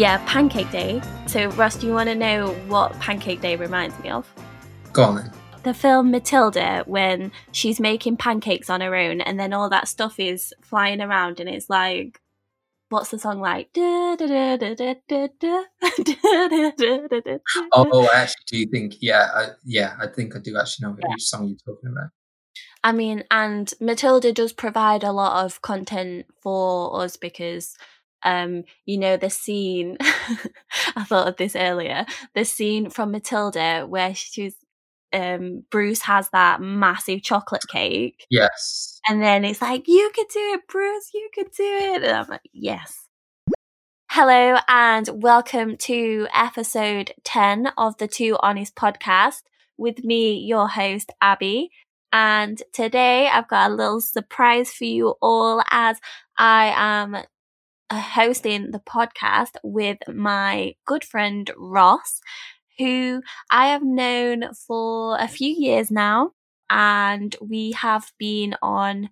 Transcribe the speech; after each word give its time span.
Yeah, 0.00 0.16
Pancake 0.26 0.70
Day. 0.72 1.02
So, 1.26 1.50
Ross, 1.50 1.76
do 1.76 1.86
you 1.86 1.92
want 1.92 2.08
to 2.08 2.14
know 2.14 2.54
what 2.68 2.98
Pancake 3.00 3.42
Day 3.42 3.56
reminds 3.56 3.98
me 3.98 4.08
of? 4.08 4.26
Go 4.94 5.02
on 5.02 5.16
then. 5.16 5.30
The 5.62 5.74
film 5.74 6.10
Matilda, 6.10 6.84
when 6.86 7.32
she's 7.52 7.78
making 7.78 8.16
pancakes 8.16 8.70
on 8.70 8.80
her 8.80 8.94
own, 8.94 9.20
and 9.20 9.38
then 9.38 9.52
all 9.52 9.68
that 9.68 9.88
stuff 9.88 10.18
is 10.18 10.54
flying 10.62 11.02
around, 11.02 11.38
and 11.38 11.50
it's 11.50 11.68
like, 11.68 12.18
what's 12.88 13.10
the 13.10 13.18
song 13.18 13.40
like? 13.40 13.68
Oh, 17.74 18.08
I 18.10 18.22
actually 18.22 18.64
do 18.64 18.70
think, 18.70 18.94
yeah, 19.02 19.28
I, 19.34 19.48
yeah, 19.66 19.96
I 20.00 20.06
think 20.06 20.34
I 20.34 20.38
do 20.38 20.56
actually 20.56 20.88
know 20.88 20.96
Yeah. 20.98 21.10
which 21.10 21.24
song 21.24 21.46
you're 21.46 21.58
talking 21.74 21.90
about. 21.90 22.08
I 22.82 22.92
mean, 22.92 23.24
and 23.30 23.70
Matilda 23.82 24.32
does 24.32 24.54
provide 24.54 25.04
a 25.04 25.12
lot 25.12 25.44
of 25.44 25.60
content 25.60 26.24
for 26.40 27.02
us 27.02 27.18
because, 27.18 27.76
um, 28.24 28.64
you 28.86 28.98
know, 28.98 29.16
the 29.16 29.30
scene, 29.30 29.96
I 30.96 31.04
thought 31.04 31.28
of 31.28 31.36
this 31.36 31.56
earlier, 31.56 32.06
the 32.34 32.44
scene 32.44 32.90
from 32.90 33.10
Matilda 33.12 33.86
where 33.88 34.14
she's, 34.14 34.54
um, 35.12 35.64
Bruce 35.70 36.02
has 36.02 36.28
that 36.30 36.60
massive 36.60 37.22
chocolate 37.22 37.64
cake 37.68 38.26
Yes. 38.30 39.00
and 39.08 39.20
then 39.22 39.44
it's 39.44 39.60
like, 39.62 39.88
you 39.88 40.10
could 40.14 40.28
do 40.32 40.52
it, 40.54 40.60
Bruce, 40.68 41.10
you 41.14 41.28
could 41.34 41.50
do 41.56 41.64
it. 41.64 42.02
And 42.04 42.12
I'm 42.16 42.28
like, 42.28 42.42
yes. 42.52 43.06
Hello 44.10 44.58
and 44.68 45.08
welcome 45.22 45.76
to 45.78 46.26
episode 46.34 47.12
10 47.24 47.68
of 47.78 47.96
the 47.98 48.08
Two 48.08 48.36
Honest 48.40 48.74
podcast 48.74 49.42
with 49.78 50.02
me, 50.04 50.38
your 50.38 50.68
host, 50.68 51.12
Abby. 51.22 51.70
And 52.12 52.60
today 52.72 53.28
I've 53.28 53.46
got 53.48 53.70
a 53.70 53.74
little 53.74 54.00
surprise 54.00 54.72
for 54.72 54.84
you 54.84 55.14
all 55.22 55.62
as 55.70 55.98
I 56.36 56.72
am 56.76 57.16
hosting 57.98 58.70
the 58.70 58.78
podcast 58.78 59.56
with 59.62 59.98
my 60.08 60.74
good 60.86 61.04
friend 61.04 61.50
Ross, 61.56 62.20
who 62.78 63.22
I 63.50 63.68
have 63.68 63.82
known 63.82 64.54
for 64.54 65.16
a 65.18 65.28
few 65.28 65.48
years 65.48 65.90
now. 65.90 66.32
And 66.68 67.34
we 67.40 67.72
have 67.72 68.12
been 68.18 68.54
on 68.62 69.10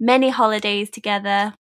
many 0.00 0.28
holidays 0.28 0.90
together. 0.90 1.54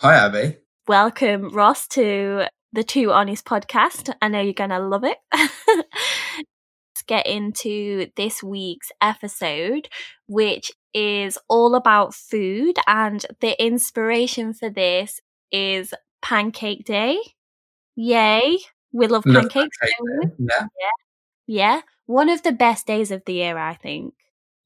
Hi, 0.00 0.14
Abby. 0.14 0.58
Welcome, 0.86 1.48
Ross, 1.50 1.86
to 1.88 2.44
the 2.72 2.84
Two 2.84 3.12
Honest 3.12 3.44
podcast. 3.44 4.14
I 4.20 4.28
know 4.28 4.40
you're 4.40 4.52
going 4.52 4.70
to 4.70 4.78
love 4.78 5.04
it. 5.04 5.16
Let's 5.32 7.02
get 7.06 7.26
into 7.26 8.08
this 8.16 8.42
week's 8.42 8.92
episode, 9.00 9.88
which 10.26 10.70
is 10.92 11.38
all 11.48 11.74
about 11.74 12.14
food. 12.14 12.76
And 12.86 13.24
the 13.40 13.60
inspiration 13.62 14.52
for 14.52 14.68
this 14.68 15.20
is 15.50 15.94
Pancake 16.22 16.84
Day. 16.84 17.18
Yay. 17.96 18.58
We 18.92 19.06
love 19.06 19.24
Love 19.26 19.50
pancakes. 19.50 19.76
Pancake 19.78 20.36
don't? 20.38 20.48
Yeah. 20.48 20.66
Yeah. 21.46 21.80
One 22.06 22.28
of 22.28 22.42
the 22.42 22.52
best 22.52 22.86
days 22.86 23.10
of 23.10 23.24
the 23.24 23.34
year, 23.34 23.56
I 23.58 23.74
think. 23.74 24.14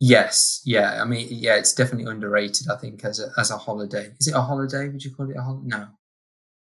Yes. 0.00 0.62
Yeah. 0.64 1.00
I 1.02 1.04
mean, 1.04 1.28
yeah, 1.30 1.56
it's 1.56 1.74
definitely 1.74 2.10
underrated. 2.10 2.68
I 2.70 2.76
think 2.76 3.04
as 3.04 3.20
a 3.20 3.28
as 3.38 3.50
a 3.50 3.58
holiday. 3.58 4.12
Is 4.18 4.28
it 4.28 4.34
a 4.34 4.40
holiday? 4.40 4.88
Would 4.88 5.04
you 5.04 5.14
call 5.14 5.30
it 5.30 5.36
a 5.36 5.42
holiday? 5.42 5.66
No. 5.68 5.86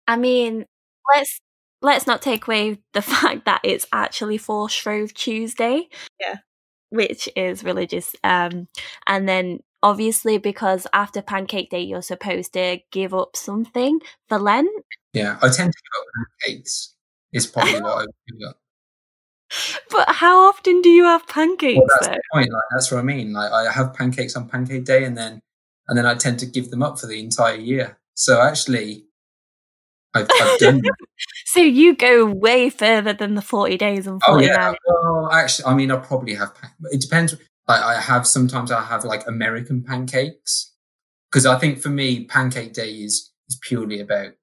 I 0.07 0.17
mean, 0.17 0.65
let's 1.13 1.39
let's 1.81 2.07
not 2.07 2.21
take 2.21 2.47
away 2.47 2.79
the 2.93 3.01
fact 3.13 3.45
that 3.45 3.61
it's 3.63 3.85
actually 3.91 4.37
for 4.37 4.69
Shrove 4.69 5.13
Tuesday. 5.13 5.89
Yeah. 6.19 6.37
Which 6.89 7.29
is 7.35 7.63
religious. 7.63 8.15
Um 8.23 8.67
and 9.07 9.27
then 9.27 9.59
obviously 9.83 10.37
because 10.37 10.87
after 10.93 11.21
Pancake 11.21 11.69
Day 11.69 11.81
you're 11.81 12.01
supposed 12.01 12.53
to 12.53 12.79
give 12.91 13.13
up 13.13 13.35
something 13.35 13.99
for 14.29 14.39
Lent. 14.39 14.69
Yeah. 15.13 15.37
I 15.41 15.49
tend 15.49 15.71
to 15.73 15.79
give 15.81 15.99
up 15.99 16.07
pancakes. 16.45 16.95
Is 17.33 17.47
probably 17.47 17.81
what 17.81 17.91
I 17.91 17.99
would 18.01 18.09
give 18.27 18.49
up. 18.49 18.57
But 19.89 20.07
how 20.15 20.47
often 20.47 20.81
do 20.81 20.89
you 20.89 21.03
have 21.03 21.27
pancakes 21.27 21.77
Well, 21.77 21.87
that's 21.89 22.07
though? 22.07 22.13
the 22.13 22.21
point. 22.33 22.51
Like 22.53 22.63
that's 22.71 22.91
what 22.91 22.99
I 22.99 23.03
mean. 23.03 23.33
Like 23.33 23.51
I 23.51 23.69
have 23.71 23.93
pancakes 23.93 24.35
on 24.37 24.47
Pancake 24.47 24.85
Day, 24.85 25.03
and 25.03 25.17
then 25.17 25.41
and 25.89 25.97
then 25.97 26.05
I 26.05 26.15
tend 26.15 26.39
to 26.39 26.45
give 26.45 26.69
them 26.71 26.81
up 26.81 26.97
for 26.99 27.07
the 27.07 27.19
entire 27.19 27.55
year. 27.57 27.97
So 28.13 28.39
actually, 28.41 29.05
I've, 30.13 30.29
I've 30.41 30.59
done. 30.59 30.77
that. 30.77 30.95
So 31.47 31.59
you 31.59 31.95
go 31.97 32.25
way 32.27 32.69
further 32.69 33.11
than 33.11 33.35
the 33.35 33.41
40 33.41 33.77
days 33.77 34.07
and 34.07 34.21
oh 34.25 34.35
49. 34.35 34.47
yeah. 34.57 34.73
Well, 34.87 35.29
actually, 35.33 35.65
I 35.65 35.73
mean, 35.73 35.91
I 35.91 35.97
probably 35.97 36.33
have. 36.35 36.53
It 36.91 37.01
depends. 37.01 37.35
Like 37.71 37.83
I 37.83 38.01
have 38.01 38.27
sometimes 38.27 38.69
I 38.69 38.83
have 38.83 39.05
like 39.05 39.25
American 39.27 39.81
pancakes 39.81 40.73
because 41.29 41.45
I 41.45 41.57
think 41.57 41.79
for 41.79 41.87
me, 41.87 42.25
Pancake 42.25 42.73
Day 42.73 42.91
is 42.95 43.31
is 43.47 43.57
purely 43.61 44.01
about 44.01 44.33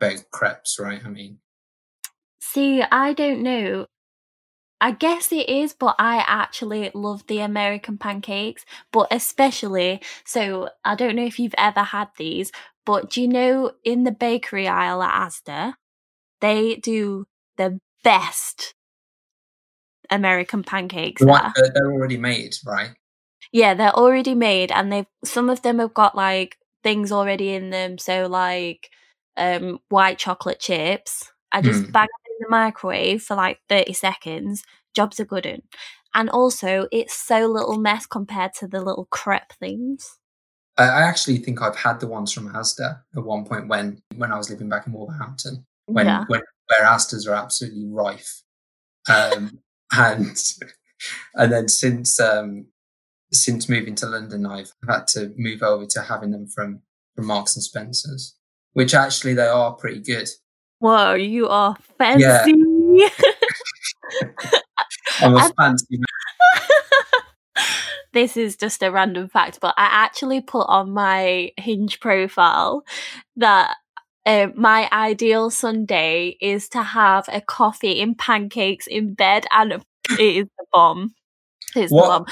about 0.00 0.24
crepes, 0.32 0.80
right? 0.80 1.00
I 1.04 1.08
mean, 1.08 1.38
See, 2.40 2.82
I 2.82 3.12
don't 3.12 3.40
know. 3.44 3.86
I 4.80 4.90
guess 4.90 5.30
it 5.30 5.48
is, 5.48 5.72
but 5.72 5.94
I 6.00 6.24
actually 6.26 6.90
love 6.92 7.24
the 7.28 7.38
American 7.38 7.98
pancakes, 7.98 8.64
but 8.92 9.06
especially, 9.12 10.02
so 10.24 10.68
I 10.84 10.96
don't 10.96 11.14
know 11.14 11.24
if 11.24 11.38
you've 11.38 11.54
ever 11.56 11.84
had 11.84 12.08
these, 12.16 12.50
but 12.84 13.10
do 13.10 13.22
you 13.22 13.28
know 13.28 13.70
in 13.84 14.02
the 14.02 14.10
bakery 14.10 14.66
aisle 14.66 15.04
at 15.04 15.28
Asda, 15.28 15.74
they 16.40 16.74
do 16.74 17.26
the 17.56 17.78
best 18.02 18.74
American 20.12 20.62
pancakes 20.62 21.22
there. 21.24 21.52
they're, 21.56 21.72
they're 21.74 21.92
already 21.92 22.16
made, 22.16 22.54
right? 22.64 22.90
Yeah, 23.52 23.74
they're 23.74 23.92
already 23.94 24.34
made 24.34 24.70
and 24.70 24.92
they've 24.92 25.06
some 25.24 25.50
of 25.50 25.62
them 25.62 25.78
have 25.78 25.94
got 25.94 26.14
like 26.14 26.56
things 26.82 27.10
already 27.12 27.50
in 27.54 27.70
them, 27.70 27.98
so 27.98 28.26
like 28.26 28.88
um 29.36 29.78
white 29.88 30.18
chocolate 30.18 30.60
chips. 30.60 31.30
I 31.52 31.60
just 31.62 31.84
Hmm. 31.84 31.90
bang 31.90 32.06
them 32.06 32.32
in 32.32 32.36
the 32.40 32.50
microwave 32.50 33.22
for 33.22 33.34
like 33.36 33.58
30 33.68 33.92
seconds. 33.92 34.62
Jobs 34.94 35.18
are 35.20 35.24
good. 35.24 35.62
And 36.14 36.30
also 36.30 36.88
it's 36.92 37.14
so 37.14 37.46
little 37.46 37.78
mess 37.78 38.06
compared 38.06 38.52
to 38.60 38.68
the 38.68 38.80
little 38.80 39.06
crepe 39.10 39.52
things. 39.58 40.18
I, 40.78 41.02
actually 41.02 41.36
think 41.38 41.60
I've 41.60 41.76
had 41.76 42.00
the 42.00 42.06
ones 42.06 42.32
from 42.32 42.50
Asda 42.52 43.00
at 43.14 43.22
one 43.24 43.44
point 43.44 43.68
when 43.68 44.00
when 44.16 44.32
I 44.32 44.38
was 44.38 44.48
living 44.50 44.68
back 44.70 44.86
in 44.86 44.92
Wolverhampton. 44.94 45.66
when 45.86 46.06
yeah. 46.06 46.24
when 46.28 46.40
where 46.68 46.86
Asdas 46.88 47.28
are 47.28 47.34
absolutely 47.34 47.86
rife. 47.86 48.42
Um, 49.12 49.58
and 49.92 50.36
and 51.34 51.52
then 51.52 51.68
since 51.68 52.18
um, 52.20 52.66
since 53.32 53.68
moving 53.68 53.94
to 53.96 54.06
London, 54.06 54.46
I've 54.46 54.72
had 54.88 55.06
to 55.08 55.32
move 55.36 55.62
over 55.62 55.86
to 55.86 56.02
having 56.02 56.30
them 56.30 56.46
from 56.46 56.80
from 57.14 57.26
Marks 57.26 57.56
and 57.56 57.62
Spencers, 57.62 58.36
which 58.72 58.94
actually 58.94 59.34
they 59.34 59.46
are 59.46 59.74
pretty 59.74 60.00
good. 60.00 60.28
Whoa, 60.78 61.14
you 61.14 61.48
are 61.48 61.76
fancy. 61.98 62.54
Yeah. 62.94 63.08
I'm 65.20 65.36
a 65.36 65.48
fancy 65.58 65.98
man. 65.98 66.64
this 68.12 68.36
is 68.36 68.56
just 68.56 68.82
a 68.82 68.90
random 68.90 69.28
fact, 69.28 69.58
but 69.60 69.74
I 69.76 69.84
actually 69.84 70.40
put 70.40 70.66
on 70.68 70.90
my 70.90 71.52
Hinge 71.56 72.00
profile 72.00 72.84
that 73.36 73.76
uh, 74.26 74.48
my 74.54 74.88
ideal 74.92 75.50
Sunday 75.50 76.36
is 76.40 76.68
to 76.70 76.82
have 76.82 77.28
a 77.28 77.40
coffee 77.40 78.00
and 78.00 78.16
pancakes 78.16 78.86
in 78.86 79.14
bed, 79.14 79.46
and 79.52 79.72
it 79.72 80.20
is 80.20 80.46
the 80.58 80.66
bomb. 80.72 81.14
It's 81.74 81.90
the 81.90 81.96
bomb. 81.96 82.26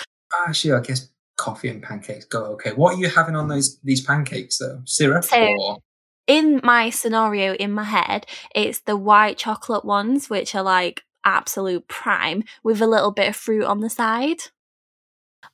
Actually, 0.46 0.74
I 0.74 0.80
guess 0.80 1.08
coffee 1.36 1.68
and 1.68 1.82
pancakes 1.82 2.26
go 2.26 2.44
okay. 2.52 2.72
What 2.72 2.94
are 2.94 2.98
you 2.98 3.08
having 3.08 3.34
on 3.34 3.48
those 3.48 3.78
these 3.82 4.04
pancakes 4.04 4.58
though? 4.58 4.82
Syrup 4.84 5.24
So- 5.24 5.36
or 5.60 5.78
In 6.26 6.60
my 6.62 6.90
scenario 6.90 7.54
in 7.54 7.72
my 7.72 7.84
head, 7.84 8.26
it's 8.54 8.80
the 8.80 8.96
white 8.96 9.38
chocolate 9.38 9.84
ones, 9.84 10.30
which 10.30 10.54
are 10.54 10.62
like 10.62 11.02
absolute 11.24 11.88
prime 11.88 12.44
with 12.62 12.80
a 12.80 12.86
little 12.86 13.10
bit 13.10 13.28
of 13.28 13.36
fruit 13.36 13.64
on 13.64 13.80
the 13.80 13.90
side. 13.90 14.42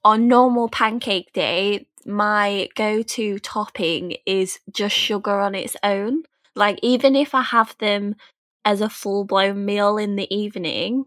On 0.04 0.28
normal 0.28 0.68
pancake 0.68 1.32
day, 1.32 1.86
my 2.06 2.68
go 2.74 3.02
to 3.02 3.38
topping 3.40 4.16
is 4.26 4.58
just 4.72 4.94
sugar 4.96 5.40
on 5.40 5.54
its 5.54 5.76
own. 5.82 6.22
Like, 6.54 6.78
even 6.82 7.16
if 7.16 7.34
I 7.34 7.42
have 7.42 7.76
them 7.78 8.16
as 8.64 8.80
a 8.80 8.88
full 8.88 9.24
blown 9.24 9.64
meal 9.64 9.98
in 9.98 10.16
the 10.16 10.32
evening, 10.34 11.06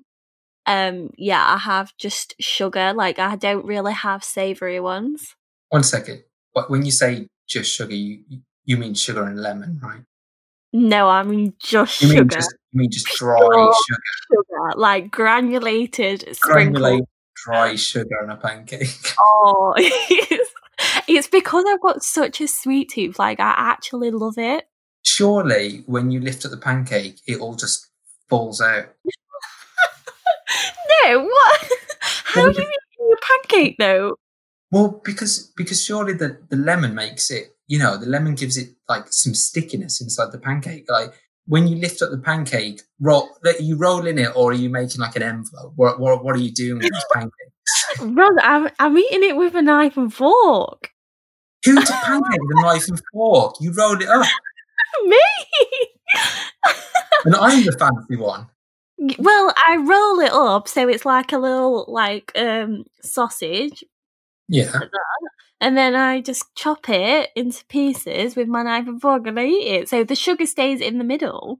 um, 0.65 1.11
yeah, 1.17 1.43
I 1.45 1.57
have 1.57 1.95
just 1.97 2.35
sugar. 2.39 2.93
Like, 2.93 3.17
I 3.19 3.35
don't 3.35 3.65
really 3.65 3.93
have 3.93 4.23
savory 4.23 4.79
ones. 4.79 5.35
one 5.69 5.83
second. 5.83 6.23
What 6.53 6.69
when 6.69 6.85
you 6.85 6.91
say 6.91 7.27
just 7.47 7.71
sugar, 7.71 7.93
you 7.95 8.23
you 8.65 8.77
mean 8.77 8.93
sugar 8.93 9.23
and 9.23 9.41
lemon, 9.41 9.79
right? 9.81 10.01
No, 10.71 11.09
I 11.09 11.23
mean 11.23 11.53
just 11.59 12.01
You 12.01 12.09
mean 12.09 12.17
sugar. 12.17 12.35
just 12.35 12.53
you 12.71 12.79
mean 12.81 12.91
just 12.91 13.07
dry 13.17 13.37
Pure 13.39 13.73
sugar. 13.87 14.01
sugar, 14.31 14.79
like 14.79 15.09
granulated 15.11 16.21
sprinkle. 16.35 16.73
granulated 16.81 17.05
dry 17.45 17.75
sugar 17.75 18.21
on 18.23 18.29
a 18.29 18.35
pancake. 18.37 18.89
Oh, 19.19 19.73
it's, 21.09 21.27
because 21.27 21.65
I've 21.67 21.81
got 21.81 22.03
such 22.03 22.41
a 22.41 22.47
sweet 22.47 22.91
tooth. 22.91 23.19
Like 23.19 23.39
I 23.39 23.53
actually 23.57 24.11
love 24.11 24.37
it. 24.37 24.65
Surely, 25.03 25.83
when 25.85 26.11
you 26.11 26.19
lift 26.19 26.45
up 26.45 26.51
the 26.51 26.57
pancake, 26.57 27.19
it 27.27 27.39
all 27.39 27.55
just 27.55 27.87
falls 28.29 28.61
out. 28.61 28.89
No, 31.05 31.23
what? 31.23 31.69
How 32.01 32.43
Well, 32.43 32.53
do 32.53 32.61
you 32.61 32.67
eat 32.67 32.99
your 32.99 33.17
pancake 33.21 33.75
though? 33.79 34.15
Well, 34.71 35.01
because 35.03 35.51
because 35.55 35.83
surely 35.83 36.13
the, 36.13 36.39
the 36.49 36.57
lemon 36.57 36.93
makes 36.93 37.31
it, 37.31 37.55
you 37.67 37.79
know, 37.79 37.97
the 37.97 38.05
lemon 38.05 38.35
gives 38.35 38.57
it 38.57 38.69
like 38.87 39.05
some 39.11 39.33
stickiness 39.33 40.01
inside 40.01 40.31
the 40.31 40.37
pancake. 40.39 40.85
Like 40.89 41.13
when 41.45 41.67
you 41.67 41.77
lift 41.77 42.01
up 42.01 42.11
the 42.11 42.17
pancake, 42.17 42.81
roll, 42.99 43.29
that 43.43 43.61
you 43.61 43.77
roll 43.77 44.05
in 44.05 44.19
it 44.19 44.35
or 44.35 44.51
are 44.51 44.53
you 44.53 44.69
making 44.69 45.01
like 45.01 45.15
an 45.15 45.23
envelope? 45.23 45.73
What, 45.75 45.99
what, 45.99 46.23
what 46.23 46.35
are 46.35 46.39
you 46.39 46.51
doing 46.51 46.79
with 46.79 46.91
this 46.91 47.05
pancake? 47.13 48.13
Brother, 48.15 48.41
I'm, 48.41 48.69
I'm 48.79 48.97
eating 48.97 49.23
it 49.23 49.35
with 49.35 49.55
a 49.55 49.61
knife 49.61 49.97
and 49.97 50.13
fork. 50.13 50.91
Who 51.65 51.77
a 51.77 51.81
pancake 51.85 52.39
with 52.41 52.57
a 52.57 52.61
knife 52.61 52.87
and 52.87 53.01
fork? 53.13 53.55
You 53.59 53.71
roll 53.73 54.01
it 54.01 54.07
up. 54.07 54.25
Me? 55.05 55.21
And 57.25 57.35
I'm 57.35 57.65
the 57.65 57.73
fancy 57.73 58.15
one. 58.15 58.47
well, 59.19 59.53
I 59.67 59.77
roll 59.77 60.19
it 60.21 60.31
up 60.31 60.67
so 60.67 60.87
it's 60.87 61.05
like 61.05 61.31
a 61.33 61.37
little 61.37 61.85
like 61.87 62.31
um 62.35 62.85
sausage, 63.01 63.83
Yeah. 64.47 64.71
and 65.61 65.77
then 65.77 65.95
I 65.95 66.21
just 66.21 66.43
chop 66.55 66.89
it 66.89 67.29
into 67.35 67.65
pieces 67.65 68.35
with 68.35 68.47
my 68.47 68.63
knife 68.63 68.87
and 68.87 69.01
fork, 69.01 69.27
and 69.27 69.39
I 69.39 69.45
eat 69.45 69.67
it. 69.81 69.89
So 69.89 70.03
the 70.03 70.15
sugar 70.15 70.45
stays 70.45 70.79
in 70.81 70.97
the 70.97 71.03
middle. 71.03 71.59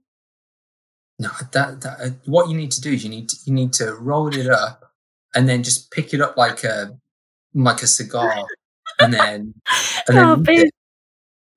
No, 1.19 1.29
that, 1.51 1.81
that 1.81 1.99
uh, 1.99 2.09
what 2.25 2.49
you 2.49 2.55
need 2.55 2.71
to 2.71 2.81
do 2.81 2.93
is 2.93 3.03
you 3.03 3.09
need 3.09 3.27
to, 3.29 3.35
you 3.45 3.53
need 3.53 3.73
to 3.73 3.93
roll 3.95 4.33
it 4.33 4.47
up 4.49 4.93
and 5.35 5.49
then 5.49 5.63
just 5.63 5.91
pick 5.91 6.13
it 6.13 6.21
up 6.21 6.37
like 6.37 6.63
a 6.63 6.97
like 7.53 7.83
a 7.83 7.87
cigar, 7.87 8.45
and 8.99 9.13
then 9.13 9.53
and 10.07 10.15
No, 10.15 10.35
then 10.35 10.43
ba- 10.43 10.71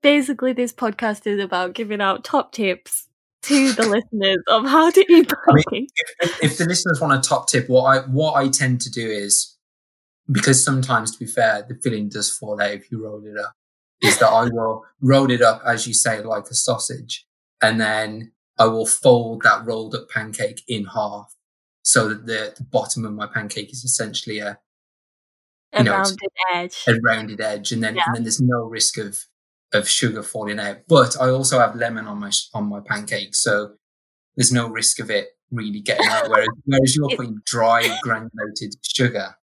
basically, 0.02 0.52
this 0.52 0.72
podcast 0.72 1.26
is 1.26 1.42
about 1.42 1.74
giving 1.74 2.00
out 2.00 2.24
top 2.24 2.52
tips 2.52 3.08
to 3.42 3.72
the 3.72 3.82
listeners 3.88 4.38
of 4.48 4.64
how 4.66 4.90
to 4.90 5.00
eat 5.12 5.32
I 5.48 5.54
mean, 5.72 5.86
if, 6.20 6.44
if 6.44 6.58
the 6.58 6.64
listeners 6.64 7.00
want 7.00 7.12
a 7.12 7.28
top 7.28 7.48
tip, 7.48 7.68
what 7.68 7.84
I 7.84 8.00
what 8.08 8.34
I 8.34 8.48
tend 8.48 8.80
to 8.82 8.90
do 8.90 9.08
is 9.08 9.56
because 10.30 10.64
sometimes, 10.64 11.12
to 11.12 11.18
be 11.18 11.26
fair, 11.26 11.64
the 11.68 11.74
filling 11.82 12.08
does 12.08 12.30
fall 12.30 12.60
out 12.60 12.70
if 12.70 12.90
you 12.90 13.04
roll 13.04 13.24
it 13.26 13.36
up. 13.38 13.54
Is 14.00 14.18
that 14.18 14.28
I 14.28 14.48
will 14.48 14.84
roll 15.00 15.30
it 15.30 15.42
up 15.42 15.62
as 15.66 15.86
you 15.86 15.94
say, 15.94 16.22
like 16.22 16.46
a 16.50 16.54
sausage, 16.54 17.26
and 17.62 17.80
then 17.80 18.32
I 18.58 18.66
will 18.66 18.86
fold 18.86 19.42
that 19.42 19.64
rolled 19.64 19.94
up 19.94 20.08
pancake 20.08 20.62
in 20.68 20.84
half, 20.86 21.34
so 21.82 22.08
that 22.08 22.26
the, 22.26 22.54
the 22.56 22.64
bottom 22.64 23.04
of 23.04 23.12
my 23.12 23.26
pancake 23.26 23.72
is 23.72 23.84
essentially 23.84 24.38
A 24.38 24.58
you 25.78 25.84
know, 25.84 25.92
rounded 25.92 26.30
edge. 26.52 26.84
a 26.86 26.94
rounded 27.02 27.40
edge, 27.40 27.72
and 27.72 27.82
then 27.82 27.96
Yeah. 27.96 28.02
and 28.06 28.16
then 28.16 28.22
there's 28.24 28.40
no 28.40 28.64
risk 28.64 28.98
of 28.98 29.24
of 29.72 29.88
sugar 29.88 30.22
falling 30.22 30.60
out. 30.60 30.78
But 30.88 31.16
I 31.20 31.28
also 31.30 31.58
have 31.58 31.74
lemon 31.76 32.06
on 32.06 32.19
my 32.19 32.30
on 32.54 32.69
my 32.69 32.80
pancake, 32.80 33.34
so 33.34 33.74
there's 34.36 34.52
no 34.52 34.69
risk 34.69 35.00
of 35.00 35.10
it 35.10 35.28
really 35.50 35.80
getting 35.80 36.06
out. 36.06 36.28
Whereas 36.28 36.48
whereas 36.64 36.96
you're 36.96 37.16
putting 37.16 37.40
dry 37.44 37.96
granulated 38.02 38.74
sugar. 38.82 39.36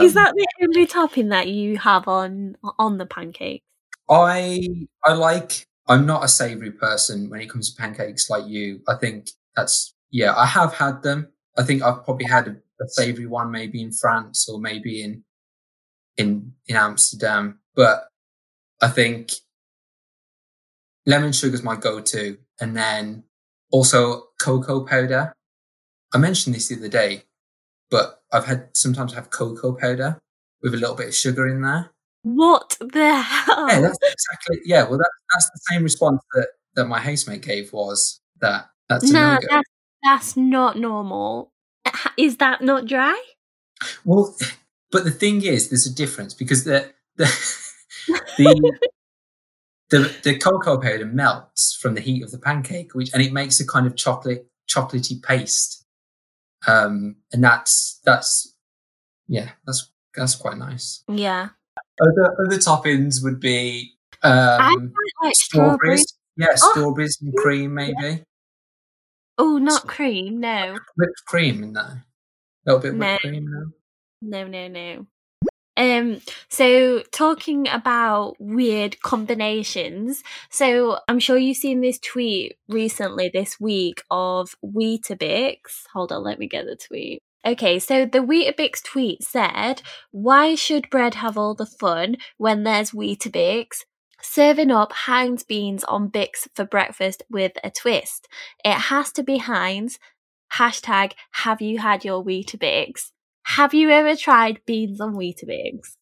is 0.00 0.16
um, 0.16 0.22
that 0.22 0.34
the 0.34 0.46
only 0.62 0.86
topping 0.86 1.28
that 1.30 1.48
you 1.48 1.78
have 1.78 2.08
on 2.08 2.56
on 2.78 2.98
the 2.98 3.06
pancake? 3.06 3.62
I 4.10 4.68
I 5.04 5.12
like. 5.14 5.66
I'm 5.88 6.04
not 6.04 6.24
a 6.24 6.28
savoury 6.28 6.72
person 6.72 7.30
when 7.30 7.40
it 7.40 7.48
comes 7.48 7.72
to 7.72 7.80
pancakes 7.80 8.28
like 8.28 8.46
you. 8.46 8.80
I 8.88 8.96
think 8.96 9.30
that's 9.54 9.94
yeah. 10.10 10.34
I 10.34 10.46
have 10.46 10.74
had 10.74 11.02
them. 11.02 11.28
I 11.56 11.62
think 11.62 11.82
I've 11.82 12.04
probably 12.04 12.26
had 12.26 12.48
a, 12.48 12.56
a 12.82 12.88
savoury 12.88 13.26
one 13.26 13.50
maybe 13.52 13.80
in 13.80 13.92
France 13.92 14.48
or 14.48 14.60
maybe 14.60 15.02
in 15.02 15.22
in 16.16 16.54
in 16.66 16.76
Amsterdam. 16.76 17.60
But 17.74 18.08
I 18.80 18.88
think 18.88 19.32
lemon 21.06 21.32
sugar 21.32 21.54
is 21.54 21.62
my 21.62 21.76
go-to, 21.76 22.38
and 22.60 22.76
then 22.76 23.24
also 23.70 24.24
cocoa 24.40 24.84
powder. 24.84 25.32
I 26.14 26.18
mentioned 26.18 26.54
this 26.54 26.68
the 26.68 26.76
other 26.76 26.88
day, 26.88 27.24
but 27.90 28.22
I've 28.32 28.46
had 28.46 28.68
sometimes 28.74 29.12
I 29.12 29.16
have 29.16 29.30
cocoa 29.30 29.72
powder 29.72 30.18
with 30.62 30.74
a 30.74 30.78
little 30.78 30.96
bit 30.96 31.08
of 31.08 31.14
sugar 31.14 31.46
in 31.46 31.62
there. 31.62 31.90
What 32.22 32.76
the 32.80 33.22
hell? 33.22 33.68
Yeah, 33.68 33.80
that's 33.80 33.98
exactly. 34.02 34.60
Yeah, 34.64 34.88
well, 34.88 34.98
that, 34.98 35.10
that's 35.32 35.50
the 35.50 35.60
same 35.70 35.84
response 35.84 36.20
that, 36.34 36.48
that 36.74 36.86
my 36.86 36.98
housemate 36.98 37.42
gave 37.42 37.72
was 37.72 38.20
that 38.40 38.66
that's 38.88 39.10
no, 39.10 39.38
that's 39.48 39.70
that's 40.02 40.36
not 40.36 40.76
normal. 40.78 41.52
Is 42.16 42.38
that 42.38 42.62
not 42.62 42.86
dry? 42.86 43.20
Well, 44.04 44.34
but 44.92 45.04
the 45.04 45.10
thing 45.10 45.42
is, 45.44 45.68
there's 45.68 45.86
a 45.86 45.94
difference 45.94 46.34
because 46.34 46.64
the 46.64 46.92
the 47.16 47.24
the, 48.38 48.78
the 49.90 50.16
the 50.22 50.38
cocoa 50.38 50.78
powder 50.78 51.06
melts 51.06 51.76
from 51.80 51.94
the 51.94 52.00
heat 52.00 52.22
of 52.22 52.30
the 52.30 52.38
pancake, 52.38 52.94
which 52.94 53.12
and 53.12 53.22
it 53.22 53.32
makes 53.32 53.60
a 53.60 53.66
kind 53.66 53.86
of 53.86 53.96
chocolate 53.96 54.46
chocolatey 54.68 55.22
paste. 55.22 55.84
Um, 56.66 57.16
and 57.32 57.42
that's 57.44 58.00
that's 58.04 58.54
yeah, 59.28 59.50
that's 59.66 59.90
that's 60.14 60.34
quite 60.34 60.56
nice. 60.58 61.02
Yeah, 61.08 61.50
Other 62.00 62.34
other 62.46 62.56
toppings 62.58 63.22
would 63.22 63.40
be 63.40 63.92
um, 64.22 64.92
like 65.22 65.34
strawberries. 65.34 65.38
strawberries. 65.38 66.14
Yeah, 66.36 66.46
Oh, 66.62 66.70
strawberries 66.72 67.18
and 67.22 67.34
cream 67.36 67.74
maybe. 67.74 68.24
Oh, 69.38 69.58
not 69.58 69.86
cream. 69.86 70.40
No, 70.40 70.78
whipped 70.96 71.24
cream 71.26 71.62
in 71.62 71.72
there. 71.74 72.04
A 72.66 72.72
little 72.72 72.80
bit 72.80 72.92
of 72.92 72.98
whipped 72.98 73.20
cream 73.22 73.46
now. 73.50 73.66
No, 74.26 74.46
no, 74.46 74.68
no. 74.68 75.06
Um, 75.76 76.20
so 76.48 77.02
talking 77.12 77.68
about 77.68 78.36
weird 78.38 79.00
combinations. 79.02 80.22
So 80.50 80.98
I'm 81.06 81.18
sure 81.18 81.36
you've 81.36 81.58
seen 81.58 81.80
this 81.80 81.98
tweet 81.98 82.56
recently 82.68 83.30
this 83.32 83.60
week 83.60 84.02
of 84.10 84.54
Weetabix. 84.64 85.58
Hold 85.92 86.12
on, 86.12 86.22
let 86.22 86.38
me 86.38 86.48
get 86.48 86.64
the 86.64 86.76
tweet. 86.76 87.22
Okay, 87.46 87.78
so 87.78 88.06
the 88.06 88.18
Weetabix 88.18 88.82
tweet 88.82 89.22
said, 89.22 89.82
Why 90.10 90.54
should 90.54 90.90
bread 90.90 91.14
have 91.14 91.36
all 91.38 91.54
the 91.54 91.66
fun 91.66 92.16
when 92.38 92.64
there's 92.64 92.90
Weetabix? 92.90 93.82
Serving 94.20 94.70
up 94.70 94.92
Heinz 94.92 95.44
beans 95.44 95.84
on 95.84 96.10
Bix 96.10 96.48
for 96.54 96.64
breakfast 96.64 97.22
with 97.30 97.52
a 97.62 97.70
twist. 97.70 98.26
It 98.64 98.72
has 98.72 99.12
to 99.12 99.22
be 99.22 99.38
Heinz. 99.38 99.98
Hashtag, 100.54 101.12
have 101.32 101.60
you 101.60 101.78
had 101.78 102.04
your 102.04 102.24
Weetabix? 102.24 103.10
Have 103.46 103.74
you 103.74 103.90
ever 103.90 104.16
tried 104.16 104.60
beans 104.66 105.00
on 105.00 105.14
Weetabix? 105.14 105.94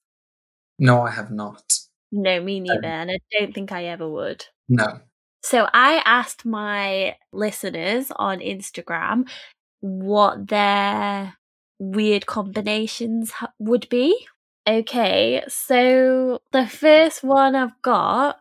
No, 0.79 1.03
I 1.03 1.11
have 1.11 1.31
not. 1.31 1.63
No, 2.11 2.41
me 2.41 2.59
Um, 2.59 2.65
neither, 2.65 2.87
and 2.87 3.11
I 3.11 3.19
don't 3.39 3.55
think 3.55 3.71
I 3.71 3.85
ever 3.85 4.09
would. 4.09 4.47
No. 4.69 5.01
So 5.43 5.69
I 5.75 6.01
asked 6.07 6.47
my 6.47 7.17
listeners 7.33 8.11
on 8.17 8.39
Instagram 8.41 9.29
what 9.81 10.49
their 10.49 11.35
weird 11.79 12.25
combinations 12.25 13.31
would 13.59 13.89
be. 13.91 14.27
Okay, 14.67 15.45
so 15.47 16.41
the 16.53 16.67
first 16.67 17.23
one 17.23 17.55
I've 17.55 17.81
got 17.83 18.41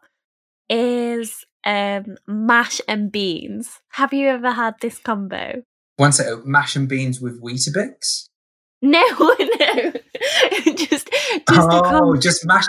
is 0.69 1.43
um 1.65 2.15
mash 2.25 2.79
and 2.87 3.11
beans. 3.11 3.81
Have 3.89 4.13
you 4.13 4.29
ever 4.29 4.51
had 4.51 4.75
this 4.79 4.97
combo? 4.99 5.63
One 5.97 6.13
second, 6.13 6.45
mash 6.45 6.77
and 6.77 6.87
beans 6.87 7.19
with 7.19 7.41
Weetabix? 7.41 8.29
No, 8.83 9.01
no. 9.39 9.93
just 10.75 11.09
just 11.09 11.09
oh, 11.49 12.17
just 12.17 12.45
mash. 12.45 12.65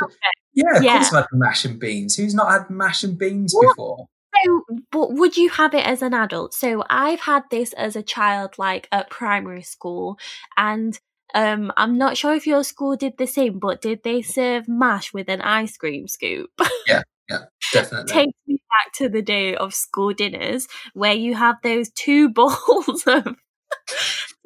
Yeah, 0.54 0.76
of 0.76 0.82
Yeah. 0.84 0.98
course 0.98 1.12
I've 1.12 1.24
had 1.24 1.26
mash 1.32 1.64
and 1.64 1.78
beans. 1.80 2.16
Who's 2.16 2.34
not 2.34 2.52
had 2.52 2.70
mash 2.70 3.02
and 3.02 3.18
beans 3.18 3.52
What? 3.52 3.70
before? 3.76 4.06
So, 4.44 4.62
but 4.92 5.12
would 5.12 5.36
you 5.36 5.48
have 5.50 5.74
it 5.74 5.84
as 5.84 6.02
an 6.02 6.14
adult? 6.14 6.54
So 6.54 6.84
I've 6.88 7.20
had 7.20 7.42
this 7.50 7.72
as 7.72 7.96
a 7.96 8.02
child, 8.02 8.54
like 8.58 8.88
at 8.92 9.10
primary 9.10 9.62
school, 9.62 10.16
and 10.56 10.96
um, 11.34 11.72
I'm 11.76 11.98
not 11.98 12.16
sure 12.16 12.32
if 12.34 12.46
your 12.46 12.62
school 12.62 12.94
did 12.96 13.18
the 13.18 13.26
same, 13.26 13.58
but 13.58 13.80
did 13.82 14.04
they 14.04 14.22
serve 14.22 14.68
mash 14.68 15.12
with 15.12 15.28
an 15.28 15.40
ice 15.40 15.76
cream 15.76 16.06
scoop? 16.06 16.50
Yeah. 16.86 17.02
Yeah, 17.30 17.44
definitely. 17.72 18.12
Takes 18.12 18.38
me 18.46 18.60
back 18.68 18.92
to 18.96 19.08
the 19.08 19.22
day 19.22 19.56
of 19.56 19.72
school 19.72 20.12
dinners 20.12 20.68
where 20.92 21.14
you 21.14 21.34
have 21.34 21.56
those 21.62 21.88
two 21.90 22.28
bowls 22.34 23.04
of 23.06 23.34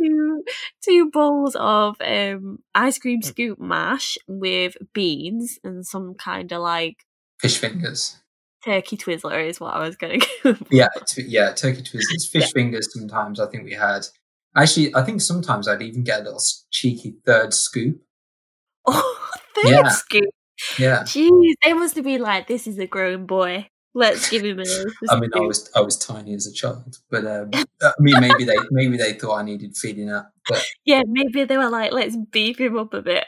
two 0.01 0.43
two 0.85 1.11
bowls 1.11 1.57
of 1.59 1.97
um 2.01 2.59
ice 2.75 2.99
cream 2.99 3.23
scoop 3.23 3.59
mash 3.59 4.17
with 4.27 4.77
beans 4.93 5.59
and 5.65 5.87
some 5.87 6.15
kind 6.15 6.53
of 6.53 6.61
like 6.63 7.05
Fish 7.41 7.59
fingers. 7.59 8.17
turkey 8.65 8.97
twizzler 8.97 9.47
is 9.49 9.61
what 9.61 9.75
I 9.75 9.81
was 9.81 9.97
going 9.97 10.21
to 10.21 10.27
go. 10.43 10.55
for. 10.55 10.65
Yeah, 10.71 10.89
t- 11.07 11.25
yeah, 11.27 11.53
turkey 11.53 11.83
twizzlers. 11.83 12.31
Fish 12.31 12.53
fingers 12.53 12.89
sometimes 12.93 13.39
I 13.41 13.47
think 13.47 13.65
we 13.65 13.75
had. 13.75 14.07
Actually, 14.57 14.95
I 14.95 15.03
think 15.05 15.21
sometimes 15.21 15.69
I'd 15.69 15.83
even 15.83 16.03
get 16.05 16.21
a 16.21 16.25
little 16.25 16.43
cheeky 16.71 17.17
third 17.25 17.53
scoop. 17.55 18.01
Oh, 18.87 19.31
third 19.55 19.71
Yeah. 19.71 19.89
scoop. 19.89 20.25
Yeah. 20.79 21.03
Jeez, 21.03 21.53
they 21.63 21.73
must 21.75 21.95
have 21.97 22.05
been 22.05 22.23
like, 22.23 22.47
"This 22.49 22.67
is 22.67 22.79
a 22.79 22.87
grown 22.87 23.27
boy. 23.27 23.69
Let's 23.95 24.29
give 24.31 24.45
him 24.45 24.61
a." 24.61 24.65
I 25.11 25.19
mean, 25.19 25.31
I 25.35 25.41
was 25.41 25.71
I 25.75 25.81
was 25.81 25.97
tiny 25.97 26.35
as 26.35 26.47
a 26.47 26.53
child, 26.53 26.99
but 27.11 27.27
um, 27.27 27.51
I 27.83 27.93
mean, 27.99 28.21
maybe 28.21 28.45
they 28.45 28.57
maybe 28.71 28.97
they 28.97 29.15
thought 29.15 29.39
I 29.39 29.43
needed 29.43 29.77
feeding 29.77 30.11
up. 30.11 30.33
But 30.49 30.65
Yeah, 30.85 31.03
maybe 31.07 31.45
they 31.45 31.57
were 31.57 31.71
like, 31.71 31.93
"Let's 31.93 32.17
beef 32.31 32.59
him 32.61 32.77
up 32.79 32.95
a 32.95 33.03
bit." 33.03 33.25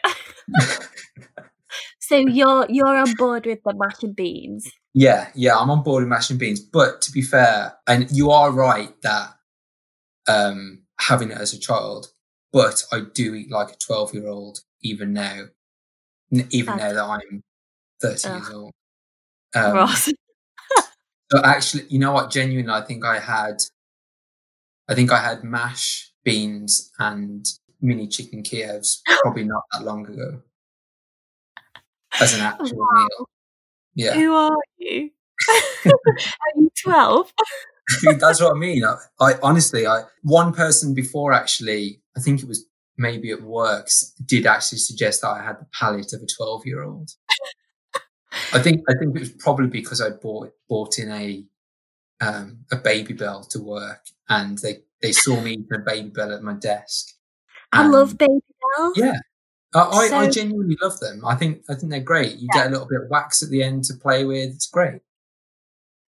so 2.01 2.17
you're 2.17 2.67
you're 2.69 2.97
on 2.97 3.15
board 3.15 3.47
with 3.47 3.61
the 3.65 3.75
mash 3.75 4.03
and 4.03 4.15
beans. 4.15 4.71
yeah, 4.95 5.31
yeah, 5.35 5.57
I'm 5.59 5.71
on 5.71 5.83
board 5.83 6.03
with 6.03 6.09
mash 6.11 6.31
and 6.31 6.39
beans. 6.39 6.61
But 6.61 7.03
to 7.03 7.13
be 7.13 7.23
fair, 7.23 7.75
and 7.87 8.11
you 8.11 8.31
are 8.31 8.51
right 8.53 8.93
that 9.03 9.31
um, 10.29 10.83
having 10.99 11.31
it 11.31 11.39
as 11.39 11.53
a 11.53 11.59
child, 11.59 12.09
but 12.53 12.85
I 12.93 13.01
do 13.13 13.35
eat 13.35 13.51
like 13.51 13.71
a 13.71 13.77
12 13.77 14.15
year 14.15 14.29
old 14.29 14.61
even 14.83 15.13
now, 15.13 15.45
even 16.51 16.77
now 16.77 16.93
that 16.93 17.05
I'm 17.05 17.43
30 18.03 18.29
years 18.29 18.51
old. 18.51 18.73
Um, 19.55 19.73
Ross. 19.75 20.13
So 21.33 21.43
actually, 21.45 21.85
you 21.89 21.99
know 21.99 22.13
what? 22.13 22.31
Genuinely, 22.31 22.73
I 22.73 22.81
think 22.83 23.05
I 23.05 23.19
had, 23.21 23.57
I 24.89 24.95
think 24.95 25.13
I 25.13 25.21
had 25.21 25.45
mash, 25.45 26.11
beans, 26.25 26.91
and 26.99 27.47
mini 27.81 28.09
chicken 28.09 28.43
Kievs 28.43 29.01
probably 29.23 29.45
not 29.45 29.63
that 29.73 29.85
long 29.85 30.07
ago 30.07 30.43
as 32.21 32.35
an 32.35 32.41
actual 32.41 32.79
Wow. 32.79 32.87
meal. 32.95 33.29
Yeah, 33.95 34.15
Who 34.15 34.35
are 34.35 34.57
you? 34.79 35.11
are 35.87 35.93
you 36.57 36.71
12? 36.83 37.33
That's 38.19 38.41
what 38.41 38.53
I 38.55 38.59
mean. 38.59 38.85
I, 38.85 38.97
I 39.21 39.35
honestly, 39.43 39.87
I 39.87 40.03
one 40.23 40.53
person 40.53 40.95
before 40.95 41.33
actually, 41.33 42.01
I 42.17 42.21
think 42.21 42.43
it 42.43 42.49
was 42.49 42.67
maybe 42.97 43.31
at 43.31 43.43
works, 43.43 44.13
did 44.25 44.47
actually 44.47 44.79
suggest 44.79 45.23
that 45.23 45.29
I 45.31 45.43
had 45.43 45.59
the 45.61 45.67
palate 45.73 46.13
of 46.13 46.23
a 46.23 46.27
twelve-year-old. 46.27 47.11
I 48.53 48.61
think 48.61 48.83
I 48.89 48.95
think 48.95 49.15
it 49.17 49.21
was 49.21 49.31
probably 49.31 49.67
because 49.69 50.01
I 50.01 50.11
bought 50.11 50.53
bought 50.69 50.99
in 50.99 51.11
a 51.11 51.45
um, 52.21 52.65
a 52.71 52.77
Babybel 52.77 53.49
to 53.51 53.61
work, 53.63 54.05
and 54.29 54.59
they 54.59 54.79
they 55.03 55.13
saw 55.13 55.41
me 55.41 55.53
eating 55.53 55.67
a 55.75 55.79
Babybel 55.79 56.35
at 56.37 56.43
my 56.43 56.55
desk. 56.55 57.15
I 57.73 57.87
love 57.87 58.19
baby 58.19 58.41
bells. 58.77 58.95
Yeah, 58.97 59.15
I, 59.75 59.81
I, 60.13 60.17
I 60.25 60.29
genuinely 60.31 60.77
love 60.83 60.99
them. 61.01 61.25
I 61.25 61.35
think 61.37 61.63
I 61.69 61.75
think 61.75 61.91
they're 61.91 62.01
great. 62.01 62.37
You 62.39 62.49
Yeah. 62.55 62.63
get 62.63 62.67
a 62.69 62.71
little 62.71 62.89
bit 62.89 63.03
of 63.03 63.11
wax 63.11 63.43
at 63.43 63.51
the 63.51 63.63
end 63.63 63.85
to 63.85 63.95
play 63.95 64.25
with. 64.25 64.51
It's 64.55 64.67
great. 64.67 65.01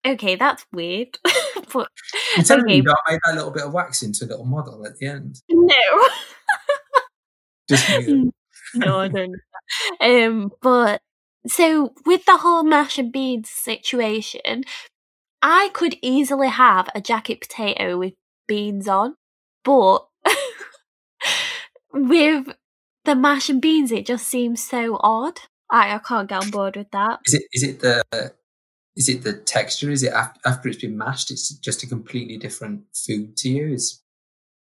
Okay, 0.05 0.35
that's 0.35 0.67
weird. 0.73 1.17
but 1.73 1.89
You 2.37 2.43
tell 2.43 2.59
me 2.59 2.63
Okay. 2.65 2.77
you 2.77 2.83
don't 2.83 2.99
make 3.09 3.21
that 3.25 3.35
little 3.37 3.53
bit 3.53 3.63
of 3.65 3.73
wax 3.73 4.03
into 4.03 4.25
a 4.25 4.27
little 4.27 4.45
model 4.45 4.85
at 4.87 4.97
the 4.99 5.07
end. 5.07 5.41
no. 5.49 6.09
Just 7.69 7.89
no, 8.75 8.99
I 8.99 9.09
don't. 9.09 9.37
Um, 10.01 10.51
but 10.61 11.01
so 11.47 11.95
with 12.07 12.25
the 12.25 12.39
whole 12.39 12.63
mash 12.63 12.99
and 12.99 13.13
beans 13.13 13.51
situation, 13.51 14.65
I 15.43 15.71
could 15.73 15.97
easily 16.03 16.49
have 16.49 16.89
a 16.95 17.01
jacket 17.01 17.41
potato 17.41 17.99
with 17.99 18.15
beans 18.47 18.87
on, 18.87 19.17
but 19.65 20.07
with 21.93 22.47
the 23.05 23.17
mash 23.17 23.49
and 23.49 23.61
beans, 23.61 23.91
it 23.91 24.07
just 24.07 24.27
seems 24.27 24.63
so 24.63 24.99
odd. 25.01 25.41
I, 25.71 25.95
I 25.95 25.99
can't 25.99 26.29
get 26.29 26.43
on 26.43 26.51
board 26.51 26.77
with 26.77 26.91
that. 26.93 27.21
Is 27.25 27.35
it 27.35 27.43
is 27.53 27.63
it 27.63 27.81
the 27.81 28.33
is 28.95 29.09
it 29.09 29.23
the 29.23 29.33
texture? 29.33 29.91
Is 29.91 30.03
it 30.03 30.13
after, 30.13 30.41
after 30.45 30.69
it's 30.69 30.81
been 30.81 30.99
mashed? 30.99 31.31
It's 31.31 31.49
just 31.49 31.83
a 31.83 31.87
completely 31.87 32.37
different 32.37 32.83
food 32.95 33.37
to 33.39 33.49
you. 33.49 33.73
Is 33.73 34.03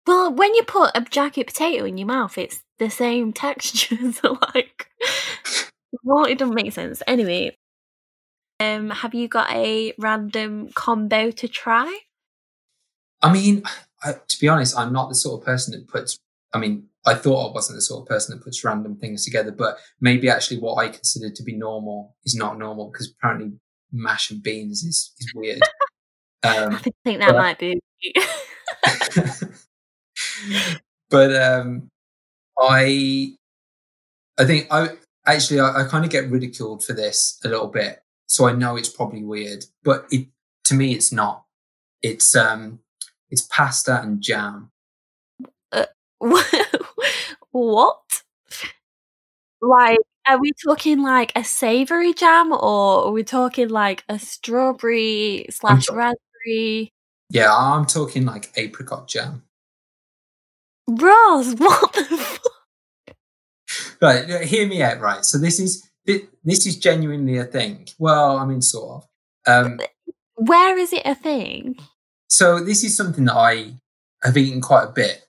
Well, 0.06 0.32
when 0.32 0.54
you 0.54 0.64
put 0.64 0.92
a 0.96 1.02
jacket 1.02 1.48
potato 1.48 1.86
in 1.86 1.98
your 1.98 2.08
mouth, 2.08 2.38
it's 2.38 2.62
the 2.78 2.90
same 2.90 3.34
texture. 3.34 4.12
So, 4.14 4.38
like, 4.54 4.88
well, 6.04 6.26
it 6.26 6.38
doesn't 6.38 6.56
make 6.56 6.72
sense. 6.74 7.02
Anyway, 7.08 7.56
um, 8.60 8.90
have 8.90 9.14
you 9.14 9.28
got 9.28 9.50
a 9.52 9.94
random 9.98 10.70
combo 10.74 11.32
to 11.32 11.48
try? 11.48 12.00
I 13.22 13.32
mean, 13.34 13.64
I, 14.04 14.14
to 14.14 14.40
be 14.40 14.48
honest, 14.48 14.78
I'm 14.78 14.94
not 14.94 15.10
the 15.10 15.16
sort 15.16 15.42
of 15.42 15.46
person 15.46 15.74
that 15.74 15.88
puts. 15.88 16.18
I 16.54 16.58
mean, 16.60 16.88
I 17.06 17.14
thought 17.16 17.50
I 17.50 17.54
wasn't 17.54 17.78
the 17.78 17.82
sort 17.82 18.02
of 18.04 18.08
person 18.08 18.36
that 18.38 18.44
puts 18.44 18.64
random 18.64 18.96
things 18.96 19.24
together, 19.26 19.52
but 19.52 19.78
maybe 20.02 20.30
actually 20.30 20.60
what 20.60 20.76
I 20.76 20.90
consider 20.90 21.30
to 21.30 21.44
be 21.44 21.54
normal 21.56 22.16
is 22.26 22.36
not 22.36 22.58
normal 22.58 22.90
because 22.92 23.12
apparently 23.18 23.54
mash 23.92 24.32
and 24.32 24.42
beans 24.42 24.84
is 24.84 25.14
is 25.20 25.32
weird. 25.36 25.60
I 26.44 26.58
Um, 26.58 26.78
think 26.80 26.96
think 27.04 27.20
that 27.20 27.30
but- 27.34 27.38
might 27.38 27.60
be. 27.60 27.80
but 31.10 31.36
um, 31.36 31.90
I, 32.60 33.36
I 34.38 34.46
think 34.46 34.68
I 34.72 34.90
actually 35.36 35.60
I, 35.60 35.82
I 35.82 35.88
kind 35.88 36.06
of 36.06 36.12
get 36.12 36.30
ridiculed 36.30 36.84
for 36.84 36.94
this 36.94 37.40
a 37.44 37.48
little 37.48 37.68
bit, 37.68 38.04
so 38.26 38.48
I 38.48 38.54
know 38.54 38.76
it's 38.76 38.90
probably 38.90 39.24
weird, 39.24 39.66
but 39.84 40.06
it 40.12 40.28
to 40.66 40.74
me 40.76 40.94
it's 40.94 41.12
not. 41.12 41.46
It's 42.02 42.36
um, 42.36 42.80
it's 43.30 43.42
pasta 43.42 44.02
and 44.02 44.22
jam. 44.22 44.72
what? 47.52 48.24
Like, 49.62 50.00
are 50.28 50.40
we 50.40 50.52
talking 50.66 51.02
like 51.02 51.32
a 51.36 51.44
savoury 51.44 52.14
jam, 52.14 52.52
or 52.52 53.08
are 53.08 53.12
we 53.12 53.24
talking 53.24 53.70
like 53.70 54.04
a 54.08 54.20
strawberry 54.20 55.46
slash 55.50 55.90
raspberry? 55.90 56.94
Yeah, 57.30 57.56
I'm 57.56 57.86
talking 57.86 58.26
like 58.26 58.52
apricot 58.56 59.08
jam. 59.08 59.44
Ross, 60.88 61.54
what 61.58 61.94
the 61.94 62.04
fuck? 62.04 62.49
Right, 64.02 64.44
hear 64.46 64.68
me 64.68 64.82
out. 64.82 65.00
Right, 65.00 65.26
so 65.26 65.38
this 65.38 65.60
is 65.60 65.90
this 66.06 66.66
is 66.66 66.78
genuinely 66.78 67.38
a 67.38 67.44
thing. 67.46 67.88
Well, 68.00 68.38
I 68.38 68.46
mean, 68.46 68.62
sort 68.62 69.04
of. 69.04 69.66
Um, 69.66 69.80
Where 70.36 70.78
is 70.78 70.94
it 70.94 71.04
a 71.06 71.16
thing? 71.16 71.76
so 72.32 72.60
this 72.64 72.84
is 72.84 72.96
something 72.96 73.26
that 73.26 73.36
I 73.36 73.74
have 74.24 74.38
eaten 74.38 74.62
quite 74.62 74.84
a 74.84 74.92
bit 74.92 75.24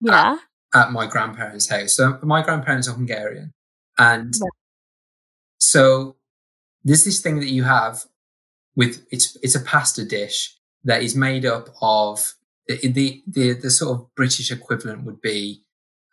Yeah. 0.00 0.36
at 0.74 0.92
my 0.92 1.06
grandparents' 1.06 1.68
house. 1.70 1.94
So 1.96 2.18
my 2.22 2.42
grandparents 2.42 2.86
are 2.88 2.92
Hungarian, 2.94 3.52
and 3.98 4.34
Right. 4.40 4.50
so 5.58 6.16
there's 6.84 7.04
this 7.04 7.20
thing 7.20 7.40
that 7.40 7.48
you 7.50 7.64
have 7.64 8.04
with 8.76 9.06
it's 9.10 9.36
it's 9.42 9.54
a 9.54 9.60
pasta 9.60 10.04
dish 10.04 10.56
that 10.84 11.02
is 11.02 11.14
made 11.16 11.44
up 11.46 11.68
of 11.80 12.34
the 12.66 12.76
the 12.88 13.22
the, 13.26 13.52
the 13.54 13.70
sort 13.70 13.98
of 13.98 14.14
British 14.14 14.50
equivalent 14.50 15.04
would 15.04 15.20
be 15.20 15.62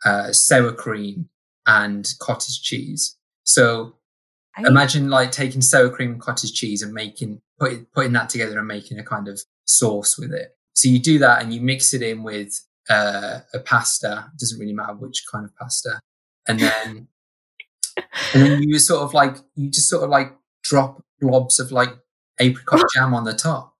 uh, 0.05 0.31
sour 0.31 0.72
cream 0.74 1.29
and 1.65 2.08
cottage 2.20 2.62
cheese. 2.62 3.18
So 3.44 3.96
Right? 4.58 4.68
imagine 4.68 5.10
like 5.10 5.32
taking 5.32 5.62
sour 5.62 5.89
cream 5.89 6.12
and 6.12 6.22
cottage 6.22 6.53
cheese 6.53 6.82
and 6.82 6.94
making 6.94 7.41
putting 7.58 7.86
putting 7.94 8.12
that 8.13 8.30
together 8.30 8.60
and 8.60 8.68
making 8.68 9.00
a 9.00 9.03
kind 9.03 9.30
of 9.30 9.41
sauce 9.65 10.18
with 10.18 10.34
it. 10.34 10.58
So 10.74 10.89
you 10.89 11.00
do 11.00 11.20
that 11.20 11.41
and 11.41 11.53
you 11.53 11.62
mix 11.62 11.94
it 11.94 12.01
in 12.01 12.22
with 12.24 12.60
uh, 12.89 13.39
a 13.53 13.60
pasta. 13.60 14.30
It 14.34 14.39
doesn't 14.39 14.60
really 14.60 14.74
matter 14.74 14.94
which 14.94 15.24
kind 15.32 15.46
of 15.46 15.56
pasta, 15.56 16.01
and 16.50 16.60
then 16.60 17.08
and 18.34 18.44
then 18.44 18.63
you 18.63 18.77
sort 18.77 19.03
of 19.03 19.13
like 19.13 19.38
you 19.56 19.70
just 19.70 19.89
sort 19.89 20.03
of 20.03 20.10
like 20.10 20.36
drop 20.63 21.01
blobs 21.22 21.60
of 21.60 21.72
like 21.72 21.96
apricot 22.39 22.82
jam 22.96 23.13
on 23.13 23.24
the 23.24 23.34
top. 23.34 23.74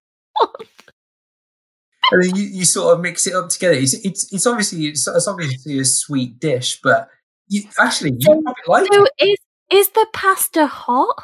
And 2.14 2.24
then 2.24 2.36
you, 2.36 2.44
you 2.44 2.66
sort 2.66 2.94
of 2.94 3.02
mix 3.02 3.28
it 3.28 3.34
up 3.34 3.50
together. 3.50 3.76
It's 3.76 3.94
it's, 3.94 4.32
it's 4.34 4.46
obviously 4.46 4.88
it's, 4.88 5.08
it's 5.08 5.28
obviously 5.28 5.80
a 5.80 5.86
sweet 5.86 6.40
dish, 6.40 6.80
but 6.82 7.10
you 7.52 7.64
actually 7.78 8.12
you 8.18 8.22
So- 8.22 8.42
probably 8.42 8.64
like 8.68 8.94
So 8.94 9.06
it. 9.20 9.28
is 9.30 9.38
is 9.80 9.90
the 9.90 10.08
pasta 10.14 10.66
hot? 10.68 11.16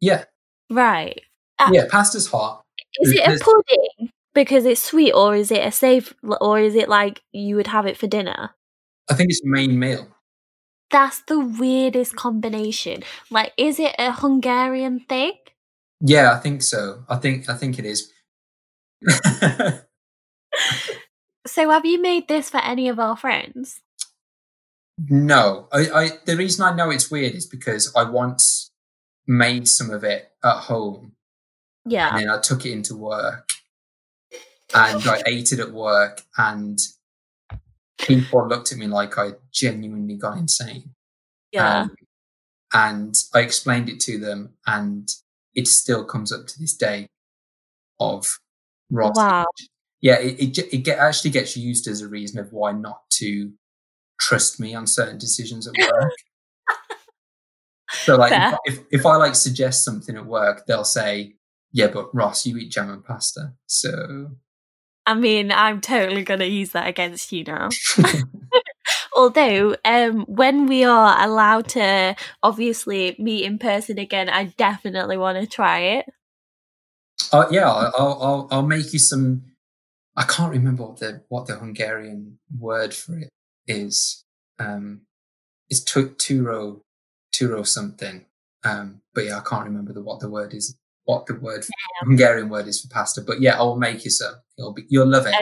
Yeah, 0.00 0.24
Right. 0.70 1.20
Ah. 1.58 1.70
yeah. 1.72 1.84
Pasta's 1.90 2.26
hot. 2.28 2.62
Is 3.00 3.12
it 3.12 3.20
a 3.26 3.38
pudding 3.44 4.10
because 4.34 4.64
it's 4.64 4.82
sweet, 4.82 5.12
or 5.12 5.34
is 5.36 5.50
it 5.50 5.64
a 5.66 5.70
safe, 5.72 6.14
or 6.40 6.58
is 6.58 6.74
it 6.74 6.88
like 6.88 7.20
you 7.32 7.56
would 7.56 7.66
have 7.68 7.86
it 7.86 7.96
for 7.96 8.06
dinner? 8.06 8.50
I 9.10 9.14
think 9.14 9.30
it's 9.30 9.42
main 9.44 9.78
meal. 9.78 10.08
That's 10.90 11.22
the 11.28 11.38
weirdest 11.40 12.16
combination. 12.16 13.02
Like, 13.30 13.52
is 13.56 13.78
it 13.80 13.94
a 13.98 14.12
Hungarian 14.12 15.00
thing? 15.08 15.34
Yeah, 16.00 16.32
I 16.34 16.38
think 16.40 16.62
so. 16.62 17.04
I 17.08 17.16
think 17.16 17.48
I 17.48 17.54
think 17.54 17.78
it 17.78 17.84
is. 17.86 18.10
So, 21.46 21.70
have 21.70 21.84
you 21.84 22.00
made 22.00 22.28
this 22.28 22.48
for 22.50 22.58
any 22.58 22.88
of 22.88 23.00
our 23.00 23.16
friends? 23.16 23.80
No, 25.08 25.68
I, 25.72 25.90
I 25.90 26.10
the 26.24 26.36
reason 26.36 26.64
I 26.64 26.74
know 26.74 26.90
it's 26.90 27.10
weird 27.10 27.34
is 27.34 27.46
because 27.46 27.92
I 27.96 28.04
once 28.04 28.70
made 29.26 29.68
some 29.68 29.90
of 29.90 30.04
it 30.04 30.30
at 30.44 30.56
home 30.56 31.12
Yeah. 31.86 32.10
and 32.10 32.20
then 32.20 32.28
I 32.28 32.40
took 32.40 32.66
it 32.66 32.72
into 32.72 32.96
work 32.96 33.48
and 34.74 35.06
I 35.06 35.22
ate 35.26 35.52
it 35.52 35.60
at 35.60 35.72
work 35.72 36.22
and 36.36 36.78
people 37.98 38.48
looked 38.48 38.72
at 38.72 38.78
me 38.78 38.86
like 38.86 39.18
I 39.18 39.32
genuinely 39.52 40.16
got 40.16 40.38
insane. 40.38 40.94
Yeah. 41.52 41.82
Um, 41.82 41.94
and 42.74 43.14
I 43.34 43.40
explained 43.40 43.88
it 43.88 44.00
to 44.00 44.18
them 44.18 44.54
and 44.66 45.08
it 45.54 45.68
still 45.68 46.04
comes 46.04 46.32
up 46.32 46.46
to 46.48 46.58
this 46.58 46.74
day 46.74 47.06
of 48.00 48.38
Ross. 48.90 49.16
Wow. 49.16 49.46
Yeah, 50.00 50.18
it, 50.18 50.58
it, 50.58 50.74
it 50.74 50.78
get, 50.78 50.98
actually 50.98 51.30
gets 51.30 51.56
used 51.56 51.86
as 51.86 52.00
a 52.00 52.08
reason 52.08 52.40
of 52.40 52.52
why 52.52 52.72
not 52.72 53.02
to 53.18 53.52
trust 54.22 54.60
me 54.60 54.74
on 54.74 54.86
certain 54.86 55.18
decisions 55.18 55.66
at 55.66 55.74
work. 55.92 56.12
so 57.90 58.16
like 58.16 58.32
if, 58.32 58.58
if, 58.64 58.84
if 58.90 59.06
I 59.06 59.16
like 59.16 59.34
suggest 59.34 59.84
something 59.84 60.16
at 60.16 60.26
work, 60.26 60.66
they'll 60.66 60.84
say, 60.84 61.34
yeah, 61.72 61.88
but 61.88 62.14
Ross, 62.14 62.46
you 62.46 62.56
eat 62.58 62.70
jam 62.70 62.90
and 62.90 63.04
pasta. 63.04 63.54
So 63.66 64.30
I 65.04 65.14
mean, 65.14 65.50
I'm 65.50 65.80
totally 65.80 66.22
going 66.22 66.40
to 66.40 66.46
use 66.46 66.70
that 66.70 66.86
against 66.86 67.32
you 67.32 67.44
now. 67.44 67.70
Although, 69.16 69.76
um, 69.84 70.22
when 70.22 70.66
we 70.66 70.84
are 70.84 71.22
allowed 71.22 71.68
to 71.70 72.14
obviously 72.42 73.16
meet 73.18 73.44
in 73.44 73.58
person 73.58 73.98
again, 73.98 74.28
I 74.28 74.44
definitely 74.44 75.16
want 75.16 75.40
to 75.40 75.46
try 75.46 75.80
it. 75.80 76.06
Uh, 77.32 77.46
yeah, 77.50 77.68
I'll, 77.68 77.92
I'll 77.98 78.48
I'll 78.50 78.66
make 78.66 78.92
you 78.92 78.98
some. 78.98 79.42
I 80.16 80.24
can't 80.24 80.52
remember 80.52 80.84
what 80.84 80.98
the 80.98 81.22
what 81.28 81.46
the 81.46 81.56
Hungarian 81.56 82.38
word 82.58 82.94
for 82.94 83.18
it 83.18 83.28
is. 83.66 84.24
Um, 84.58 85.02
it's 85.68 85.80
tu- 85.82 86.10
turo, 86.18 86.82
turo 87.34 87.66
something. 87.66 88.26
Um, 88.64 89.00
but 89.14 89.24
yeah, 89.24 89.38
I 89.38 89.42
can't 89.48 89.64
remember 89.64 89.92
the 89.92 90.02
what 90.02 90.20
the 90.20 90.28
word 90.30 90.54
is 90.54 90.76
what 91.04 91.26
the 91.26 91.34
word 91.34 91.64
Hungarian 92.02 92.48
word 92.48 92.68
is 92.68 92.80
for 92.80 92.88
pasta, 92.88 93.22
but 93.22 93.40
yeah, 93.40 93.58
I 93.58 93.62
will 93.62 93.76
make 93.78 94.04
you 94.04 94.10
some. 94.10 94.34
You'll 94.56 94.72
be 94.72 94.84
you'll 94.88 95.06
love 95.08 95.26
it. 95.26 95.34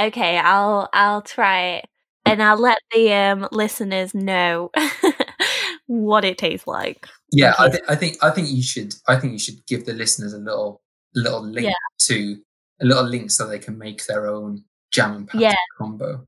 Okay, 0.00 0.38
I'll 0.38 0.88
I'll 0.94 1.20
try 1.22 1.62
it, 1.76 1.84
and 2.24 2.42
I'll 2.42 2.56
let 2.58 2.78
the 2.94 3.12
um, 3.12 3.48
listeners 3.52 4.14
know 4.14 4.70
what 5.86 6.24
it 6.24 6.38
tastes 6.38 6.66
like. 6.66 7.06
Yeah, 7.30 7.54
I, 7.58 7.68
th- 7.68 7.82
I 7.88 7.94
think 7.96 8.16
I 8.22 8.30
think 8.30 8.48
you 8.48 8.62
should 8.62 8.94
I 9.08 9.16
think 9.16 9.32
you 9.34 9.38
should 9.38 9.64
give 9.66 9.84
the 9.86 9.92
listeners 9.92 10.32
a 10.32 10.38
little 10.38 10.80
little 11.14 11.42
link 11.44 11.66
Yeah. 11.66 11.72
to 12.06 12.36
a 12.80 12.84
little 12.86 13.04
link 13.04 13.30
so 13.30 13.46
they 13.46 13.58
can 13.58 13.76
make 13.78 14.06
their 14.06 14.26
own 14.26 14.64
jam 14.90 15.12
and 15.16 15.28
pasta 15.28 15.42
Yeah. 15.42 15.54
combo. 15.78 16.26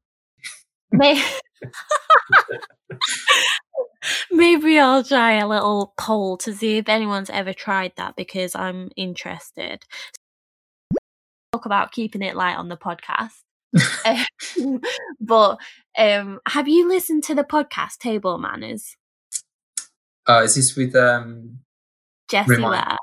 May- 0.97 1.25
Maybe 4.31 4.79
I'll 4.79 5.03
try 5.03 5.35
a 5.35 5.49
little 5.49 5.95
poll 5.99 6.37
to 6.39 6.53
see 6.53 6.79
if 6.79 6.89
anyone's 6.89 7.31
ever 7.31 7.53
tried 7.53 7.93
that 7.97 8.17
because 8.17 8.55
I'm 8.55 8.91
interested. 8.97 9.85
Talk 11.53 11.67
about 11.67 11.93
keeping 11.93 12.23
it 12.23 12.37
light 12.37 12.57
on 12.57 12.69
the 12.69 12.77
podcast. 12.77 13.43
Um, 14.05 14.81
but 15.21 15.59
um, 15.97 16.41
have 16.49 16.69
you 16.69 16.89
listened 16.89 17.25
to 17.25 17.35
the 17.35 17.45
podcast 17.45 17.99
Table 17.99 18.39
Manners? 18.39 18.97
Uh, 20.29 20.43
is 20.45 20.55
this 20.55 20.77
with 20.77 20.95
um? 20.95 21.61
Jessie 22.31 22.63
Ware? 22.63 22.97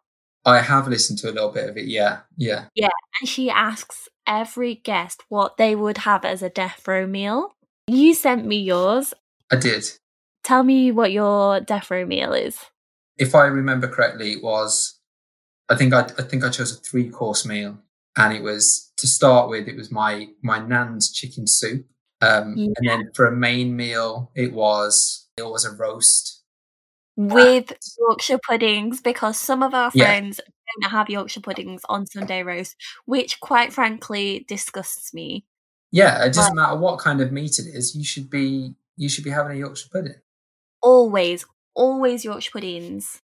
I 0.44 0.60
have 0.60 0.88
listened 0.88 1.20
to 1.20 1.30
a 1.30 1.34
little 1.34 1.52
bit 1.52 1.70
of 1.70 1.78
it. 1.78 1.86
Yeah, 1.86 2.22
yeah, 2.36 2.66
yeah. 2.74 2.90
And 3.20 3.30
she 3.30 3.50
asks 3.50 4.08
every 4.26 4.76
guest 4.76 5.24
what 5.30 5.58
they 5.58 5.76
would 5.76 6.00
have 6.00 6.26
as 6.26 6.42
a 6.42 6.50
death 6.50 6.88
row 6.88 7.06
meal. 7.06 7.56
You 7.92 8.14
sent 8.14 8.46
me 8.46 8.56
yours. 8.62 9.14
I 9.52 9.58
did. 9.58 9.84
Tell 10.46 10.64
me 10.64 10.94
what 10.94 11.12
your 11.12 11.60
death 11.60 11.92
row 11.92 12.06
meal 12.06 12.32
is. 12.34 12.58
If 13.18 13.36
I 13.36 13.48
remember 13.48 13.90
correctly, 13.90 14.32
it 14.32 14.42
was 14.44 14.98
I 15.68 15.76
think 15.76 15.94
I 15.94 16.02
I 16.18 16.24
think 16.24 16.46
I 16.46 16.50
chose 16.50 16.72
a 16.72 16.80
three 16.80 17.10
course 17.10 17.46
meal, 17.46 17.78
and 18.18 18.34
it 18.34 18.44
was 18.44 18.94
to 18.98 19.08
start 19.08 19.50
with. 19.50 19.68
It 19.68 19.76
was 19.76 19.92
my 19.92 20.28
my 20.42 20.60
nan's 20.66 21.12
chicken 21.12 21.46
soup, 21.48 21.86
um, 22.22 22.56
Yeah. 22.56 22.72
and 22.78 22.90
then 22.90 23.12
for 23.14 23.26
a 23.28 23.36
main 23.36 23.76
meal, 23.76 24.32
it 24.36 24.54
was 24.54 25.28
it 25.36 25.44
was 25.44 25.66
a 25.66 25.72
roast. 25.72 26.38
with 27.18 27.74
Yorkshire 28.00 28.40
puddings 28.48 29.02
because 29.02 29.38
some 29.38 29.62
of 29.62 29.74
our 29.74 29.92
Yeah. 29.94 30.06
friends 30.06 30.40
don't 30.82 30.92
have 30.92 31.10
Yorkshire 31.10 31.42
puddings 31.42 31.82
on 31.90 32.08
Sunday 32.08 32.42
roast, 32.42 32.76
which 33.06 33.42
quite 33.42 33.74
frankly 33.74 34.46
disgusts 34.48 35.14
me. 35.14 35.46
Yeah, 35.92 36.24
it 36.26 36.34
doesn't 36.34 36.56
matter 36.56 36.76
what 36.78 37.00
kind 37.00 37.22
of 37.22 37.32
meat 37.32 37.60
it 37.60 37.68
is. 37.68 37.96
You 37.96 38.04
should 38.04 38.30
be 38.30 38.76
you 38.98 39.10
should 39.10 39.24
be 39.24 39.30
having 39.30 39.54
a 39.54 39.60
Yorkshire 39.60 39.90
pudding. 39.92 40.16
Always, 40.82 41.46
always 41.76 42.24
Yorkshire 42.24 42.52
puddings. 42.52 43.22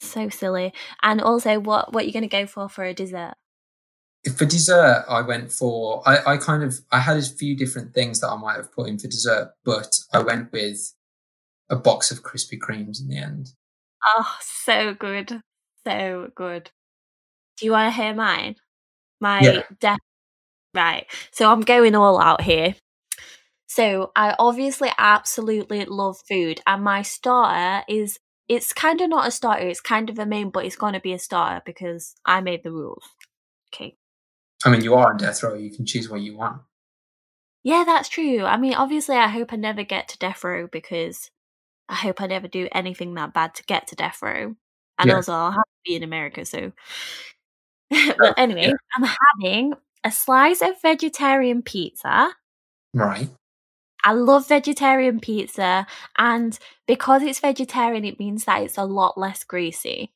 So 0.00 0.28
silly. 0.28 0.72
And 1.02 1.20
also, 1.20 1.58
what 1.60 1.92
what 1.92 2.04
you're 2.04 2.12
going 2.12 2.22
to 2.22 2.28
go 2.28 2.46
for 2.46 2.68
for 2.68 2.84
a 2.84 2.94
dessert? 2.94 3.34
For 4.36 4.44
dessert, 4.44 5.04
I 5.08 5.22
went 5.22 5.52
for 5.52 6.02
I, 6.06 6.34
I 6.34 6.36
kind 6.36 6.62
of 6.62 6.80
I 6.90 7.00
had 7.00 7.16
a 7.16 7.22
few 7.22 7.56
different 7.56 7.94
things 7.94 8.20
that 8.20 8.28
I 8.28 8.36
might 8.36 8.56
have 8.56 8.72
put 8.72 8.88
in 8.88 8.98
for 8.98 9.06
dessert, 9.08 9.52
but 9.64 9.98
I 10.12 10.20
went 10.20 10.52
with 10.52 10.92
a 11.70 11.76
box 11.76 12.10
of 12.10 12.22
Krispy 12.22 12.58
Kremes 12.58 13.00
in 13.00 13.08
the 13.08 13.18
end. 13.18 13.52
Oh, 14.06 14.36
so 14.40 14.94
good, 14.94 15.40
so 15.86 16.30
good. 16.34 16.70
Do 17.56 17.66
you 17.66 17.72
want 17.72 17.94
to 17.94 18.00
hear 18.02 18.14
mine? 18.14 18.56
My 19.20 19.40
Yeah. 19.42 19.62
death. 19.80 19.98
Right. 20.74 21.06
So 21.32 21.50
I'm 21.50 21.60
going 21.62 21.94
all 21.94 22.20
out 22.20 22.42
here. 22.42 22.74
So 23.66 24.12
I 24.16 24.34
obviously 24.38 24.90
absolutely 24.98 25.84
love 25.84 26.16
food, 26.28 26.60
and 26.66 26.82
my 26.84 27.02
starter 27.02 27.84
is 27.88 28.18
it's 28.48 28.72
kind 28.72 29.00
of 29.02 29.10
not 29.10 29.28
a 29.28 29.30
starter, 29.30 29.68
it's 29.68 29.80
kind 29.80 30.08
of 30.10 30.18
a 30.18 30.26
main, 30.26 30.50
but 30.50 30.64
it's 30.64 30.76
going 30.76 30.94
to 30.94 31.00
be 31.00 31.12
a 31.12 31.18
starter 31.18 31.62
because 31.66 32.14
I 32.24 32.40
made 32.40 32.62
the 32.64 32.72
rules. 32.72 33.04
Okay. 33.74 33.96
I 34.64 34.70
mean, 34.70 34.82
you 34.82 34.94
are 34.94 35.10
on 35.10 35.18
death 35.18 35.42
row. 35.42 35.54
You 35.54 35.70
can 35.70 35.86
choose 35.86 36.08
what 36.08 36.20
you 36.20 36.36
want. 36.36 36.62
Yeah, 37.64 37.84
that's 37.86 38.08
true. 38.08 38.44
I 38.44 38.56
mean, 38.56 38.74
obviously, 38.74 39.16
I 39.16 39.28
hope 39.28 39.52
I 39.52 39.56
never 39.56 39.82
get 39.82 40.08
to 40.08 40.18
death 40.18 40.42
row 40.44 40.66
because 40.70 41.30
I 41.88 41.96
hope 41.96 42.20
I 42.22 42.26
never 42.26 42.48
do 42.48 42.68
anything 42.72 43.14
that 43.14 43.34
bad 43.34 43.54
to 43.56 43.64
get 43.64 43.88
to 43.88 43.96
death 43.96 44.20
row. 44.22 44.56
And 44.98 45.08
Yeah. 45.10 45.16
also, 45.16 45.32
I'll 45.32 45.52
have 45.52 45.64
to 45.64 45.80
be 45.84 45.96
in 45.96 46.02
America, 46.04 46.44
so. 46.44 46.72
Oh, 47.92 48.14
but 48.18 48.34
anyway, 48.38 48.68
yeah. 48.68 48.74
I'm 48.96 49.08
having 49.42 49.72
a 50.08 50.12
slice 50.12 50.62
of 50.62 50.80
vegetarian 50.80 51.62
pizza. 51.62 52.30
Right. 52.94 53.28
I 54.02 54.12
love 54.12 54.48
vegetarian 54.48 55.20
pizza, 55.20 55.86
and 56.16 56.58
because 56.86 57.22
it's 57.22 57.40
vegetarian, 57.40 58.04
it 58.04 58.18
means 58.18 58.44
that 58.44 58.62
it's 58.62 58.78
a 58.78 58.84
lot 58.84 59.18
less 59.18 59.44
greasy, 59.44 60.12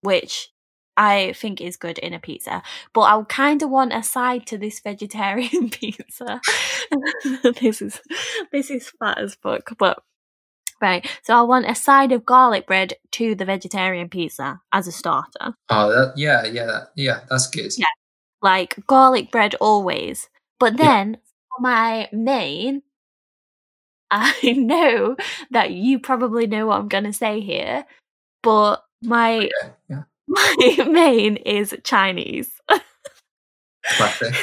which 0.00 0.48
I 0.96 1.34
think 1.36 1.60
is 1.60 1.76
good 1.76 1.98
in 1.98 2.14
a 2.14 2.18
pizza. 2.20 2.62
But 2.94 3.02
I 3.02 3.22
kind 3.28 3.62
of 3.62 3.68
want 3.68 3.92
a 3.92 4.02
side 4.02 4.46
to 4.46 4.58
this 4.58 4.80
vegetarian 4.80 5.68
pizza. 5.78 6.40
this 7.60 7.82
is 7.82 8.00
this 8.52 8.70
is 8.70 8.90
fat 8.98 9.18
as 9.18 9.34
fuck, 9.34 9.76
but 9.76 10.02
right. 10.80 11.06
So 11.24 11.36
I 11.36 11.42
want 11.42 11.68
a 11.68 11.74
side 11.74 12.12
of 12.12 12.24
garlic 12.24 12.66
bread 12.66 12.94
to 13.12 13.34
the 13.34 13.44
vegetarian 13.44 14.08
pizza 14.08 14.62
as 14.72 14.86
a 14.86 14.92
starter, 14.92 15.54
Oh, 15.68 15.90
that, 15.90 16.14
yeah, 16.16 16.46
yeah, 16.46 16.66
that, 16.66 16.92
yeah. 16.94 17.20
That's 17.28 17.48
good. 17.48 17.72
Yeah. 17.76 17.84
Like 18.44 18.76
garlic 18.86 19.32
bread 19.32 19.56
always. 19.56 20.28
But 20.60 20.74
Yeah. 20.78 20.86
then 20.86 21.18
for 21.50 21.62
my 21.62 22.08
main, 22.12 22.82
I 24.10 24.52
know 24.56 25.16
that 25.50 25.72
you 25.72 25.98
probably 25.98 26.46
know 26.46 26.66
what 26.66 26.78
I'm 26.78 26.88
going 26.88 27.04
to 27.04 27.12
say 27.12 27.40
here, 27.40 27.84
but 28.42 28.84
my 29.02 29.50
Yeah, 29.62 29.70
yeah. 29.88 30.02
my 30.28 30.84
main 30.88 31.36
is 31.38 31.74
Chinese. 31.84 32.50
Classic, 33.96 34.34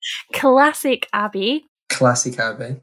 Classic 0.34 1.08
Abby. 1.12 1.66
classic 1.90 2.38
Abby. 2.38 2.80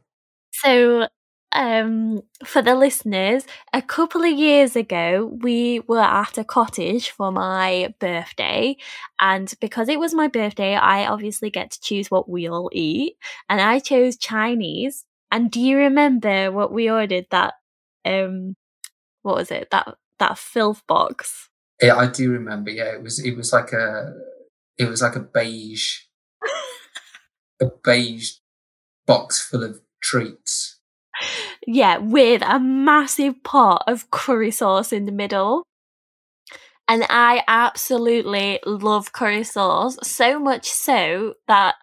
So, 0.54 1.08
um, 1.56 2.22
for 2.46 2.62
the 2.62 2.76
listeners, 2.76 3.46
a 3.74 3.82
couple 3.82 4.24
of 4.24 4.38
years 4.38 4.76
ago, 4.76 5.32
we 5.42 5.80
were 5.88 6.02
at 6.02 6.38
a 6.38 6.44
cottage 6.44 7.10
for 7.10 7.32
my 7.32 7.94
birthday. 8.00 8.78
And 9.20 9.52
because 9.62 9.90
it 9.90 10.00
was 10.00 10.14
my 10.14 10.28
birthday, 10.28 10.76
I 10.76 11.08
obviously 11.08 11.50
get 11.50 11.72
to 11.72 11.82
choose 11.82 12.12
what 12.12 12.30
we 12.30 12.48
all 12.48 12.70
eat. 12.74 13.16
And 13.50 13.62
I 13.62 13.80
chose 13.80 14.18
Chinese. 14.18 15.06
And 15.32 15.50
do 15.50 15.62
you 15.62 15.78
remember 15.78 16.52
what 16.52 16.72
we 16.72 16.92
ordered 16.92 17.26
that, 17.32 17.56
um, 18.04 18.56
what 19.24 19.36
was 19.36 19.50
it? 19.50 19.70
That, 19.72 19.96
that 20.20 20.38
filth 20.38 20.84
box? 20.88 21.50
Yeah, 21.82 21.96
I 21.96 22.08
do 22.08 22.32
remember. 22.32 22.70
Yeah, 22.70 22.94
it 22.94 23.04
was 23.04 23.20
it 23.20 23.36
was 23.36 23.52
like 23.52 23.74
a 23.74 24.14
it 24.78 24.86
was 24.86 25.02
like 25.02 25.18
a 25.18 25.20
beige 25.20 26.00
a 27.62 27.66
beige 27.84 28.36
box 29.06 29.46
full 29.46 29.64
of 29.64 29.82
treats. 30.02 30.80
Yeah, 31.68 31.98
with 31.98 32.44
a 32.46 32.60
massive 32.60 33.44
pot 33.44 33.84
of 33.88 34.12
curry 34.12 34.52
sauce 34.52 34.94
in 34.94 35.06
the 35.06 35.12
middle. 35.12 35.64
And 36.88 37.04
I 37.10 37.44
absolutely 37.48 38.60
love 38.66 39.12
curry 39.12 39.44
sauce, 39.44 39.98
so 40.04 40.38
much 40.38 40.70
so 40.70 41.34
that 41.48 41.76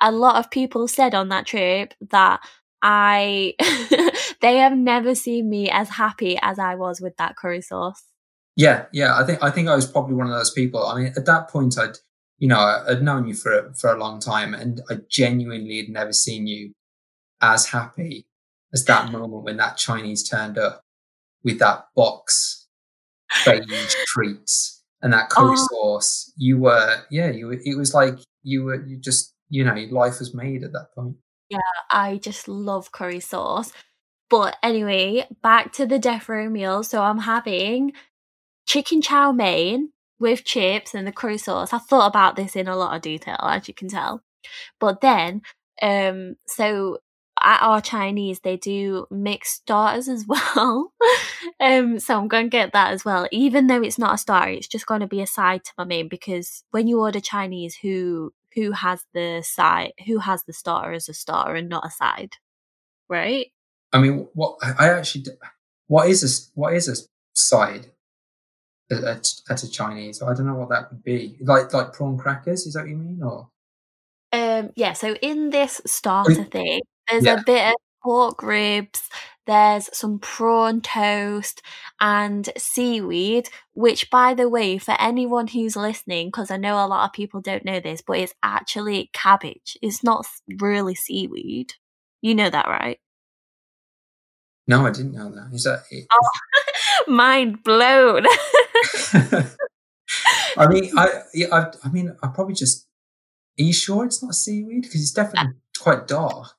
a 0.00 0.12
lot 0.12 0.36
of 0.36 0.50
people 0.50 0.86
said 0.86 1.14
on 1.14 1.28
that 1.30 1.46
trip 1.46 1.94
that 2.10 2.40
I 2.80 3.54
they 4.40 4.58
have 4.58 4.76
never 4.76 5.16
seen 5.16 5.50
me 5.50 5.70
as 5.70 5.88
happy 5.88 6.38
as 6.40 6.60
I 6.60 6.76
was 6.76 7.00
with 7.00 7.16
that 7.16 7.36
curry 7.36 7.62
sauce. 7.62 8.04
Yeah, 8.56 8.84
yeah. 8.92 9.18
I 9.18 9.24
think 9.24 9.42
I 9.42 9.50
think 9.50 9.68
I 9.68 9.74
was 9.74 9.90
probably 9.90 10.14
one 10.14 10.28
of 10.28 10.36
those 10.36 10.52
people. 10.52 10.86
I 10.86 11.00
mean, 11.00 11.12
at 11.16 11.26
that 11.26 11.48
point, 11.48 11.76
I'd 11.76 11.96
you 12.38 12.46
know 12.46 12.58
I'd 12.88 13.02
known 13.02 13.26
you 13.26 13.34
for 13.34 13.72
for 13.74 13.92
a 13.92 13.98
long 13.98 14.20
time, 14.20 14.54
and 14.54 14.80
I 14.88 14.98
genuinely 15.08 15.78
had 15.78 15.88
never 15.88 16.12
seen 16.12 16.46
you 16.46 16.74
as 17.40 17.66
happy 17.66 18.26
as 18.74 18.84
that 18.86 19.10
moment 19.10 19.44
when 19.44 19.56
that 19.56 19.76
Chinese 19.78 20.28
turned 20.28 20.58
up 20.58 20.82
with 21.42 21.58
that 21.60 21.86
box 21.96 22.66
beige 23.44 23.94
treats 24.06 24.82
and 25.02 25.12
that 25.12 25.30
curry 25.30 25.56
Oh. 25.58 25.66
sauce. 25.70 26.32
You 26.36 26.58
were, 26.58 27.02
yeah, 27.10 27.30
you. 27.30 27.46
Were, 27.48 27.58
it 27.64 27.76
was 27.78 27.94
like 27.94 28.18
you 28.42 28.64
were. 28.64 28.84
You 28.84 28.96
just, 28.98 29.34
you 29.48 29.64
know, 29.64 29.74
life 29.90 30.18
was 30.18 30.34
made 30.34 30.64
at 30.64 30.72
that 30.72 30.88
point. 30.94 31.16
Yeah, 31.50 31.58
I 31.90 32.18
just 32.18 32.48
love 32.48 32.92
curry 32.92 33.20
sauce. 33.20 33.72
But 34.30 34.56
anyway, 34.62 35.26
back 35.42 35.72
to 35.74 35.86
the 35.86 35.98
death 35.98 36.28
row 36.28 36.48
meal. 36.48 36.82
So 36.82 37.02
I'm 37.02 37.18
having 37.18 37.92
chicken 38.66 39.02
chow 39.02 39.30
mein 39.32 39.90
with 40.18 40.44
chips 40.44 40.94
and 40.94 41.06
the 41.06 41.12
curry 41.12 41.38
sauce. 41.38 41.72
I 41.72 41.78
thought 41.78 42.06
about 42.08 42.34
this 42.36 42.56
in 42.56 42.66
a 42.66 42.76
lot 42.76 42.96
of 42.96 43.02
detail, 43.02 43.36
as 43.42 43.68
you 43.68 43.74
can 43.74 43.88
tell. 43.88 44.22
But 44.80 45.00
then, 45.02 45.42
um, 45.82 46.36
so 46.46 46.98
at 47.44 47.62
our 47.62 47.80
Chinese, 47.80 48.40
they 48.40 48.56
do 48.56 49.06
mixed 49.10 49.56
starters 49.56 50.08
as 50.08 50.26
well. 50.28 50.92
um, 51.60 51.98
so 51.98 52.18
I'm 52.18 52.28
going 52.28 52.46
to 52.46 52.50
get 52.50 52.72
that 52.72 52.92
as 52.92 53.04
well. 53.04 53.28
Even 53.30 53.66
though 53.66 53.82
it's 53.82 53.98
not 53.98 54.14
a 54.14 54.18
starter, 54.18 54.50
it's 54.50 54.68
just 54.68 54.86
going 54.86 55.00
to 55.00 55.06
be 55.06 55.20
a 55.20 55.26
side 55.26 55.64
to 55.64 55.72
my 55.78 55.84
main 55.84 56.08
because 56.08 56.64
when 56.70 56.88
you 56.88 57.00
order 57.00 57.20
Chinese, 57.20 57.76
who 57.76 58.32
who 58.54 58.70
has 58.70 59.04
the 59.14 59.42
side, 59.44 59.92
who 60.06 60.18
has 60.18 60.44
the 60.44 60.52
starter 60.52 60.92
as 60.92 61.08
a 61.08 61.14
starter 61.14 61.54
and 61.54 61.68
not 61.68 61.86
a 61.86 61.90
side, 61.90 62.34
right? 63.08 63.48
I 63.92 63.98
mean, 63.98 64.28
what 64.34 64.56
I 64.62 64.90
actually, 64.90 65.26
what 65.86 66.08
is 66.08 66.22
a 66.22 66.58
what 66.58 66.74
is 66.74 66.88
a 66.88 66.94
side? 67.34 67.90
at, 68.90 69.32
at 69.48 69.62
a 69.62 69.70
Chinese. 69.70 70.22
I 70.22 70.34
don't 70.34 70.46
know 70.46 70.54
what 70.54 70.68
that 70.70 70.90
would 70.90 71.02
be. 71.02 71.36
Like 71.40 71.72
like 71.72 71.92
prawn 71.92 72.18
crackers. 72.18 72.66
Is 72.66 72.74
that 72.74 72.80
what 72.80 72.90
you 72.90 72.96
mean? 72.96 73.22
Or 73.22 73.48
Um, 74.32 74.70
yeah, 74.76 74.92
so 74.92 75.14
in 75.14 75.50
this 75.50 75.80
starter 75.86 76.44
thing, 76.44 76.80
there's 77.10 77.24
Yeah. 77.24 77.40
a 77.40 77.44
bit 77.44 77.68
of 77.70 77.74
pork 78.02 78.42
ribs, 78.42 79.08
there's 79.46 79.90
some 79.96 80.18
prawn 80.18 80.80
toast, 80.80 81.62
and 82.00 82.48
seaweed, 82.56 83.48
which, 83.74 84.10
by 84.10 84.34
the 84.34 84.48
way, 84.48 84.78
for 84.78 84.96
anyone 85.00 85.48
who's 85.48 85.76
listening, 85.76 86.28
because 86.28 86.50
I 86.50 86.56
know 86.56 86.84
a 86.84 86.88
lot 86.88 87.06
of 87.08 87.12
people 87.12 87.40
don't 87.40 87.64
know 87.64 87.80
this, 87.80 88.02
but 88.02 88.18
it's 88.18 88.34
actually 88.42 89.10
cabbage. 89.12 89.76
It's 89.82 90.02
not 90.04 90.26
really 90.60 90.94
seaweed. 90.94 91.74
You 92.22 92.34
know 92.34 92.50
that, 92.50 92.66
right? 92.68 92.98
no, 94.66 94.86
I 94.86 94.90
didn't 94.90 95.12
know 95.12 95.30
that. 95.30 95.50
Is 95.52 95.64
that 95.64 95.84
it? 95.90 96.06
Oh, 96.12 97.04
mind 97.12 97.62
blown. 97.64 98.26
I 100.56 100.66
mean, 100.68 100.90
I 100.96 101.22
yeah, 101.32 101.48
I, 101.52 101.72
I 101.84 101.90
mean, 101.90 102.16
I 102.22 102.28
probably 102.28 102.54
just. 102.54 102.86
Are 103.58 103.62
you 103.62 103.72
sure 103.72 104.04
it's 104.04 104.22
not 104.22 104.34
seaweed? 104.34 104.82
Because 104.82 105.00
it's 105.02 105.16
uh, 105.16 105.22
definitely 105.24 105.54
quite 105.78 106.08
dark. 106.08 106.56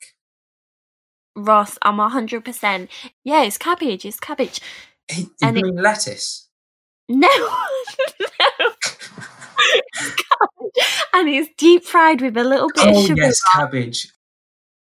Ross, 1.36 1.78
I'm 1.82 1.98
100%. 1.98 2.88
Yeah, 3.24 3.43
it's 3.43 3.58
cabbage. 3.58 4.06
It's 4.06 4.19
cabbage. 4.19 4.62
You 5.15 5.30
And 5.41 5.58
it- 5.58 5.63
mean 5.63 5.76
lettuce? 5.76 6.50
No, 7.08 7.28
no. 8.19 8.71
And 11.13 11.30
it's 11.30 11.50
deep 11.58 11.86
fried 11.86 12.19
with 12.21 12.36
a 12.36 12.43
little 12.43 12.69
bit 12.74 12.88
of 12.88 12.95
Oh 12.95 13.06
sugar. 13.06 13.21
yes, 13.21 13.39
cabbage. 13.54 14.10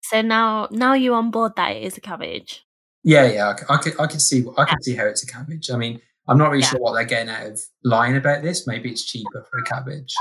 So 0.05 0.23
now, 0.23 0.69
now 0.71 0.95
you're 0.95 1.15
on 1.15 1.31
board 1.31 1.53
that 1.57 1.77
it 1.77 1.83
is 1.85 1.97
a 1.99 2.01
cabbage. 2.01 2.65
Yeah, 3.05 3.27
yeah. 3.31 3.55
I, 3.69 3.75
I 3.75 3.77
could, 3.77 4.01
I 4.01 4.07
could 4.07 4.23
see, 4.23 4.45
I 4.57 4.65
could 4.65 4.83
see 4.83 4.95
how 4.97 5.05
it's 5.05 5.23
a 5.23 5.27
cabbage. 5.27 5.71
I 5.71 5.77
mean, 5.77 6.01
I'm 6.27 6.39
not 6.39 6.51
really 6.51 6.63
Yeah. 6.63 6.69
sure 6.71 6.81
what 6.81 6.95
they're 6.95 7.05
getting 7.05 7.29
out 7.29 7.47
of 7.47 7.61
lying 7.85 8.17
about 8.17 8.43
this. 8.43 8.67
Maybe 8.67 8.91
it's 8.91 9.05
cheaper 9.05 9.47
for 9.51 9.59
a 9.59 9.65
cabbage. 9.65 10.13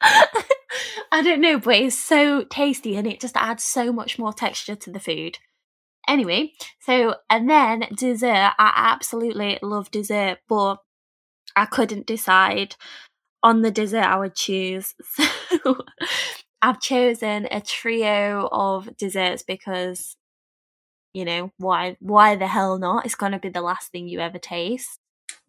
I 1.10 1.22
don't 1.22 1.40
know, 1.40 1.58
but 1.58 1.76
it's 1.76 1.98
so 1.98 2.44
tasty 2.44 2.96
and 2.96 3.06
it 3.06 3.20
just 3.20 3.36
adds 3.36 3.64
so 3.64 3.92
much 3.92 4.18
more 4.18 4.32
texture 4.32 4.76
to 4.76 4.90
the 4.90 5.00
food. 5.00 5.38
Anyway, 6.08 6.52
so 6.80 7.16
and 7.30 7.48
then 7.50 7.84
dessert. 7.96 8.52
I 8.58 8.72
absolutely 8.76 9.58
love 9.62 9.90
dessert, 9.90 10.38
but 10.48 10.78
I 11.56 11.66
couldn't 11.66 12.06
decide 12.06 12.76
on 13.42 13.62
the 13.62 13.70
dessert 13.70 14.04
I 14.04 14.18
would 14.18 14.34
choose. 14.34 14.94
So 15.64 15.78
I've 16.62 16.80
chosen 16.80 17.48
a 17.50 17.60
trio 17.60 18.48
of 18.52 18.96
desserts 18.96 19.42
because 19.42 20.16
you 21.14 21.24
know 21.24 21.52
why 21.58 21.96
why 22.00 22.36
the 22.36 22.46
hell 22.46 22.78
not? 22.78 23.06
It's 23.06 23.14
gonna 23.14 23.38
be 23.38 23.48
the 23.48 23.62
last 23.62 23.92
thing 23.92 24.08
you 24.08 24.20
ever 24.20 24.38
taste 24.38 24.98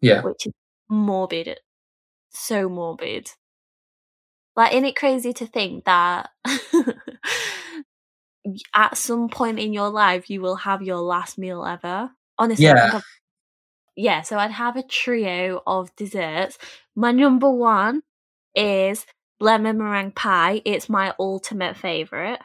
Yeah, 0.00 0.22
which 0.22 0.46
is 0.46 0.52
morbid. 0.90 1.60
So 2.30 2.68
morbid. 2.68 3.32
Like, 4.56 4.72
isn't 4.72 4.84
it 4.84 4.96
crazy 4.96 5.32
to 5.34 5.46
think 5.46 5.84
that 5.84 6.30
at 8.74 8.96
some 8.96 9.28
point 9.28 9.58
in 9.58 9.72
your 9.72 9.90
life 9.90 10.28
you 10.30 10.40
will 10.40 10.56
have 10.56 10.82
your 10.82 10.98
last 10.98 11.38
meal 11.38 11.64
ever? 11.64 12.10
Honestly, 12.38 12.64
Yeah. 12.66 13.00
yeah. 13.96 14.22
So 14.22 14.38
I'd 14.38 14.50
have 14.50 14.76
a 14.76 14.82
trio 14.82 15.62
of 15.66 15.94
desserts. 15.96 16.58
My 16.96 17.12
number 17.12 17.50
one 17.50 18.02
is 18.54 19.06
lemon 19.40 19.78
meringue 19.78 20.12
pie. 20.12 20.62
It's 20.64 20.88
my 20.88 21.14
ultimate 21.18 21.76
favorite. 21.76 22.40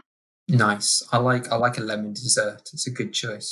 nice. 0.48 1.02
I 1.12 1.18
like, 1.18 1.52
I 1.52 1.56
like 1.56 1.78
a 1.78 1.82
lemon 1.82 2.13
dessert. 2.13 2.62
It's 2.74 2.88
a 2.88 2.91
good 2.91 3.13
choice. 3.13 3.52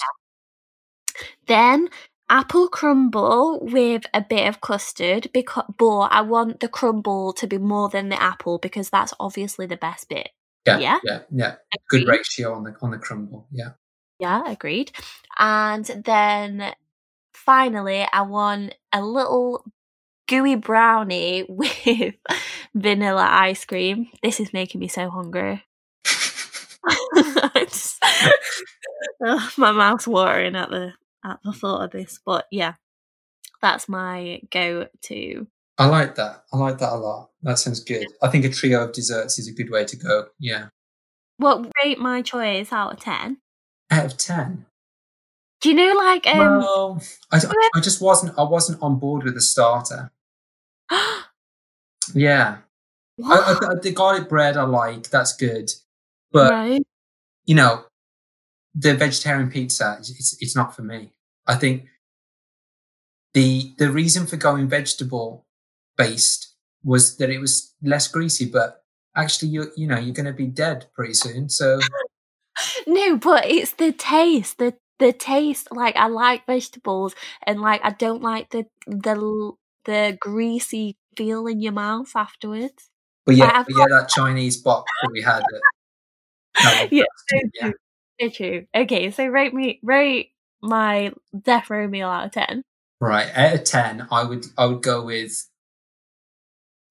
Then 1.47 1.89
apple 2.33 2.67
crumble 2.67 3.59
with 3.61 4.03
a 4.11 4.19
bit 4.21 4.47
of 4.47 4.59
custard 4.59 5.27
because 5.33 5.65
but 5.77 6.05
I 6.07 6.21
want 6.21 6.61
the 6.61 6.67
crumble 6.67 7.31
to 7.33 7.45
be 7.45 7.59
more 7.59 7.89
than 7.89 8.09
the 8.09 8.19
apple 8.21 8.57
because 8.57 8.89
that's 8.89 9.13
obviously 9.19 9.67
the 9.67 9.77
best 9.77 10.09
bit. 10.09 10.29
Yeah, 10.65 10.79
Yeah. 10.79 10.99
yeah, 11.03 11.19
yeah. 11.31 11.55
Good 11.89 12.07
ratio 12.07 12.53
on 12.55 12.63
the 12.63 12.75
on 12.81 12.89
the 12.89 12.97
crumble. 12.97 13.47
Yeah. 13.51 13.73
Yeah, 14.19 14.41
agreed. 14.51 14.91
And 15.37 15.85
then 15.85 16.73
finally 17.33 18.07
I 18.11 18.21
want 18.23 18.73
a 18.91 19.03
little 19.03 19.63
gooey 20.27 20.55
brownie 20.55 21.45
with 21.49 22.15
vanilla 22.73 23.27
ice 23.29 23.63
cream. 23.65 24.07
This 24.23 24.39
is 24.39 24.53
making 24.53 24.79
me 24.81 24.87
so 24.87 25.09
hungry. 25.11 25.63
Just- 27.55 27.99
Ugh, 28.03 28.39
oh, 29.25 29.49
my 29.57 29.71
mouth's 29.71 30.07
watering 30.07 30.55
at 30.55 30.69
the 30.71 30.93
at 31.23 31.39
the 31.43 31.53
thought 31.53 31.85
of 31.85 31.91
this, 31.91 32.19
but 32.25 32.45
yeah, 32.51 32.73
that's 33.61 33.87
my 33.87 34.41
go-to. 34.51 35.47
I 35.77 35.87
like 35.87 36.15
that. 36.15 36.43
I 36.53 36.57
like 36.57 36.77
that 36.79 36.93
a 36.93 36.95
lot. 36.95 37.29
That 37.41 37.57
sounds 37.57 37.79
good. 37.79 38.05
I 38.21 38.29
think 38.29 38.45
a 38.45 38.49
trio 38.49 38.83
of 38.83 38.93
desserts 38.93 39.39
is 39.39 39.47
a 39.47 39.53
good 39.53 39.71
way 39.71 39.85
to 39.85 39.95
go. 39.95 40.25
Yeah. 40.39 40.67
What 41.37 41.65
rate 41.83 41.99
my 41.99 42.21
choice 42.21 42.71
out 42.71 42.93
of 42.93 42.99
ten? 42.99 43.37
Out 43.89 44.05
of 44.05 44.17
ten. 44.17 44.65
Do 45.61 45.69
you 45.69 45.75
know, 45.75 45.93
like, 45.93 46.27
um, 46.27 46.59
well, 46.59 47.01
I, 47.31 47.39
I 47.75 47.79
just 47.79 48.01
wasn't. 48.01 48.37
I 48.37 48.43
wasn't 48.43 48.81
on 48.81 48.99
board 48.99 49.23
with 49.23 49.35
the 49.35 49.41
starter. 49.41 50.11
Yeah. 52.13 52.57
I, 53.25 53.57
I, 53.61 53.75
the 53.81 53.93
garlic 53.93 54.27
bread 54.27 54.57
I 54.57 54.63
like. 54.63 55.09
That's 55.09 55.37
good. 55.37 55.71
But 56.33 56.51
right? 56.51 56.83
you 57.45 57.55
know, 57.55 57.85
the 58.75 58.95
vegetarian 58.95 59.49
pizza, 59.49 59.93
it's- 59.99 60.11
it's 60.11 60.37
it's 60.41 60.55
not 60.55 60.75
for 60.75 60.81
me. 60.83 61.13
I 61.47 61.55
think 61.55 61.87
the 63.33 63.73
the 63.77 63.91
reason 63.91 64.25
for 64.27 64.37
going 64.37 64.67
vegetable 64.69 65.45
based 65.97 66.53
was 66.83 67.17
that 67.17 67.29
it 67.29 67.39
was 67.39 67.73
less 67.81 68.07
greasy, 68.07 68.45
but 68.45 68.83
actually 69.15 69.49
you 69.49 69.71
you 69.75 69.87
know 69.87 69.97
you're 69.97 70.13
going 70.13 70.25
to 70.25 70.33
be 70.33 70.47
dead 70.47 70.87
pretty 70.95 71.13
soon. 71.13 71.49
So 71.49 71.79
No, 72.87 73.17
but 73.17 73.45
it's 73.47 73.73
the 73.73 73.91
taste. 73.91 74.57
The 74.59 74.75
the 74.99 75.11
taste. 75.13 75.69
Like, 75.71 75.95
I 75.95 76.07
like 76.07 76.45
vegetables, 76.45 77.15
and 77.47 77.61
like, 77.61 77.81
I 77.83 77.91
don't 77.91 78.21
like 78.21 78.51
the 78.51 78.65
the 78.87 79.51
the 79.85 80.17
greasy 80.19 80.97
feel 81.17 81.47
in 81.47 81.61
your 81.61 81.71
mouth 81.73 82.11
afterwards. 82.15 82.89
but 83.25 83.35
yeah, 83.35 83.45
Like, 83.45 83.65
but 83.67 83.75
yeah, 83.77 83.85
that 83.89 84.09
Chinese 84.09 84.57
box 84.61 84.91
that 85.01 85.11
we 85.11 85.21
had. 85.21 85.41
At, 85.43 86.81
was 86.83 86.87
Yeah, 86.91 87.03
yeah. 87.61 87.71
So 88.19 88.29
true. 88.29 88.67
Okay, 88.75 89.11
so 89.11 89.25
rate 89.25 89.53
me 89.53 89.79
rate 89.83 90.31
my 90.61 91.13
death 91.39 91.69
row 91.69 91.87
meal 91.87 92.09
out 92.09 92.25
of 92.27 92.31
ten. 92.31 92.63
Right. 93.01 93.29
Out 93.35 93.55
of 93.55 93.63
ten, 93.63 94.07
I 94.11 94.23
would 94.23 94.45
I 94.57 94.65
would 94.65 94.81
go 94.81 95.03
with 95.05 95.49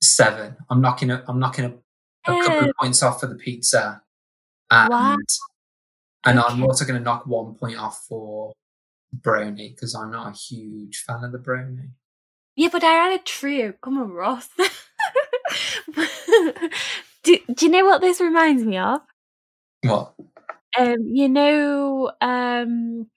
seven. 0.02 0.56
I'm 0.68 0.80
knocking 0.80 1.11
a 1.11 1.24
I'm 1.28 1.38
knocking 1.38 1.64
a, 1.64 2.32
a 2.32 2.42
couple 2.42 2.64
of 2.64 2.68
eh. 2.68 2.72
points 2.80 3.02
off 3.02 3.20
for 3.20 3.26
the 3.26 3.35
pizza. 3.37 4.02
And 4.70 4.90
Wow. 4.90 5.16
and 6.24 6.40
I'm 6.40 6.62
also 6.64 6.85
gonna 6.85 7.00
knock 7.00 7.26
one 7.26 7.54
point 7.54 7.78
off 7.78 8.04
for 8.08 8.52
brownie 9.12 9.70
because 9.70 9.94
I'm 9.94 10.11
not 10.11 10.35
a 10.35 10.37
huge 10.37 11.04
fan 11.06 11.24
of 11.24 11.32
the 11.32 11.38
brownie. 11.38 11.90
Yeah, 12.56 12.68
but 12.70 12.85
I 12.85 12.92
had 12.92 13.20
a 13.20 13.22
trio. 13.22 13.72
Come 13.82 13.98
on, 13.98 14.11
Ross. 14.11 14.48
do, 17.22 17.38
do 17.54 17.66
you 17.66 17.72
know 17.72 17.85
what 17.85 18.02
this 18.02 18.20
reminds 18.20 18.62
me 18.62 18.76
of? 18.76 19.00
What? 19.82 20.14
Um, 20.78 20.96
you 21.06 21.28
know, 21.28 22.12
um, 22.20 23.08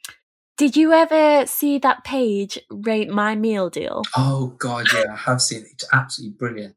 did 0.58 0.76
you 0.76 0.94
ever 0.94 1.46
see 1.48 1.78
that 1.80 2.04
page 2.04 2.60
rate 2.70 3.10
my 3.10 3.36
meal 3.36 3.70
deal? 3.70 4.04
Oh 4.15 4.48
god, 4.58 4.88
yeah, 4.94 5.13
I 5.13 5.15
have 5.15 5.41
seen 5.41 5.62
it. 5.62 5.68
It's 5.74 5.86
absolutely 5.94 6.38
brilliant. 6.38 6.76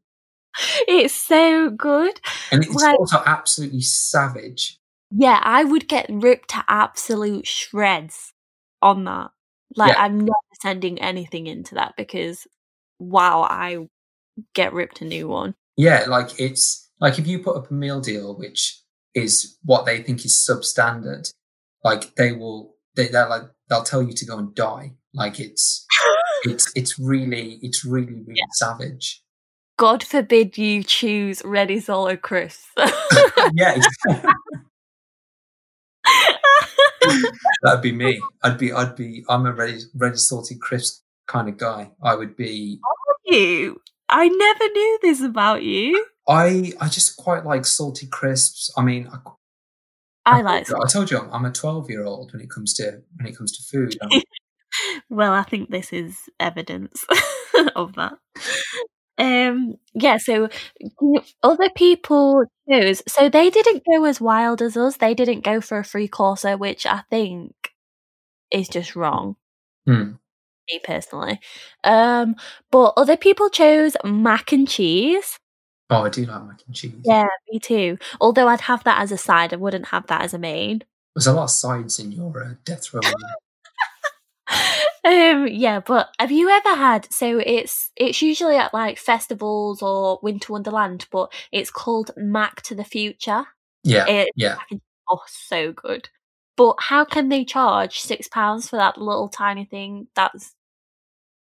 It's 0.88 1.14
so 1.14 1.70
good. 1.70 2.20
And 2.50 2.64
it's 2.64 2.74
Like- 2.74 2.98
also 2.98 3.22
absolutely 3.24 3.80
savage. 3.82 4.78
Yeah, 5.10 5.40
I 5.42 5.64
would 5.64 5.88
get 5.88 6.06
ripped 6.10 6.50
to 6.50 6.64
absolute 6.68 7.46
shreds 7.46 8.32
on 8.82 9.04
that. 9.04 9.30
Like, 9.76 9.94
Yeah. 9.94 10.02
I'm 10.02 10.18
never 10.20 10.32
sending 10.60 10.98
anything 11.00 11.46
into 11.46 11.74
that 11.76 11.94
because, 11.96 12.46
wow, 12.98 13.42
I 13.42 13.88
get 14.54 14.72
ripped 14.72 15.00
a 15.00 15.04
new 15.04 15.28
one. 15.28 15.54
Yeah, 15.76 16.04
like 16.08 16.40
it's 16.40 16.90
like 17.00 17.18
if 17.18 17.26
you 17.26 17.38
put 17.38 17.56
up 17.56 17.70
a 17.70 17.74
meal 17.74 18.00
deal 18.00 18.36
which 18.36 18.80
is 19.14 19.58
what 19.64 19.86
they 19.86 20.02
think 20.02 20.24
is 20.24 20.46
substandard, 20.48 21.32
like 21.84 22.14
they 22.16 22.32
will 22.32 22.76
they 22.96 23.08
they're 23.08 23.28
like 23.28 23.42
they'll 23.68 23.82
tell 23.82 24.02
you 24.02 24.12
to 24.12 24.26
go 24.26 24.38
and 24.38 24.54
die. 24.54 24.92
Like 25.14 25.40
it's 25.40 25.86
it's 26.44 26.72
it's 26.74 26.98
really 26.98 27.58
it's 27.62 27.84
really 27.84 28.22
really 28.26 28.40
savage. 28.52 29.22
God 29.78 30.02
forbid 30.02 30.58
you 30.58 30.82
choose 30.82 31.40
ready 31.44 31.78
salted 31.78 32.22
crisps. 32.22 32.66
yeah, 33.54 33.80
that'd 37.62 37.82
be 37.82 37.92
me. 37.92 38.20
I'd 38.42 38.58
be 38.58 38.72
I'd 38.72 38.96
be 38.96 39.24
I'm 39.28 39.46
a 39.46 39.52
ready 39.52 39.78
ready 39.94 40.16
salty 40.16 40.56
crisp 40.56 41.02
kind 41.26 41.48
of 41.48 41.56
guy. 41.58 41.90
I 42.02 42.16
would 42.16 42.36
be 42.36 42.80
you. 43.26 43.80
I 44.08 44.28
never 44.28 44.68
knew 44.72 44.98
this 45.02 45.20
about 45.20 45.62
you. 45.62 46.04
I 46.28 46.72
I 46.80 46.88
just 46.88 47.16
quite 47.16 47.44
like 47.44 47.64
salty 47.64 48.06
crisps. 48.06 48.70
I 48.76 48.82
mean, 48.82 49.08
I, 49.12 49.18
I 50.26 50.42
like. 50.42 50.70
I 50.70 50.86
told 50.92 51.10
you 51.10 51.18
I'm, 51.18 51.32
I'm 51.32 51.44
a 51.44 51.52
12 51.52 51.90
year 51.90 52.04
old 52.04 52.32
when 52.32 52.42
it 52.42 52.50
comes 52.50 52.74
to 52.74 53.02
when 53.16 53.26
it 53.26 53.36
comes 53.36 53.52
to 53.56 53.62
food. 53.64 53.96
Well, 55.08 55.32
I 55.32 55.44
think 55.44 55.70
this 55.70 55.94
is 55.94 56.28
evidence. 56.38 57.04
of 57.76 57.94
that. 57.94 58.18
Um, 59.18 59.76
yeah, 59.94 60.18
so 60.18 60.48
other 61.42 61.70
people 61.70 62.44
chose, 62.70 63.02
so 63.08 63.28
they 63.28 63.50
didn't 63.50 63.84
go 63.84 64.04
as 64.04 64.20
wild 64.20 64.62
as 64.62 64.76
us. 64.76 64.96
They 64.96 65.14
didn't 65.14 65.42
go 65.42 65.60
for 65.60 65.78
a 65.78 65.84
free 65.84 66.08
courser, 66.08 66.56
which 66.56 66.86
I 66.86 67.02
think 67.10 67.52
is 68.50 68.68
just 68.68 68.94
wrong. 68.94 69.36
Hmm. 69.86 70.12
Me 70.70 70.80
personally. 70.84 71.40
Um, 71.82 72.36
but 72.70 72.92
other 72.96 73.16
people 73.16 73.48
chose 73.48 73.96
mac 74.04 74.52
and 74.52 74.68
cheese. 74.68 75.38
Oh, 75.90 76.04
I 76.04 76.10
do 76.10 76.24
like 76.26 76.44
mac 76.44 76.60
and 76.66 76.74
cheese. 76.74 76.92
Yeah, 77.04 77.28
me 77.50 77.58
too. 77.58 77.98
Although 78.20 78.48
I'd 78.48 78.62
have 78.62 78.84
that 78.84 79.00
as 79.00 79.10
a 79.10 79.16
side, 79.16 79.52
I 79.52 79.56
wouldn't 79.56 79.88
have 79.88 80.06
that 80.08 80.22
as 80.22 80.34
a 80.34 80.38
main. 80.38 80.82
There's 81.14 81.26
a 81.26 81.32
lot 81.32 81.44
of 81.44 81.50
sides 81.50 81.98
in 81.98 82.12
your 82.12 82.42
uh, 82.42 82.54
death 82.64 82.92
row. 82.92 83.00
um 85.04 85.46
yeah 85.48 85.80
but 85.80 86.08
have 86.18 86.32
you 86.32 86.48
ever 86.48 86.74
had 86.74 87.10
so 87.12 87.40
it's 87.44 87.90
it's 87.96 88.20
usually 88.20 88.56
at 88.56 88.74
like 88.74 88.98
festivals 88.98 89.80
or 89.82 90.18
winter 90.22 90.52
wonderland 90.52 91.06
but 91.10 91.32
it's 91.52 91.70
called 91.70 92.10
mac 92.16 92.62
to 92.62 92.74
the 92.74 92.84
future 92.84 93.44
yeah, 93.84 94.06
it, 94.06 94.30
yeah. 94.34 94.56
oh 95.08 95.20
so 95.26 95.72
good 95.72 96.08
but 96.56 96.74
how 96.80 97.04
can 97.04 97.28
they 97.28 97.44
charge 97.44 98.00
six 98.00 98.26
pounds 98.28 98.68
for 98.68 98.76
that 98.76 98.98
little 98.98 99.28
tiny 99.28 99.64
thing 99.64 100.08
that's 100.14 100.54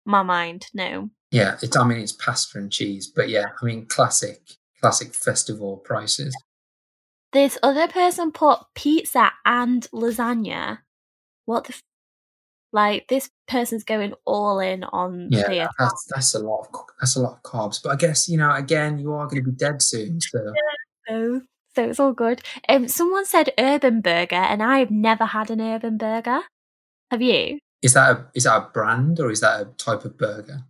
my 0.05 0.23
mind 0.23 0.67
no 0.73 1.11
Yeah, 1.33 1.57
it's. 1.63 1.77
I 1.77 1.85
mean, 1.85 1.99
it's 1.99 2.13
pasta 2.13 2.59
and 2.59 2.71
cheese, 2.71 3.07
but 3.09 3.29
yeah, 3.29 3.47
I 3.61 3.65
mean, 3.65 3.87
classic, 3.87 4.39
classic 4.81 5.15
festival 5.15 5.79
prices. 5.79 6.37
this 7.33 7.59
other 7.63 7.89
person 7.89 8.31
put 8.31 8.61
pizza 8.75 9.33
and 9.45 9.89
lasagna 9.93 10.79
what 11.47 11.65
the 11.65 11.73
f- 11.73 11.83
like 12.73 13.09
this 13.09 13.31
person's 13.49 13.83
going 13.83 14.13
all 14.27 14.61
in 14.61 14.85
on 14.85 15.29
Yeah, 15.31 15.69
that's 15.79 16.07
that's 16.15 16.35
a 16.35 16.39
lot 16.39 16.69
of 16.73 16.81
that's 17.01 17.17
a 17.17 17.21
lot 17.21 17.39
of 17.39 17.43
carbs. 17.43 17.83
But 17.83 17.91
I 17.91 17.97
guess 17.97 18.29
you 18.29 18.37
know, 18.37 18.55
again, 18.55 18.99
you 18.99 19.13
are 19.13 19.27
going 19.27 19.43
to 19.43 19.51
be 19.51 19.57
dead 19.57 19.83
soon. 19.83 20.21
So 20.21 20.39
So, 21.09 21.41
so 21.75 21.89
it's 21.89 21.99
all 21.99 22.13
good. 22.13 22.43
Um, 22.69 22.87
someone 22.87 23.27
said 23.27 23.53
urban 23.59 24.03
burger, 24.03 24.37
and 24.37 24.63
I've 24.63 24.91
never 24.91 25.25
had 25.25 25.51
an 25.51 25.61
urban 25.61 25.97
burger. 25.97 26.43
Have 27.11 27.23
you? 27.23 27.59
is 27.83 27.95
that 27.95 28.17
a 28.17 28.27
is 28.35 28.45
that 28.45 28.57
a 28.57 28.71
brand 28.73 29.19
or 29.21 29.31
is 29.31 29.41
that 29.41 29.61
a 29.61 29.65
type 29.77 30.05
of 30.05 30.17
burger? 30.17 30.65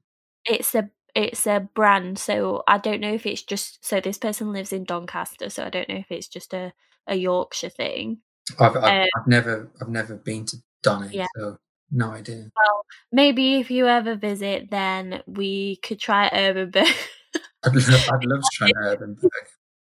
It's 0.47 0.75
a 0.75 0.91
it's 1.15 1.47
a 1.47 1.69
brand, 1.75 2.19
so 2.19 2.63
I 2.67 2.79
don't 2.79 3.01
know 3.01 3.13
if 3.13 3.27
it's 3.27 3.43
just 3.43 3.85
so 3.85 4.01
this 4.01 4.19
person 4.19 4.53
lives 4.53 4.73
in 4.73 4.85
Doncaster, 4.85 5.51
so 5.51 5.65
I 5.65 5.71
don't 5.71 5.89
know 5.89 5.97
if 5.97 6.11
it's 6.11 6.29
just 6.29 6.53
a 6.55 6.73
a 7.07 7.15
Yorkshire 7.17 7.69
thing. 7.71 8.19
I've 8.59 8.77
I've, 8.77 8.85
Uh, 8.85 9.07
I've 9.17 9.27
never 9.27 9.71
I've 9.81 9.89
never 9.89 10.17
been 10.17 10.47
to 10.47 10.57
Donny, 10.83 11.11
Yeah. 11.13 11.27
so 11.37 11.59
no 11.91 12.11
idea. 12.13 12.51
Well, 12.57 12.85
maybe 13.13 13.57
if 13.57 13.71
you 13.71 13.87
ever 13.87 14.17
visit, 14.17 14.71
then 14.71 15.23
we 15.27 15.77
could 15.77 16.01
try 16.01 16.31
urban 16.33 16.71
burger. 16.71 16.91
I'd 17.65 17.75
love, 17.75 18.09
I'd 18.13 18.25
love 18.25 18.41
to 18.41 18.49
try 18.55 18.69
an 18.69 18.75
urban 18.85 19.15
burger. 19.15 19.29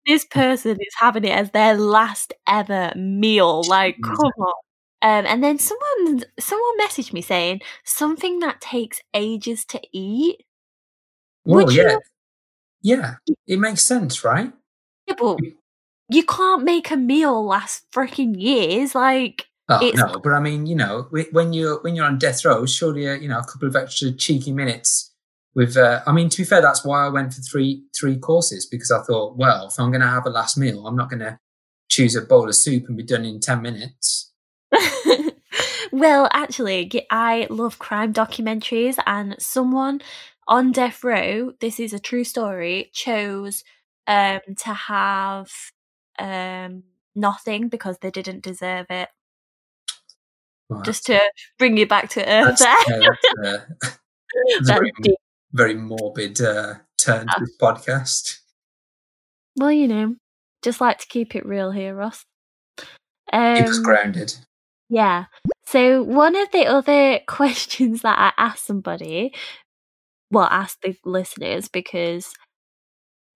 this 0.07 0.25
person 0.25 0.73
is 0.81 0.95
having 0.99 1.25
it 1.25 1.33
as 1.33 1.51
their 1.51 1.77
last 1.77 2.33
ever 2.49 2.92
meal. 2.97 3.66
Like, 3.69 4.01
come 4.03 4.16
on. 4.16 4.53
Um, 5.03 5.27
and 5.27 5.45
then 5.45 5.59
someone 5.59 6.25
someone 6.40 6.79
messaged 6.81 7.12
me 7.12 7.21
saying 7.23 7.61
something 7.85 8.38
that 8.40 8.61
takes 8.62 9.01
ages 9.14 9.64
to 9.66 9.81
eat. 9.92 10.45
Well, 11.47 11.71
yeah, 11.71 11.97
yeah, 12.83 13.15
it 13.47 13.59
makes 13.59 13.83
sense, 13.83 14.25
right? 14.25 14.53
Yeah, 15.07 15.15
but 15.19 15.39
you 16.11 16.25
can't 16.25 16.65
make 16.65 16.91
a 16.91 16.97
meal 16.97 17.45
last 17.45 17.91
freaking 17.93 18.41
years. 18.41 18.95
Like, 18.95 19.47
Oh 19.69 19.91
no, 19.95 20.21
but 20.23 20.33
I 20.33 20.41
mean, 20.41 20.67
you 20.67 20.77
know, 20.77 21.09
when 21.33 21.53
you're 21.53 21.81
when 21.83 21.97
you're 21.97 22.05
on 22.05 22.19
death 22.19 22.45
row, 22.45 22.65
surely 22.67 23.09
uh, 23.09 23.15
you 23.15 23.29
know 23.29 23.39
a 23.39 23.45
couple 23.45 23.67
of 23.67 23.75
extra 23.75 24.13
cheeky 24.13 24.53
minutes. 24.53 25.13
With, 25.57 25.77
uh, 25.79 26.03
I 26.07 26.13
mean, 26.13 26.29
to 26.29 26.37
be 26.37 26.45
fair, 26.45 26.61
that's 26.61 26.85
why 26.85 27.07
I 27.07 27.09
went 27.09 27.33
for 27.33 27.41
three 27.41 27.83
three 27.99 28.17
courses 28.17 28.67
because 28.67 28.93
I 28.93 29.03
thought, 29.03 29.37
well, 29.37 29.69
if 29.69 29.81
I'm 29.81 29.91
going 29.91 30.03
to 30.03 30.07
have 30.07 30.27
a 30.27 30.31
last 30.31 30.57
meal, 30.57 30.87
I'm 30.87 30.97
not 30.97 31.09
going 31.09 31.21
to 31.21 31.39
choose 31.89 32.15
a 32.15 32.21
bowl 32.21 32.49
of 32.49 32.55
soup 32.55 32.85
and 32.89 32.97
be 32.97 33.03
done 33.03 33.25
in 33.25 33.41
ten 33.41 33.63
minutes. 33.63 34.33
well, 35.93 36.29
actually, 36.33 37.07
I 37.11 37.49
love 37.51 37.81
crime 37.81 38.13
documentaries, 38.13 38.99
and 39.05 39.35
someone 39.41 40.01
on 40.49 40.73
death 40.73 41.03
row, 41.03 41.53
this 41.61 41.81
is 41.81 41.93
a 41.93 41.99
true 41.99 42.25
story, 42.25 42.91
chose 42.93 43.65
um, 44.07 44.41
to 44.59 44.73
have 44.73 45.51
um, 46.19 46.85
nothing 47.15 47.69
because 47.69 47.99
they 47.99 48.11
didn't 48.11 48.45
deserve 48.45 48.87
it. 48.91 49.09
Right. 50.69 50.85
Just 50.85 51.07
to 51.07 51.21
bring 51.59 51.77
you 51.77 51.87
back 51.87 52.09
to 52.11 52.21
earth 52.29 52.59
that's, 52.59 52.87
there. 52.87 53.01
yeah, 53.01 53.09
that's, 53.09 53.63
uh, 53.85 53.89
that's 54.59 54.71
very, 54.71 54.93
very 55.53 55.75
morbid 55.75 56.41
uh, 56.41 56.75
turn 56.99 57.27
to 57.27 57.41
this 57.41 57.57
podcast. 57.61 58.41
Well, 59.57 59.73
you 59.73 59.89
know, 59.89 60.17
just 60.63 60.81
like 60.81 60.99
to 60.99 61.07
keep 61.07 61.35
it 61.35 61.47
real 61.47 61.71
here, 61.71 61.95
Ross. 61.95 62.25
Keep 62.79 62.89
us 63.67 63.77
Um, 63.79 63.83
grounded. 63.83 64.35
Yeah. 64.89 65.25
So 65.65 66.03
one 66.03 66.37
of 66.37 66.51
the 66.53 66.67
other 66.67 67.21
questions 67.27 68.03
that 68.03 68.19
I 68.19 68.33
asked 68.41 68.67
somebody, 68.67 69.33
well, 70.31 70.49
ask 70.51 70.81
the 70.83 70.97
listeners, 71.05 71.69
because 71.69 72.33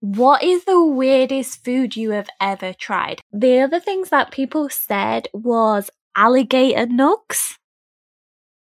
what 0.01 0.43
is 0.43 0.65
the 0.65 0.83
weirdest 0.85 1.65
food 1.65 1.97
you 1.97 2.11
have 2.11 2.29
ever 2.41 2.73
tried? 2.73 3.21
The 3.33 3.61
other 3.61 3.81
things 3.81 4.11
that 4.11 4.31
people 4.31 4.69
said 4.71 5.29
was 5.33 5.91
alligator 6.17 6.87
nugs. 6.87 7.55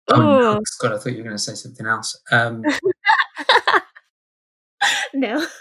Oh, 0.10 0.22
no, 0.22 0.62
God, 0.82 0.94
I 0.94 0.98
thought 0.98 1.12
you 1.12 1.18
were 1.20 1.24
going 1.24 1.36
to 1.36 1.42
say 1.42 1.56
something 1.56 1.86
else. 1.86 2.20
Um, 2.32 2.64
no. 5.14 5.46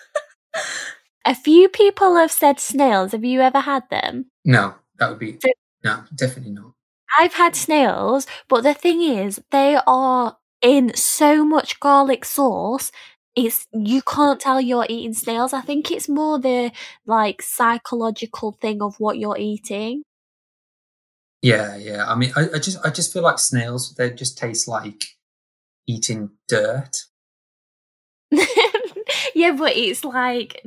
A 1.25 1.37
few 1.37 1.69
people 1.69 2.17
have 2.17 2.33
said 2.33 2.59
snails. 2.59 3.13
Have 3.13 3.25
you 3.25 3.41
ever 3.41 3.61
had 3.61 3.85
them? 3.91 4.27
no, 4.45 4.75
that 4.99 5.09
would 5.09 5.21
be 5.21 5.39
So- 5.41 5.49
no, 5.85 6.03
definitely 6.15 6.53
not. 6.53 6.73
I've 7.19 7.35
had 7.35 7.55
snails, 7.55 8.27
but 8.49 8.63
the 8.63 8.73
thing 8.75 9.03
is, 9.03 9.41
they 9.51 9.77
are 9.87 10.37
in 10.63 10.95
so 10.95 11.45
much 11.45 11.81
garlic 11.81 12.25
sauce. 12.25 12.93
It's 13.35 13.67
you 13.73 14.03
can't 14.03 14.41
tell 14.41 14.61
you're 14.61 14.87
eating 14.89 15.15
snails. 15.15 15.53
I 15.53 15.63
think 15.63 15.91
it's 15.91 16.09
more 16.09 16.39
the 16.39 16.71
like 17.07 17.43
psychological 17.43 18.53
thing 18.53 18.83
of 18.83 18.97
what 18.99 19.19
you're 19.19 19.39
eating. 19.39 20.03
Yeah, 21.43 21.77
yeah. 21.77 22.05
I 22.07 22.15
mean, 22.15 22.33
I, 22.37 22.49
I 22.55 22.59
just, 22.59 22.79
I 22.85 22.91
just 22.91 23.13
feel 23.13 23.23
like 23.23 23.39
snails. 23.39 23.95
They 23.95 24.11
just 24.11 24.39
taste 24.39 24.69
like 24.69 25.03
eating 25.87 26.31
dirt. 26.47 26.97
yeah, 29.35 29.53
but 29.53 29.77
it's 29.77 30.05
like 30.05 30.65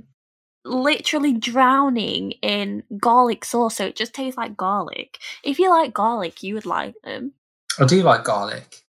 literally 0.65 1.33
drowning 1.33 2.31
in 2.41 2.83
garlic 2.97 3.45
sauce, 3.45 3.75
so 3.77 3.85
it 3.85 3.95
just 3.95 4.13
tastes 4.13 4.37
like 4.37 4.57
garlic. 4.57 5.19
If 5.43 5.59
you 5.59 5.69
like 5.69 5.93
garlic, 5.93 6.43
you 6.43 6.55
would 6.55 6.65
like 6.65 6.95
them. 7.03 7.33
I 7.79 7.85
do 7.85 8.03
like 8.03 8.23
garlic, 8.23 8.84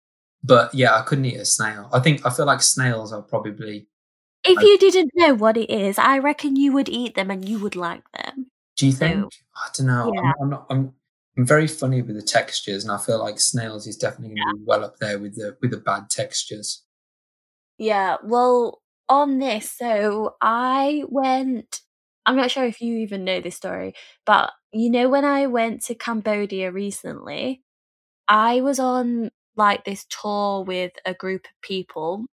but 0.43 0.73
yeah, 0.73 0.95
I 0.95 1.01
couldn't 1.03 1.25
eat 1.25 1.37
a 1.37 1.45
snail. 1.45 1.89
I 1.93 1.99
think 1.99 2.25
I 2.25 2.29
feel 2.29 2.45
like 2.45 2.61
snails 2.61 3.13
are 3.13 3.21
probably. 3.21 3.87
If 4.45 4.61
you 4.61 4.77
didn't 4.77 5.11
know 5.15 5.33
what 5.35 5.55
it 5.55 5.69
is, 5.69 5.97
I 5.97 6.17
reckon 6.19 6.57
you 6.57 6.73
would 6.73 6.89
eat 6.89 7.15
them 7.15 7.31
and 7.31 7.47
you 7.47 7.59
would 7.59 7.77
like 7.77 8.03
them. 8.11 8.47
Do 8.75 8.85
you 8.87 8.91
So- 8.91 8.97
think? 8.99 9.31
I 9.55 9.69
don't 9.77 9.87
know. 9.87 10.11
Yeah. 10.13 10.21
I'm, 10.21 10.33
I'm 10.41 10.49
not. 10.49 10.65
I'm. 10.69 10.93
I'm 11.35 11.47
very 11.47 11.65
funny 11.67 12.03
with 12.03 12.15
the 12.15 12.21
textures, 12.21 12.83
and 12.83 12.91
I 12.91 12.97
feel 12.99 13.17
like 13.19 13.39
snails 13.39 13.87
is 13.87 13.97
definitely 13.97 14.35
going 14.35 14.47
to 14.53 14.59
be 14.59 14.63
well 14.67 14.83
up 14.85 14.97
there 14.99 15.17
with 15.17 15.35
the 15.35 15.57
with 15.61 15.71
the 15.71 15.77
bad 15.77 16.09
textures. 16.11 16.83
Yeah, 17.79 18.17
well, 18.23 18.81
on 19.09 19.39
this, 19.39 19.71
so 19.71 20.35
I 20.41 21.03
went. 21.07 21.81
I'm 22.25 22.35
not 22.35 22.51
sure 22.51 22.65
if 22.65 22.81
you 22.81 22.97
even 22.97 23.23
know 23.25 23.41
this 23.41 23.55
story, 23.55 23.93
but 24.25 24.51
you 24.71 24.89
know, 24.91 25.09
when 25.09 25.25
I 25.25 25.47
went 25.47 25.81
to 25.85 25.95
Cambodia 25.95 26.71
recently, 26.71 27.63
I 28.27 28.61
was 28.61 28.79
on 28.79 29.31
like 29.55 29.85
this 29.85 30.05
tour 30.09 30.63
with 30.63 30.93
a 31.05 31.13
group 31.13 31.45
of 31.45 31.61
people, 31.61 32.25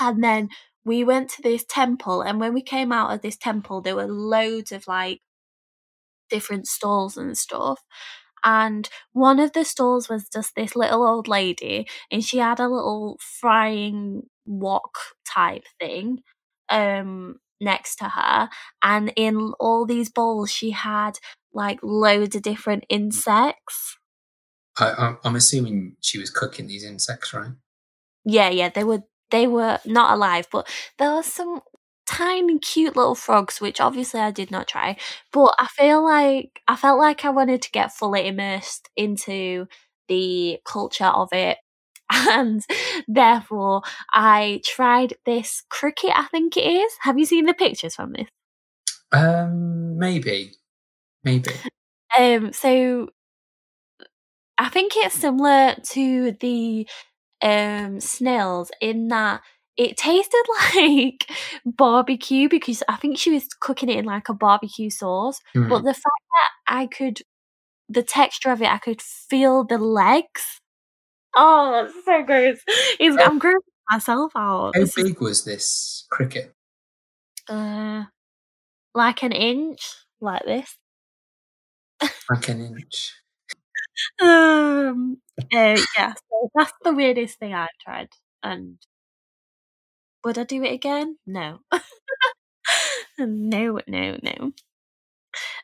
and 0.00 0.22
then 0.24 0.48
we 0.84 1.04
went 1.04 1.30
to 1.30 1.42
this 1.42 1.64
temple. 1.68 2.22
And 2.22 2.40
when 2.40 2.54
we 2.54 2.62
came 2.62 2.92
out 2.92 3.12
of 3.14 3.22
this 3.22 3.36
temple, 3.38 3.82
there 3.82 3.96
were 3.96 4.06
loads 4.08 4.72
of 4.72 4.86
like 4.88 5.20
different 6.28 6.66
stalls 6.66 7.16
and 7.16 7.36
stuff. 7.36 7.80
And 8.44 8.88
one 9.12 9.38
of 9.40 9.52
the 9.52 9.64
stalls 9.64 10.08
was 10.08 10.28
just 10.28 10.54
this 10.56 10.76
little 10.76 11.04
old 11.06 11.28
lady, 11.28 11.86
and 12.10 12.24
she 12.24 12.38
had 12.38 12.60
a 12.60 12.68
little 12.68 13.18
frying 13.40 14.22
wok 14.46 14.98
type 15.32 15.64
thing 15.78 16.18
um 16.70 17.36
next 17.60 17.96
to 17.96 18.04
her 18.06 18.48
and 18.82 19.12
in 19.16 19.52
all 19.60 19.86
these 19.86 20.10
bowls 20.10 20.50
she 20.50 20.70
had 20.72 21.12
like 21.54 21.78
loads 21.82 22.34
of 22.36 22.42
different 22.42 22.84
insects 22.88 23.96
I, 24.80 24.94
I'm, 24.94 25.18
I'm 25.24 25.36
assuming 25.36 25.96
she 26.00 26.18
was 26.18 26.30
cooking 26.30 26.66
these 26.66 26.84
insects, 26.84 27.32
right? 27.34 27.52
yeah 28.24 28.50
yeah 28.50 28.68
they 28.68 28.84
were 28.84 29.02
they 29.30 29.46
were 29.46 29.78
not 29.84 30.14
alive 30.14 30.46
but 30.52 30.68
there 30.98 31.12
were 31.14 31.22
some 31.22 31.60
tiny 32.06 32.58
cute 32.58 32.96
little 32.96 33.14
frogs 33.14 33.60
which 33.60 33.80
obviously 33.80 34.20
i 34.20 34.30
did 34.30 34.50
not 34.50 34.66
try 34.66 34.96
but 35.32 35.54
i 35.58 35.66
feel 35.68 36.02
like 36.04 36.60
i 36.66 36.74
felt 36.74 36.98
like 36.98 37.24
i 37.24 37.30
wanted 37.30 37.62
to 37.62 37.70
get 37.70 37.92
fully 37.92 38.26
immersed 38.26 38.88
into 38.96 39.66
the 40.08 40.58
culture 40.64 41.04
of 41.04 41.28
it 41.32 41.58
And 42.12 42.60
therefore, 43.06 43.82
I 44.12 44.60
tried 44.64 45.14
this 45.26 45.62
cricket, 45.70 46.10
I 46.12 46.26
think 46.26 46.56
it 46.56 46.62
is. 46.66 46.92
Have 47.02 47.20
you 47.20 47.24
seen 47.24 47.46
the 47.46 47.54
pictures 47.54 47.94
from 47.94 48.14
this? 48.14 48.26
Um, 49.12 49.96
maybe, 49.96 50.54
maybe. 51.22 51.52
Um, 52.18 52.52
so 52.52 53.10
I 54.60 54.68
think 54.68 54.92
it's 54.94 55.14
similar 55.14 55.74
to 55.92 56.32
the 56.38 56.86
um 57.42 57.98
snails 57.98 58.70
in 58.82 59.08
that 59.08 59.40
it 59.78 59.96
tasted 59.96 60.44
like 60.76 61.30
barbecue 61.64 62.50
because 62.50 62.82
I 62.86 62.96
think 62.96 63.16
she 63.16 63.30
was 63.30 63.48
cooking 63.58 63.88
it 63.88 63.96
in 63.96 64.04
like 64.04 64.28
a 64.28 64.34
barbecue 64.34 64.90
sauce. 64.90 65.40
Mm. 65.56 65.70
But 65.70 65.84
the 65.84 65.94
fact 65.94 66.04
that 66.04 66.50
I 66.74 66.86
could, 66.86 67.22
the 67.88 68.02
texture 68.02 68.50
of 68.50 68.60
it, 68.60 68.68
I 68.68 68.76
could 68.76 69.00
feel 69.00 69.64
the 69.64 69.78
legs. 69.78 70.60
Oh, 71.34 71.86
it's 71.86 72.04
so 72.04 72.22
gross. 72.22 72.58
It's, 73.00 73.16
I'm 73.18 73.40
grossing 73.40 73.60
myself 73.90 74.32
out. 74.36 74.76
How 74.76 74.84
big 74.94 75.20
was 75.22 75.44
this 75.44 76.06
cricket? 76.10 76.52
uh, 77.48 78.04
like 78.94 79.22
an 79.22 79.32
inch, 79.32 79.94
like 80.20 80.44
this. 80.44 80.76
Like 82.28 82.48
an 82.50 82.60
inch. 82.60 83.14
Um, 84.20 85.18
uh, 85.52 85.76
yeah, 85.96 86.14
so 86.30 86.50
that's 86.54 86.72
the 86.84 86.92
weirdest 86.92 87.38
thing 87.38 87.54
I've 87.54 87.68
tried. 87.84 88.08
And 88.42 88.78
would 90.24 90.38
I 90.38 90.44
do 90.44 90.62
it 90.62 90.72
again? 90.72 91.16
No. 91.26 91.60
no, 93.18 93.80
no, 93.86 94.18
no. 94.22 94.52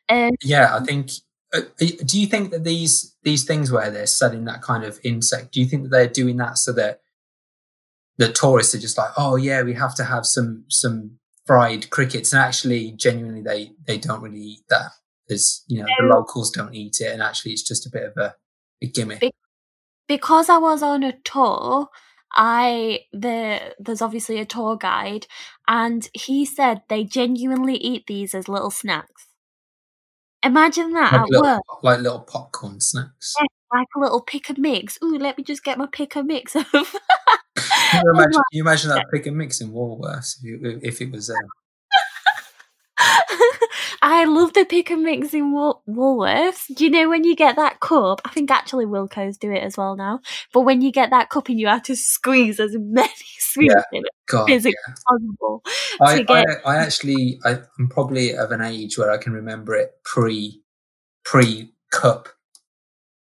Um, 0.09 0.31
Yeah, 0.43 0.77
I 0.77 0.85
think. 0.85 1.11
Uh, 1.55 1.61
do 1.79 2.19
you 2.21 2.27
think 2.27 2.51
that 2.51 2.65
these 2.65 3.15
these 3.23 3.45
things 3.45 3.71
where 3.71 3.91
they're 3.91 4.07
selling 4.07 4.45
that 4.45 4.63
kind 4.63 4.85
of 4.85 4.99
insect? 5.05 5.53
Do 5.53 5.61
you 5.61 5.67
think 5.67 5.85
that 5.85 5.91
they're 5.91 6.09
doing 6.09 6.37
that 6.39 6.59
so 6.59 6.73
that 6.73 7.01
the 8.19 8.33
tourists 8.33 8.75
are 8.75 8.79
just 8.79 8.99
like, 8.99 9.11
oh 9.17 9.37
yeah, 9.37 9.63
we 9.63 9.75
have 9.75 9.95
to 9.97 10.05
have 10.05 10.27
some 10.27 10.65
some 10.69 11.19
fried 11.47 11.91
crickets, 11.91 12.33
and 12.33 12.43
actually, 12.43 12.93
genuinely, 12.93 13.43
they 13.43 13.73
they 13.87 13.99
don't 13.99 14.23
really 14.23 14.41
eat 14.41 14.65
that. 14.71 14.91
There's 15.29 15.65
you 15.67 15.81
know 15.81 15.87
the 15.99 16.05
um, 16.05 16.11
locals 16.11 16.51
don't 16.51 16.75
eat 16.75 16.99
it, 17.01 17.13
and 17.13 17.23
actually, 17.23 17.53
it's 17.53 17.67
just 17.67 17.87
a 17.87 17.91
bit 17.91 18.05
of 18.05 18.13
a, 18.17 18.35
a 18.83 18.87
gimmick. 18.87 19.21
Big- 19.21 19.33
because 20.09 20.49
I 20.49 20.59
was 20.59 20.83
on 20.83 21.03
a 21.03 21.15
tour, 21.25 21.89
I 22.33 23.01
the 23.13 23.75
there's 23.79 24.03
obviously 24.03 24.39
a 24.39 24.45
tour 24.45 24.77
guide, 24.77 25.27
and 25.67 26.09
he 26.13 26.45
said 26.45 26.83
they 26.89 27.05
genuinely 27.05 27.77
eat 27.77 28.07
these 28.07 28.35
as 28.35 28.49
little 28.49 28.71
snacks. 28.71 29.27
Imagine 30.43 30.93
that 30.93 31.13
like, 31.13 31.23
at 31.23 31.31
little, 31.31 31.43
work, 31.43 31.83
like 31.83 32.01
little 32.01 32.21
popcorn 32.21 32.81
snacks. 32.81 33.35
like 33.73 33.89
a 33.97 34.01
little 34.01 34.21
pick 34.21 34.49
and 34.49 34.59
mix. 34.59 34.99
Ooh, 35.03 35.19
let 35.19 35.37
me 35.37 35.43
just 35.43 35.65
get 35.65 35.79
my 35.79 35.87
pick 35.91 36.15
and 36.15 36.29
mix 36.29 36.55
of. 36.57 36.67
Can 36.73 38.05
you 38.05 38.11
imagine, 38.13 38.33
can 38.33 38.43
you 38.53 38.63
imagine 38.63 38.91
that 38.91 39.07
pick 39.13 39.27
and 39.27 39.37
mix 39.37 39.61
in 39.61 39.73
Woolworths 39.73 40.37
if, 40.39 40.45
you, 40.45 40.81
if 40.83 41.01
it 41.01 41.11
was 41.11 41.29
there? 41.29 41.37
Um, 41.47 41.66
I 44.03 44.25
love 44.25 44.53
the 44.53 44.65
pick 44.65 44.91
and 44.91 45.03
mix 45.03 45.33
in 45.35 45.53
Wool- 45.53 45.83
Woolworths. 45.89 46.75
Do 46.75 46.85
you 46.85 46.91
know 46.91 47.09
when 47.09 47.25
you 47.25 47.35
get 47.35 47.57
that 47.57 47.81
cup? 47.81 48.21
I 48.25 48.31
think 48.31 48.51
actually 48.51 48.85
Wilko's 48.87 49.37
do 49.39 49.51
it 49.53 49.63
as 49.63 49.77
well 49.77 49.97
now. 49.97 50.21
But 50.53 50.63
when 50.63 50.83
you 50.83 50.93
get 50.93 51.11
that 51.11 51.31
cup 51.31 51.49
and 51.49 51.59
you 51.59 51.67
have 51.67 51.83
to 51.85 51.97
squeeze 51.97 52.61
as 52.61 52.77
many 52.79 53.11
sweets 53.39 53.75
in 53.93 54.05
it 54.05 54.11
God, 54.29 54.51
as 54.51 54.67
possible. 55.09 55.63
I, 56.01 56.23
get- 56.23 56.47
I, 56.65 56.75
I 56.75 56.77
actually, 56.79 57.39
I, 57.45 57.59
I'm 57.79 57.89
probably 57.89 58.35
of 58.37 58.51
an 58.53 58.61
age 58.61 58.99
where 58.99 59.11
I 59.11 59.19
can 59.19 59.33
remember 59.33 59.75
it 59.75 59.93
pre, 60.05 60.63
pre 61.25 61.73
cup, 61.91 62.29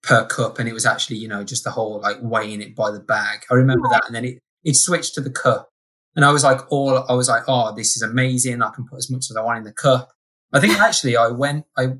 per 0.02 0.24
cup, 0.26 0.59
and 0.59 0.68
it 0.68 0.72
was 0.72 0.87
actually, 0.87 1.16
you 1.16 1.29
know, 1.29 1.44
just 1.44 1.64
the 1.64 1.70
whole 1.70 2.00
like 2.00 2.16
weighing 2.20 2.61
it 2.62 2.74
by 2.76 2.90
the 2.90 3.00
bag. 3.00 3.44
I 3.50 3.55
remember 3.55 3.88
that, 3.90 4.02
and 4.07 4.14
then 4.14 4.24
it 4.24 4.38
it 4.64 4.74
switched 4.76 5.14
to 5.14 5.20
the 5.20 5.31
cup, 5.31 5.68
and 6.14 6.24
I 6.24 6.33
was 6.33 6.44
like, 6.44 6.61
all 6.70 7.05
I 7.09 7.12
was 7.14 7.29
like, 7.29 7.42
oh, 7.48 7.74
this 7.74 7.96
is 7.96 8.02
amazing. 8.02 8.62
I 8.62 8.70
can 8.70 8.87
put 8.87 8.98
as 8.98 9.11
much 9.11 9.26
as 9.31 9.37
I 9.37 9.42
want 9.42 9.59
in 9.59 9.64
the 9.64 9.72
cup. 9.72 10.11
I 10.53 10.61
think 10.61 10.79
actually, 10.79 11.17
I 11.17 11.29
went, 11.29 11.67
I, 11.77 11.95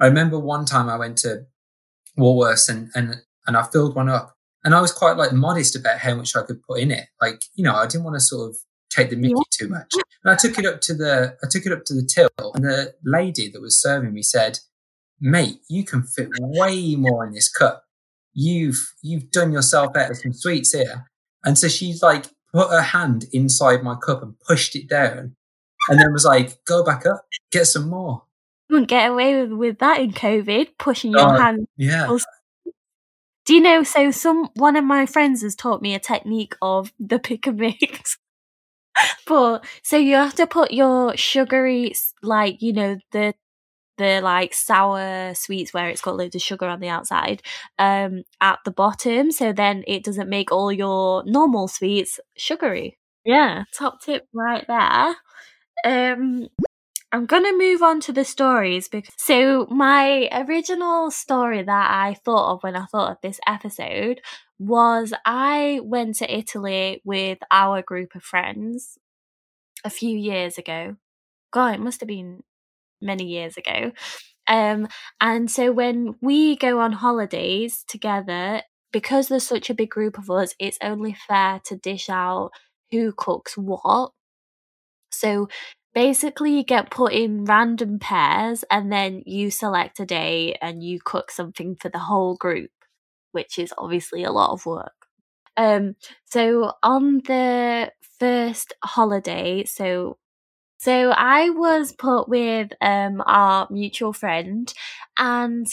I 0.00 0.06
remember 0.06 0.38
one 0.38 0.64
time 0.64 0.88
I 0.88 0.96
went 0.96 1.18
to 1.18 1.46
Woolworths 2.18 2.68
and 2.68 2.90
and 2.94 3.16
and 3.46 3.56
I 3.56 3.62
filled 3.64 3.94
one 3.94 4.08
up, 4.08 4.36
and 4.64 4.74
I 4.74 4.80
was 4.80 4.92
quite 4.92 5.16
like 5.16 5.32
modest 5.32 5.76
about 5.76 5.98
how 5.98 6.14
much 6.14 6.36
I 6.36 6.42
could 6.42 6.62
put 6.62 6.80
in 6.80 6.90
it. 6.90 7.06
Like, 7.20 7.42
you 7.54 7.64
know, 7.64 7.74
I 7.74 7.86
didn't 7.86 8.04
want 8.04 8.16
to 8.16 8.20
sort 8.20 8.50
of 8.50 8.56
take 8.90 9.10
the 9.10 9.16
mickey 9.16 9.34
too 9.50 9.68
much. 9.68 9.92
And 10.24 10.32
I 10.32 10.36
took 10.36 10.58
it 10.58 10.66
up 10.66 10.80
to 10.82 10.94
the 10.94 11.36
I 11.42 11.46
took 11.50 11.66
it 11.66 11.72
up 11.72 11.84
to 11.86 11.94
the 11.94 12.06
till, 12.06 12.30
and 12.54 12.64
the 12.64 12.94
lady 13.04 13.50
that 13.50 13.60
was 13.60 13.80
serving 13.80 14.12
me 14.12 14.22
said, 14.22 14.58
"Mate, 15.20 15.60
you 15.68 15.84
can 15.84 16.02
fit 16.02 16.28
way 16.38 16.96
more 16.96 17.26
in 17.26 17.32
this 17.32 17.50
cup. 17.50 17.84
You've 18.32 18.94
you've 19.02 19.30
done 19.30 19.52
yourself 19.52 19.96
out 19.96 20.10
of 20.10 20.18
some 20.18 20.32
sweets 20.32 20.72
here." 20.72 21.10
And 21.44 21.56
so 21.56 21.68
she's 21.68 22.02
like 22.02 22.26
put 22.52 22.70
her 22.70 22.82
hand 22.82 23.26
inside 23.32 23.82
my 23.82 23.94
cup 23.94 24.22
and 24.22 24.38
pushed 24.40 24.74
it 24.74 24.88
down, 24.88 25.36
and 25.88 25.98
then 26.00 26.12
was 26.12 26.24
like, 26.24 26.64
"Go 26.64 26.84
back 26.84 27.06
up, 27.06 27.26
get 27.50 27.66
some 27.66 27.88
more." 27.88 28.22
You 28.68 28.74
wouldn't 28.74 28.90
get 28.90 29.10
away 29.10 29.40
with, 29.40 29.52
with 29.52 29.78
that 29.78 30.00
in 30.00 30.12
COVID, 30.12 30.68
pushing 30.78 31.12
your 31.12 31.20
Oh. 31.34 31.38
hand. 31.38 31.66
Yeah, 31.76 32.06
Do 33.46 33.54
you 33.54 33.60
know? 33.62 33.82
So, 33.82 34.10
some 34.10 34.50
one 34.54 34.76
of 34.76 34.84
my 34.84 35.06
friends 35.06 35.42
has 35.42 35.54
taught 35.54 35.80
me 35.80 35.94
a 35.94 35.98
technique 35.98 36.54
of 36.60 36.92
the 37.00 37.18
pick 37.18 37.46
and 37.46 37.56
mix. 37.58 38.18
but 39.26 39.64
so 39.82 39.96
you 39.96 40.16
have 40.16 40.34
to 40.34 40.46
put 40.46 40.70
your 40.72 41.16
sugary, 41.16 41.94
like 42.22 42.60
you 42.60 42.72
know 42.72 42.98
the 43.12 43.34
the 43.96 44.20
like 44.22 44.54
sour 44.54 45.32
sweets 45.34 45.72
where 45.74 45.88
it's 45.88 46.00
got 46.02 46.16
loads 46.16 46.34
of 46.36 46.42
sugar 46.42 46.66
on 46.66 46.80
the 46.80 46.88
outside, 46.88 47.42
um, 47.78 48.22
at 48.40 48.58
the 48.64 48.70
bottom. 48.70 49.32
So 49.32 49.52
then 49.52 49.82
it 49.86 50.04
doesn't 50.04 50.28
make 50.28 50.52
all 50.52 50.70
your 50.70 51.24
normal 51.24 51.68
sweets 51.68 52.20
sugary. 52.36 52.98
Yeah, 53.24 53.64
top 53.74 54.00
tip 54.02 54.26
right 54.34 54.64
there. 54.68 55.16
Um, 55.84 56.48
I'm 57.10 57.24
gonna 57.26 57.56
move 57.56 57.82
on 57.82 58.00
to 58.00 58.12
the 58.12 58.24
stories 58.24 58.88
because 58.88 59.14
so 59.16 59.66
my 59.70 60.28
original 60.32 61.10
story 61.10 61.62
that 61.62 61.90
I 61.90 62.14
thought 62.14 62.52
of 62.52 62.62
when 62.62 62.76
I 62.76 62.84
thought 62.86 63.12
of 63.12 63.18
this 63.22 63.40
episode 63.46 64.20
was 64.58 65.14
I 65.24 65.80
went 65.82 66.16
to 66.16 66.32
Italy 66.32 67.00
with 67.04 67.38
our 67.50 67.80
group 67.80 68.14
of 68.14 68.22
friends 68.22 68.98
a 69.84 69.90
few 69.90 70.16
years 70.16 70.58
ago. 70.58 70.96
God, 71.50 71.74
it 71.76 71.80
must 71.80 72.00
have 72.00 72.08
been 72.08 72.42
many 73.00 73.24
years 73.24 73.56
ago. 73.56 73.92
Um, 74.48 74.88
and 75.20 75.50
so 75.50 75.72
when 75.72 76.16
we 76.20 76.56
go 76.56 76.80
on 76.80 76.92
holidays 76.92 77.84
together, 77.86 78.62
because 78.92 79.28
there's 79.28 79.46
such 79.46 79.70
a 79.70 79.74
big 79.74 79.90
group 79.90 80.18
of 80.18 80.30
us, 80.30 80.54
it's 80.58 80.78
only 80.82 81.14
fair 81.26 81.60
to 81.66 81.76
dish 81.76 82.08
out 82.08 82.50
who 82.90 83.12
cooks 83.12 83.56
what. 83.56 84.12
So 85.18 85.48
basically, 85.94 86.56
you 86.56 86.64
get 86.64 86.90
put 86.90 87.12
in 87.12 87.44
random 87.44 87.98
pairs, 87.98 88.64
and 88.70 88.92
then 88.92 89.22
you 89.26 89.50
select 89.50 90.00
a 90.00 90.06
day 90.06 90.56
and 90.62 90.82
you 90.82 91.00
cook 91.04 91.30
something 91.30 91.76
for 91.76 91.88
the 91.90 91.98
whole 92.00 92.36
group, 92.36 92.70
which 93.32 93.58
is 93.58 93.72
obviously 93.78 94.24
a 94.24 94.32
lot 94.32 94.52
of 94.52 94.66
work. 94.66 94.92
Um, 95.56 95.96
so 96.26 96.72
on 96.82 97.18
the 97.26 97.92
first 98.20 98.74
holiday, 98.84 99.64
so 99.64 100.18
so 100.78 101.10
I 101.10 101.50
was 101.50 101.92
put 101.92 102.28
with 102.28 102.70
um 102.80 103.22
our 103.26 103.68
mutual 103.70 104.12
friend, 104.12 104.72
and 105.18 105.66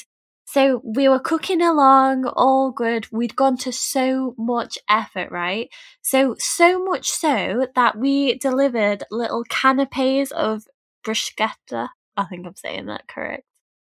so 0.55 0.81
we 0.85 1.09
were 1.09 1.19
cooking 1.19 1.61
along, 1.61 2.23
all 2.27 2.71
good. 2.71 3.11
We'd 3.11 3.35
gone 3.35 3.57
to 3.57 3.73
so 3.73 4.35
much 4.37 4.77
effort, 4.89 5.29
right? 5.29 5.67
So, 6.01 6.37
so 6.39 6.81
much 6.81 7.09
so 7.09 7.67
that 7.75 7.97
we 7.97 8.37
delivered 8.37 9.03
little 9.11 9.43
canapes 9.49 10.31
of 10.31 10.63
bruschetta. 11.05 11.89
I 12.15 12.23
think 12.29 12.47
I'm 12.47 12.55
saying 12.55 12.85
that 12.85 13.05
correct 13.09 13.43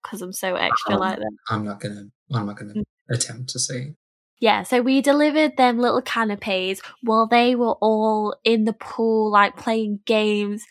because 0.02 0.22
I'm 0.22 0.32
so 0.32 0.56
extra 0.56 0.94
Um, 0.94 1.02
like 1.02 1.18
that. 1.18 1.32
I'm 1.50 1.66
not 1.66 1.82
gonna. 1.82 2.06
I'm 2.34 2.46
not 2.46 2.56
gonna 2.56 2.76
attempt 3.10 3.50
to 3.50 3.60
say. 3.60 3.96
Yeah, 4.40 4.64
so 4.64 4.82
we 4.82 5.02
delivered 5.02 5.58
them 5.58 5.80
little 5.80 6.02
canapes 6.02 6.82
while 7.02 7.28
they 7.28 7.56
were 7.56 7.76
all 7.82 8.38
in 8.46 8.64
the 8.64 8.72
pool, 8.72 9.30
like 9.30 9.58
playing 9.58 10.00
games, 10.06 10.64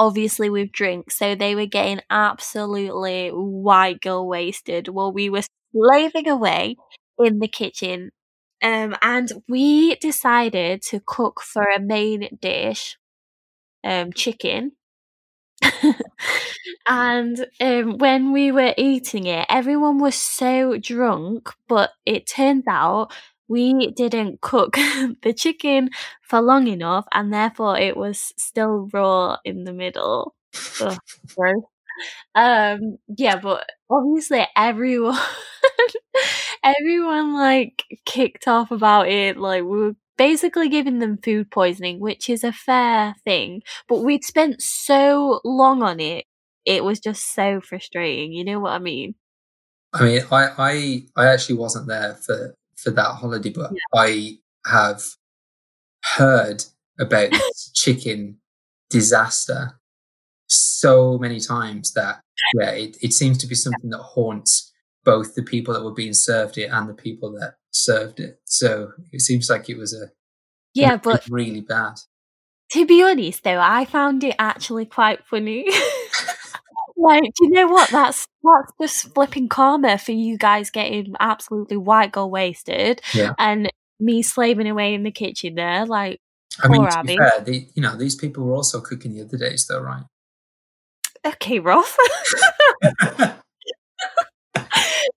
obviously 0.00 0.50
with 0.50 0.72
drinks. 0.72 1.18
So 1.18 1.36
they 1.36 1.54
were 1.56 1.66
getting 1.66 2.00
absolutely 2.10 3.30
white 3.30 4.02
girl 4.02 4.28
wasted 4.28 4.88
while 4.88 5.12
we 5.12 5.30
were 5.30 5.44
slaving 5.74 6.28
away 6.28 6.76
in 7.20 7.40
the 7.40 7.48
kitchen. 7.48 8.12
Um, 8.62 8.96
and 9.02 9.32
we 9.48 9.96
decided 9.96 10.82
to 10.84 11.00
cook 11.06 11.42
for 11.42 11.64
a 11.64 11.80
main 11.80 12.38
dish, 12.42 12.98
um, 13.84 14.12
chicken. 14.12 14.72
and 16.88 17.46
um, 17.60 17.98
when 17.98 18.32
we 18.32 18.52
were 18.52 18.74
eating 18.76 19.26
it, 19.26 19.46
everyone 19.48 19.98
was 19.98 20.14
so 20.14 20.78
drunk, 20.78 21.50
but 21.68 21.90
it 22.06 22.26
turns 22.26 22.64
out 22.68 23.12
we 23.50 23.90
didn't 23.90 24.40
cook 24.40 24.74
the 25.22 25.34
chicken 25.36 25.90
for 26.22 26.40
long 26.40 26.68
enough, 26.68 27.04
and 27.12 27.34
therefore 27.34 27.76
it 27.76 27.96
was 27.96 28.32
still 28.38 28.88
raw 28.92 29.36
in 29.44 29.64
the 29.64 29.72
middle. 29.72 30.36
Ugh. 30.80 30.96
Um, 32.34 32.98
yeah, 33.08 33.36
but 33.36 33.68
obviously 33.90 34.46
everyone, 34.56 35.18
everyone 36.64 37.34
like 37.34 37.82
kicked 38.06 38.46
off 38.46 38.70
about 38.70 39.08
it. 39.08 39.36
Like 39.36 39.64
we 39.64 39.78
were 39.78 39.96
basically 40.16 40.68
giving 40.68 41.00
them 41.00 41.18
food 41.22 41.50
poisoning, 41.50 41.98
which 41.98 42.30
is 42.30 42.44
a 42.44 42.52
fair 42.52 43.16
thing. 43.24 43.62
But 43.88 44.04
we'd 44.04 44.24
spent 44.24 44.62
so 44.62 45.40
long 45.44 45.82
on 45.82 45.98
it, 45.98 46.24
it 46.64 46.84
was 46.84 47.00
just 47.00 47.34
so 47.34 47.60
frustrating. 47.60 48.32
You 48.32 48.44
know 48.44 48.60
what 48.60 48.72
I 48.72 48.78
mean? 48.78 49.16
I 49.92 50.04
mean, 50.04 50.22
I 50.30 50.50
I, 50.56 51.02
I 51.16 51.26
actually 51.26 51.56
wasn't 51.56 51.88
there 51.88 52.14
for 52.14 52.54
for 52.82 52.90
that 52.90 53.16
holiday, 53.16 53.50
but 53.50 53.72
yeah. 53.72 54.00
I 54.00 54.38
have 54.66 55.02
heard 56.04 56.64
about 56.98 57.30
this 57.30 57.70
chicken 57.74 58.38
disaster 58.88 59.78
so 60.48 61.16
many 61.18 61.40
times 61.40 61.92
that 61.92 62.20
yeah, 62.58 62.70
it, 62.70 62.96
it 63.02 63.12
seems 63.12 63.38
to 63.38 63.46
be 63.46 63.54
something 63.54 63.90
that 63.90 63.98
haunts 63.98 64.72
both 65.04 65.34
the 65.34 65.42
people 65.42 65.72
that 65.74 65.84
were 65.84 65.94
being 65.94 66.12
served 66.12 66.58
it 66.58 66.66
and 66.66 66.88
the 66.88 66.94
people 66.94 67.32
that 67.32 67.54
served 67.70 68.20
it. 68.20 68.40
So 68.44 68.92
it 69.12 69.20
seems 69.20 69.48
like 69.48 69.68
it 69.68 69.78
was 69.78 69.94
a 69.94 70.10
yeah, 70.74 70.96
but 70.96 71.26
really 71.28 71.60
bad. 71.60 71.94
To 72.72 72.86
be 72.86 73.02
honest, 73.02 73.42
though, 73.42 73.60
I 73.60 73.84
found 73.84 74.22
it 74.22 74.36
actually 74.38 74.86
quite 74.86 75.24
funny. 75.26 75.66
like, 77.00 77.22
do 77.22 77.46
you 77.46 77.50
know 77.50 77.68
what? 77.68 77.90
That's 77.90 78.26
that's 78.42 78.72
just 78.80 79.14
flipping 79.14 79.48
karma 79.48 79.98
for 79.98 80.12
you 80.12 80.36
guys 80.36 80.70
getting 80.70 81.14
absolutely 81.18 81.76
white 81.76 82.12
girl 82.12 82.30
wasted, 82.30 83.00
yeah. 83.14 83.32
and 83.38 83.70
me 83.98 84.22
slaving 84.22 84.68
away 84.68 84.94
in 84.94 85.02
the 85.02 85.10
kitchen 85.10 85.54
there. 85.54 85.86
Like, 85.86 86.20
I 86.62 86.68
mean, 86.68 86.82
to 86.82 86.98
Abby. 86.98 87.14
be 87.14 87.16
fair, 87.16 87.40
the, 87.40 87.66
you 87.74 87.82
know, 87.82 87.96
these 87.96 88.14
people 88.14 88.44
were 88.44 88.54
also 88.54 88.80
cooking 88.80 89.14
the 89.14 89.22
other 89.22 89.38
days, 89.38 89.66
though, 89.66 89.80
right? 89.80 90.04
Okay, 91.24 91.58
Ross. 91.58 91.96
um, 92.82 93.32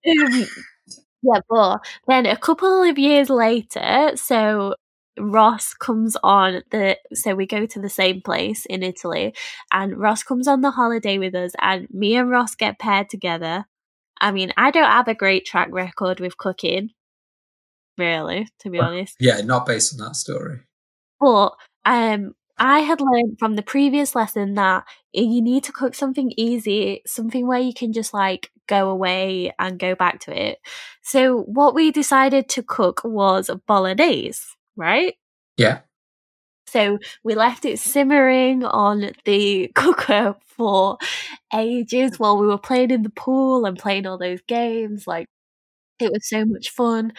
yeah, 0.06 1.40
but 1.48 1.78
then 2.06 2.26
a 2.26 2.36
couple 2.36 2.82
of 2.82 2.98
years 2.98 3.30
later, 3.30 4.12
so 4.16 4.74
Ross 5.18 5.74
comes 5.74 6.16
on 6.22 6.62
the 6.70 6.98
so 7.12 7.34
we 7.34 7.46
go 7.46 7.66
to 7.66 7.80
the 7.80 7.88
same 7.88 8.20
place 8.20 8.66
in 8.66 8.82
Italy 8.82 9.34
and 9.72 9.96
Ross 9.96 10.22
comes 10.22 10.48
on 10.48 10.60
the 10.60 10.72
holiday 10.72 11.18
with 11.18 11.34
us 11.34 11.52
and 11.60 11.88
me 11.90 12.16
and 12.16 12.30
Ross 12.30 12.54
get 12.54 12.78
paired 12.78 13.08
together. 13.08 13.66
I 14.20 14.32
mean, 14.32 14.52
I 14.56 14.70
don't 14.70 14.90
have 14.90 15.08
a 15.08 15.14
great 15.14 15.44
track 15.44 15.68
record 15.70 16.20
with 16.20 16.38
cooking, 16.38 16.90
really, 17.98 18.48
to 18.60 18.70
be 18.70 18.78
honest. 18.78 19.16
Yeah, 19.20 19.40
not 19.42 19.66
based 19.66 19.92
on 19.92 20.06
that 20.06 20.16
story. 20.16 20.60
But 21.20 21.50
um 21.84 22.34
I 22.56 22.80
had 22.80 23.00
learned 23.00 23.38
from 23.38 23.56
the 23.56 23.62
previous 23.62 24.14
lesson 24.14 24.54
that 24.54 24.84
you 25.12 25.42
need 25.42 25.64
to 25.64 25.72
cook 25.72 25.94
something 25.94 26.32
easy, 26.36 27.02
something 27.04 27.46
where 27.46 27.58
you 27.58 27.74
can 27.74 27.92
just 27.92 28.14
like 28.14 28.50
go 28.68 28.90
away 28.90 29.52
and 29.58 29.78
go 29.78 29.94
back 29.94 30.20
to 30.20 30.48
it. 30.48 30.58
So 31.02 31.42
what 31.42 31.74
we 31.74 31.90
decided 31.90 32.48
to 32.50 32.62
cook 32.62 33.00
was 33.04 33.50
bolognese, 33.66 34.46
right? 34.76 35.14
Yeah. 35.56 35.80
So 36.66 36.98
we 37.22 37.34
left 37.34 37.64
it 37.64 37.78
simmering 37.78 38.64
on 38.64 39.12
the 39.24 39.68
cooker 39.74 40.36
for 40.46 40.98
ages 41.52 42.18
while 42.18 42.38
we 42.38 42.46
were 42.46 42.58
playing 42.58 42.90
in 42.90 43.02
the 43.02 43.10
pool 43.10 43.64
and 43.64 43.78
playing 43.78 44.06
all 44.06 44.18
those 44.18 44.40
games. 44.48 45.06
Like 45.06 45.26
it 46.00 46.10
was 46.12 46.28
so 46.28 46.44
much 46.44 46.70
fun. 46.70 47.12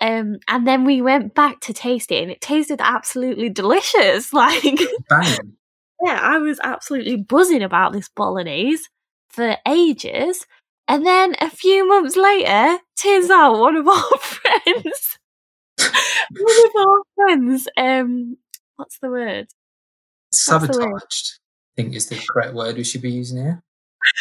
Um, 0.00 0.38
and 0.48 0.66
then 0.66 0.84
we 0.84 1.00
went 1.02 1.34
back 1.34 1.60
to 1.60 1.72
taste 1.72 2.12
it 2.12 2.22
and 2.22 2.30
it 2.30 2.40
tasted 2.40 2.80
absolutely 2.80 3.48
delicious. 3.48 4.32
Like, 4.38 4.62
Bang. 5.08 5.56
yeah, 6.04 6.20
I 6.22 6.38
was 6.38 6.60
absolutely 6.62 7.16
buzzing 7.16 7.62
about 7.62 7.92
this 7.92 8.08
bolognese 8.08 8.84
for 9.30 9.56
ages. 9.66 10.46
And 10.86 11.04
then 11.04 11.34
a 11.40 11.50
few 11.50 11.86
months 11.86 12.16
later, 12.16 12.78
turns 13.00 13.30
out 13.30 13.58
one 13.58 13.76
of 13.76 13.88
our 13.88 14.18
friends, 14.20 15.17
of 16.30 16.86
our 16.86 17.02
friends, 17.14 17.68
um, 17.76 18.36
what's 18.76 18.98
the 19.00 19.10
word? 19.10 19.48
Sabotaged, 20.32 20.78
the 20.78 20.88
word? 20.88 21.02
I 21.02 21.82
think 21.82 21.94
is 21.94 22.08
the 22.08 22.20
correct 22.28 22.54
word 22.54 22.76
we 22.76 22.84
should 22.84 23.02
be 23.02 23.10
using 23.10 23.38
here. 23.38 23.62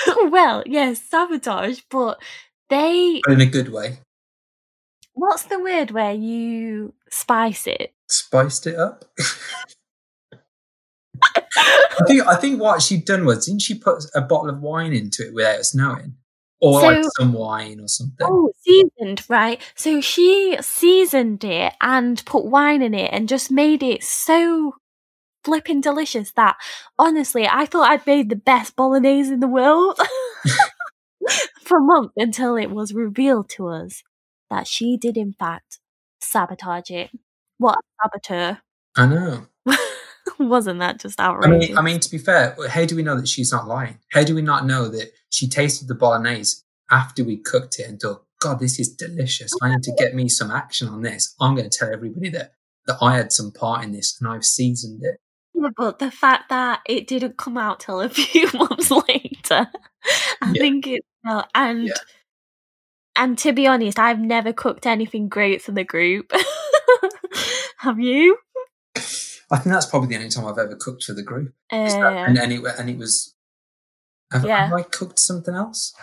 well, 0.30 0.63
yes, 0.65 1.01
sabotage, 1.01 1.82
but 1.89 2.22
they 2.70 3.22
in 3.28 3.41
a 3.41 3.45
good 3.45 3.72
way. 3.72 3.99
What's 5.13 5.43
the 5.43 5.59
word 5.59 5.91
where 5.91 6.13
you 6.13 6.93
spice 7.09 7.68
it? 7.68 7.93
Spiced 8.07 8.68
it 8.68 8.76
up. 8.76 9.05
I 11.57 12.05
think 12.07 12.28
I 12.28 12.36
think 12.36 12.61
what 12.61 12.82
she'd 12.82 13.05
done 13.05 13.26
was 13.26 13.45
didn't 13.45 13.61
she 13.61 13.76
put 13.76 14.05
a 14.13 14.22
bottle 14.22 14.49
of 14.49 14.61
wine 14.61 14.93
into 14.93 15.26
it 15.26 15.34
without 15.34 15.59
us 15.59 15.74
knowing? 15.74 16.15
Or 16.60 16.82
so, 16.82 16.88
like 16.88 17.05
some 17.18 17.34
wine 17.34 17.80
or 17.80 17.88
something. 17.88 18.28
Oh, 18.28 18.51
seasoned, 18.62 19.24
right? 19.30 19.62
So 19.76 20.01
she 20.01 20.58
seasoned 20.60 21.43
it 21.43 21.74
and 21.82 22.24
put 22.26 22.45
wine 22.45 22.82
in 22.82 22.93
it 22.93 23.12
and 23.14 23.30
just 23.30 23.51
made 23.51 23.84
it 23.84 24.03
so 24.03 24.76
flipping 25.43 25.82
delicious 25.82 26.32
that 26.32 26.58
honestly 26.99 27.47
I 27.47 27.66
thought 27.66 27.89
I'd 27.89 28.05
made 28.05 28.30
the 28.30 28.36
best 28.36 28.76
bolognese 28.76 29.32
in 29.32 29.39
the 29.39 29.47
world. 29.47 29.99
for 31.62 31.78
a 31.78 31.82
month 31.82 32.12
until 32.18 32.55
it 32.55 32.72
was 32.72 32.93
revealed 32.93 33.49
to 33.49 33.68
us 33.68 34.03
that 34.49 34.68
she 34.68 34.97
did, 34.97 35.18
in 35.18 35.34
fact, 35.34 35.80
sabotage 36.22 36.89
it. 36.89 37.12
What 37.58 37.78
a 37.78 37.82
saboteur. 38.03 38.62
I 38.95 39.05
know. 39.05 39.47
Wasn't 40.39 40.79
that 40.79 40.99
just 40.99 41.19
outrageous? 41.19 41.69
I 41.69 41.69
mean, 41.69 41.77
I 41.77 41.81
mean, 41.81 41.99
to 41.99 42.11
be 42.11 42.17
fair, 42.17 42.55
how 42.69 42.85
do 42.85 42.95
we 42.95 43.03
know 43.03 43.15
that 43.15 43.27
she's 43.27 43.51
not 43.51 43.67
lying? 43.67 43.99
How 44.11 44.23
do 44.23 44.35
we 44.35 44.41
not 44.41 44.65
know 44.65 44.88
that 44.89 45.11
she 45.29 45.47
tasted 45.47 45.88
the 45.88 45.95
bolognese 45.95 46.61
after 46.91 47.23
we 47.23 47.38
cooked 47.38 47.79
it 47.79 47.88
and 47.88 47.99
thought, 47.99 48.23
God, 48.39 48.59
this 48.59 48.79
is 48.79 48.93
delicious. 48.93 49.51
I 49.61 49.69
need 49.69 49.83
to 49.83 49.95
get 49.97 50.13
me 50.13 50.29
some 50.29 50.51
action 50.51 50.88
on 50.89 51.01
this. 51.01 51.35
I'm 51.39 51.55
going 51.55 51.69
to 51.69 51.75
tell 51.75 51.91
everybody 51.91 52.29
that, 52.29 52.53
that 52.85 52.97
I 53.01 53.15
had 53.15 53.31
some 53.31 53.51
part 53.51 53.83
in 53.83 53.91
this 53.91 54.19
and 54.19 54.29
I've 54.29 54.45
seasoned 54.45 55.03
it. 55.03 55.19
Yeah, 55.55 55.69
but 55.75 55.97
the 55.97 56.11
fact 56.11 56.49
that 56.49 56.81
it 56.85 57.07
didn't 57.07 57.38
come 57.38 57.57
out 57.57 57.79
till 57.79 57.99
a 57.99 58.09
few 58.09 58.47
months 58.53 58.91
later, 58.91 59.67
I 60.41 60.51
yeah. 60.53 60.61
think 60.61 60.88
it's 60.88 61.07
uh, 61.27 61.43
and 61.55 61.88
yeah. 61.88 61.93
and 63.15 63.38
to 63.39 63.53
be 63.53 63.65
honest, 63.65 63.97
I've 63.97 64.19
never 64.19 64.53
cooked 64.53 64.85
anything 64.85 65.29
great 65.29 65.61
for 65.61 65.71
the 65.71 65.83
group. 65.83 66.31
Have 67.79 67.99
you? 67.99 68.38
I 69.50 69.58
think 69.58 69.74
that's 69.74 69.86
probably 69.86 70.10
the 70.10 70.16
only 70.18 70.30
time 70.30 70.45
I've 70.45 70.58
ever 70.58 70.76
cooked 70.76 71.04
for 71.04 71.14
the 71.14 71.24
group. 71.24 71.54
Uh, 71.72 71.86
that, 71.86 72.30
and, 72.30 72.38
and, 72.38 72.54
it, 72.54 72.62
and 72.78 72.89
it 72.89 72.98
was. 72.98 73.34
Have, 74.32 74.43
yeah. 74.43 74.68
have 74.68 74.74
I 74.74 74.84
cooked 74.84 75.20
something 75.20 75.56
else? 75.56 75.93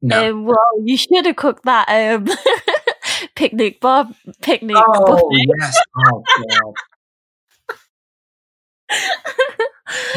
No. 0.00 0.30
Um, 0.30 0.44
well, 0.44 0.56
you 0.82 0.96
should 0.96 1.26
have 1.26 1.36
cooked 1.36 1.64
that 1.64 1.88
um, 1.88 2.26
picnic 3.36 3.80
bar 3.80 4.10
picnic. 4.40 4.76
Oh 4.76 5.06
buffet. 5.06 5.46
yes! 5.58 5.78
Oh 5.96 6.24
god! 6.48 6.74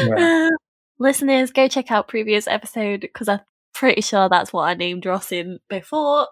yeah. 0.00 0.46
uh, 0.48 0.50
listeners, 0.98 1.50
go 1.52 1.68
check 1.68 1.90
out 1.90 2.08
previous 2.08 2.48
episode 2.48 3.02
because 3.02 3.28
I'm 3.28 3.40
pretty 3.74 4.00
sure 4.00 4.28
that's 4.28 4.52
what 4.52 4.64
I 4.64 4.74
named 4.74 5.06
Ross 5.06 5.30
in 5.30 5.60
before. 5.68 6.26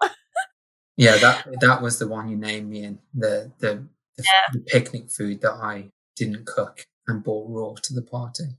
yeah, 0.97 1.17
that 1.17 1.47
that 1.61 1.81
was 1.81 1.99
the 1.99 2.07
one 2.07 2.27
you 2.27 2.35
named 2.35 2.69
me 2.69 2.83
in 2.83 2.99
the 3.13 3.51
the, 3.59 3.85
the, 4.17 4.23
yeah. 4.23 4.53
the 4.53 4.59
picnic 4.59 5.11
food 5.11 5.41
that 5.41 5.53
I 5.53 5.91
didn't 6.15 6.45
cook 6.45 6.87
and 7.07 7.23
brought 7.23 7.49
raw 7.49 7.73
to 7.81 7.93
the 7.93 8.01
party. 8.01 8.57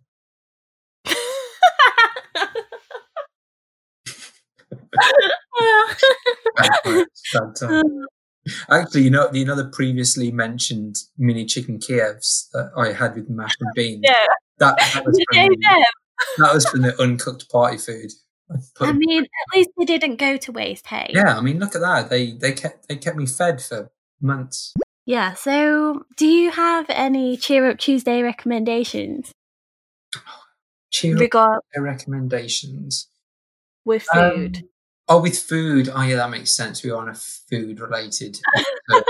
Actually, 8.71 9.03
you 9.03 9.11
know, 9.11 9.29
you 9.33 9.45
know 9.45 9.57
the 9.57 9.69
previously 9.73 10.31
mentioned 10.31 10.97
mini 11.19 11.45
chicken 11.45 11.79
Kievs 11.79 12.49
that 12.53 12.71
I 12.77 12.93
had 12.93 13.17
with 13.17 13.29
mashed 13.29 13.63
beans. 13.75 14.03
Yeah, 14.05 14.27
that, 14.59 14.77
that 14.79 15.05
was 15.05 15.21
from 15.29 15.49
the, 15.49 15.87
that 16.39 16.55
was 16.55 16.67
from 16.67 16.83
the 16.83 17.03
uncooked 17.03 17.51
party 17.51 17.79
food. 17.79 18.13
I, 18.51 18.87
I 18.87 18.93
mean, 18.93 19.25
at 19.25 19.57
least 19.57 19.71
they 19.77 19.85
didn't 19.85 20.17
go 20.17 20.37
to 20.37 20.53
waste. 20.53 20.87
Hey. 20.87 21.11
Yeah, 21.13 21.37
I 21.37 21.41
mean, 21.41 21.59
look 21.59 21.75
at 21.75 21.81
that. 21.81 22.09
They 22.09 22.33
they 22.33 22.53
kept 22.53 22.89
they 22.89 22.97
kept 22.97 23.17
me 23.17 23.27
fed 23.27 23.61
for 23.61 23.91
months. 24.21 24.73
Yeah. 25.07 25.35
So, 25.35 26.05
do 26.17 26.27
you 26.27 26.51
have 26.51 26.87
any 26.89 27.37
cheer 27.37 27.71
up 27.71 27.79
Tuesday 27.79 28.23
recommendations? 28.23 29.33
Cheer 30.91 31.29
up 31.35 31.65
recommendations 31.77 33.09
with 33.85 34.05
food. 34.13 34.57
Um, 34.59 34.69
oh, 35.09 35.23
with 35.23 35.39
food. 35.39 35.89
Oh, 35.93 36.03
yeah, 36.03 36.17
that 36.17 36.31
makes 36.31 36.55
sense. 36.55 36.83
We 36.83 36.91
are 36.91 37.01
on 37.01 37.09
a 37.09 37.15
food 37.15 37.81
related. 37.81 38.39
uh, 38.93 39.03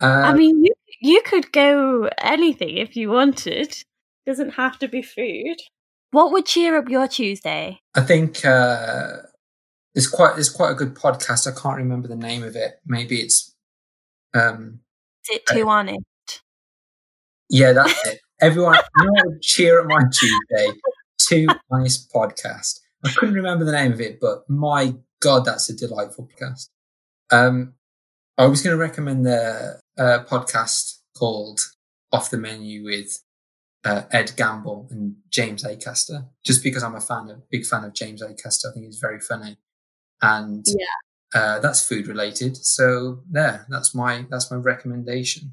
I 0.00 0.32
mean, 0.34 0.64
you 0.64 0.72
you 1.00 1.22
could 1.22 1.50
go 1.50 2.08
anything 2.18 2.76
if 2.76 2.96
you 2.96 3.10
wanted. 3.10 3.76
Doesn't 4.26 4.50
have 4.50 4.78
to 4.78 4.88
be 4.88 5.02
food. 5.02 5.56
What 6.12 6.30
would 6.32 6.46
cheer 6.46 6.76
up 6.76 6.88
your 6.88 7.08
Tuesday? 7.08 7.80
I 7.94 8.02
think 8.02 8.44
uh, 8.44 9.16
there's 9.94 10.08
quite 10.08 10.34
there's 10.34 10.50
quite 10.50 10.70
a 10.70 10.74
good 10.74 10.94
podcast. 10.94 11.46
I 11.46 11.58
can't 11.58 11.76
remember 11.76 12.06
the 12.06 12.16
name 12.16 12.44
of 12.44 12.54
it. 12.54 12.80
Maybe 12.86 13.20
it's 13.20 13.54
um, 14.34 14.80
Is 15.30 15.36
it 15.36 15.46
too 15.46 15.68
uh, 15.68 15.72
honest? 15.72 16.00
Yeah, 17.48 17.72
that's 17.72 18.06
it. 18.06 18.20
Everyone, 18.40 18.76
you 18.98 19.04
know 19.12 19.36
cheer 19.42 19.80
up 19.80 19.86
my 19.88 20.00
Tuesday. 20.12 20.78
Too 21.18 21.46
honest 21.70 22.10
podcast. 22.12 22.80
I 23.04 23.10
couldn't 23.10 23.34
remember 23.34 23.64
the 23.64 23.72
name 23.72 23.92
of 23.92 24.00
it, 24.00 24.18
but 24.20 24.48
my 24.48 24.94
god, 25.20 25.44
that's 25.44 25.68
a 25.68 25.76
delightful 25.76 26.28
podcast. 26.28 26.68
Um, 27.30 27.74
I 28.38 28.46
was 28.46 28.62
going 28.62 28.74
to 28.76 28.80
recommend 28.80 29.26
the 29.26 29.80
uh, 29.98 30.24
podcast 30.28 30.98
called 31.16 31.60
Off 32.12 32.30
the 32.30 32.38
Menu 32.38 32.84
with 32.84 33.22
uh, 33.84 34.02
Ed 34.10 34.32
Gamble 34.36 34.88
and 34.90 35.16
James 35.30 35.64
Acaster, 35.64 36.26
just 36.44 36.62
because 36.62 36.82
I'm 36.82 36.94
a 36.94 37.00
fan 37.00 37.28
a 37.30 37.38
big 37.50 37.66
fan 37.66 37.84
of 37.84 37.94
James 37.94 38.22
Acaster. 38.22 38.70
I 38.70 38.72
think 38.74 38.86
he's 38.86 38.98
very 38.98 39.20
funny, 39.20 39.58
and 40.22 40.64
Yeah. 40.68 40.86
Uh, 41.34 41.58
that's 41.60 41.86
food 41.86 42.06
related. 42.08 42.56
So 42.56 43.22
there, 43.30 43.66
that's 43.68 43.94
my 43.94 44.26
that's 44.30 44.50
my 44.50 44.56
recommendation. 44.56 45.52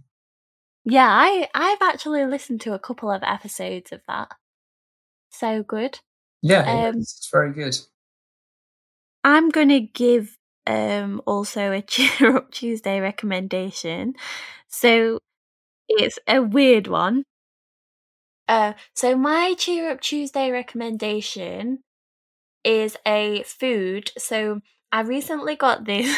Yeah, 0.86 1.08
I 1.10 1.50
I've 1.54 1.82
actually 1.82 2.26
listened 2.26 2.62
to 2.62 2.74
a 2.74 2.80
couple 2.80 3.12
of 3.12 3.24
episodes 3.24 3.92
of 3.92 4.02
that. 4.08 4.30
So 5.30 5.64
good. 5.64 6.00
Yeah, 6.42 6.64
Um, 6.68 7.00
it's, 7.00 7.18
it's 7.18 7.30
very 7.32 7.54
good. 7.54 7.78
I'm 9.24 9.50
gonna 9.50 9.82
give 9.82 10.38
um 10.66 11.22
also 11.26 11.72
a 11.72 11.82
cheer 11.94 12.36
up 12.38 12.52
Tuesday 12.52 13.00
recommendation. 13.00 14.14
So 14.68 15.20
it's 15.90 16.20
a 16.28 16.42
weird 16.42 16.88
one. 16.88 17.24
Uh 18.48 18.74
so 18.96 19.18
my 19.18 19.54
cheer 19.58 19.92
up 19.92 20.02
Tuesday 20.02 20.52
recommendation 20.52 21.80
is 22.64 22.98
a 23.06 23.44
food. 23.44 24.12
So 24.18 24.62
I 24.92 25.02
recently 25.02 25.56
got 25.56 25.86
this 25.86 26.16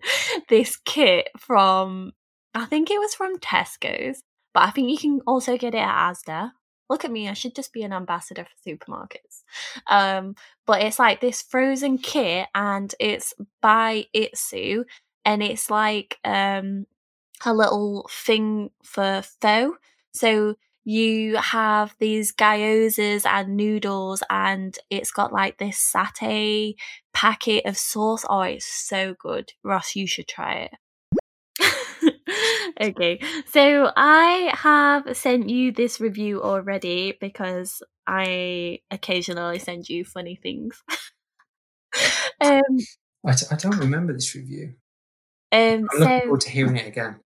this 0.48 0.76
kit 0.84 1.28
from 1.38 2.12
I 2.54 2.64
think 2.64 2.90
it 2.90 2.98
was 2.98 3.14
from 3.14 3.38
Tesco's, 3.38 4.22
but 4.54 4.62
I 4.62 4.70
think 4.70 4.90
you 4.90 4.98
can 4.98 5.20
also 5.26 5.58
get 5.58 5.74
it 5.74 5.78
at 5.78 6.12
Asda. 6.12 6.52
Look 6.88 7.04
at 7.04 7.10
me, 7.10 7.28
I 7.28 7.34
should 7.34 7.54
just 7.54 7.72
be 7.72 7.82
an 7.82 7.92
ambassador 7.92 8.46
for 8.46 8.70
supermarkets. 8.70 9.42
Um, 9.88 10.36
but 10.66 10.82
it's 10.82 10.98
like 10.98 11.20
this 11.20 11.42
frozen 11.42 11.98
kit 11.98 12.46
and 12.54 12.94
it's 13.00 13.34
by 13.60 14.06
Itsu 14.14 14.84
and 15.24 15.42
it's 15.42 15.68
like 15.68 16.18
um 16.24 16.86
a 17.44 17.52
little 17.52 18.08
thing 18.10 18.70
for 18.82 19.22
pho. 19.42 19.76
So 20.14 20.54
you 20.84 21.36
have 21.36 21.96
these 21.98 22.32
gyozas 22.32 23.26
and 23.26 23.56
noodles 23.56 24.22
and 24.30 24.78
it's 24.88 25.10
got 25.10 25.32
like 25.32 25.58
this 25.58 25.92
satay 25.94 26.76
packet 27.16 27.64
of 27.64 27.78
sauce. 27.78 28.26
Oh, 28.28 28.42
it's 28.42 28.66
so 28.66 29.14
good. 29.18 29.54
Ross, 29.64 29.96
you 29.96 30.06
should 30.06 30.28
try 30.28 30.68
it. 30.68 32.14
okay, 32.80 33.18
so 33.46 33.90
I 33.96 34.52
have 34.54 35.16
sent 35.16 35.48
you 35.48 35.72
this 35.72 35.98
review 35.98 36.42
already 36.42 37.16
because 37.18 37.82
I 38.06 38.80
occasionally 38.90 39.58
send 39.58 39.88
you 39.88 40.04
funny 40.04 40.36
things. 40.36 40.82
um, 42.42 42.60
I, 43.24 43.32
d- 43.32 43.46
I 43.50 43.56
don't 43.56 43.78
remember 43.78 44.12
this 44.12 44.34
review. 44.34 44.74
um, 45.52 45.88
I'm 45.90 45.98
looking 45.98 46.18
so 46.18 46.20
forward 46.24 46.40
to 46.42 46.50
hearing 46.50 46.76
it 46.76 46.86
again. 46.86 47.20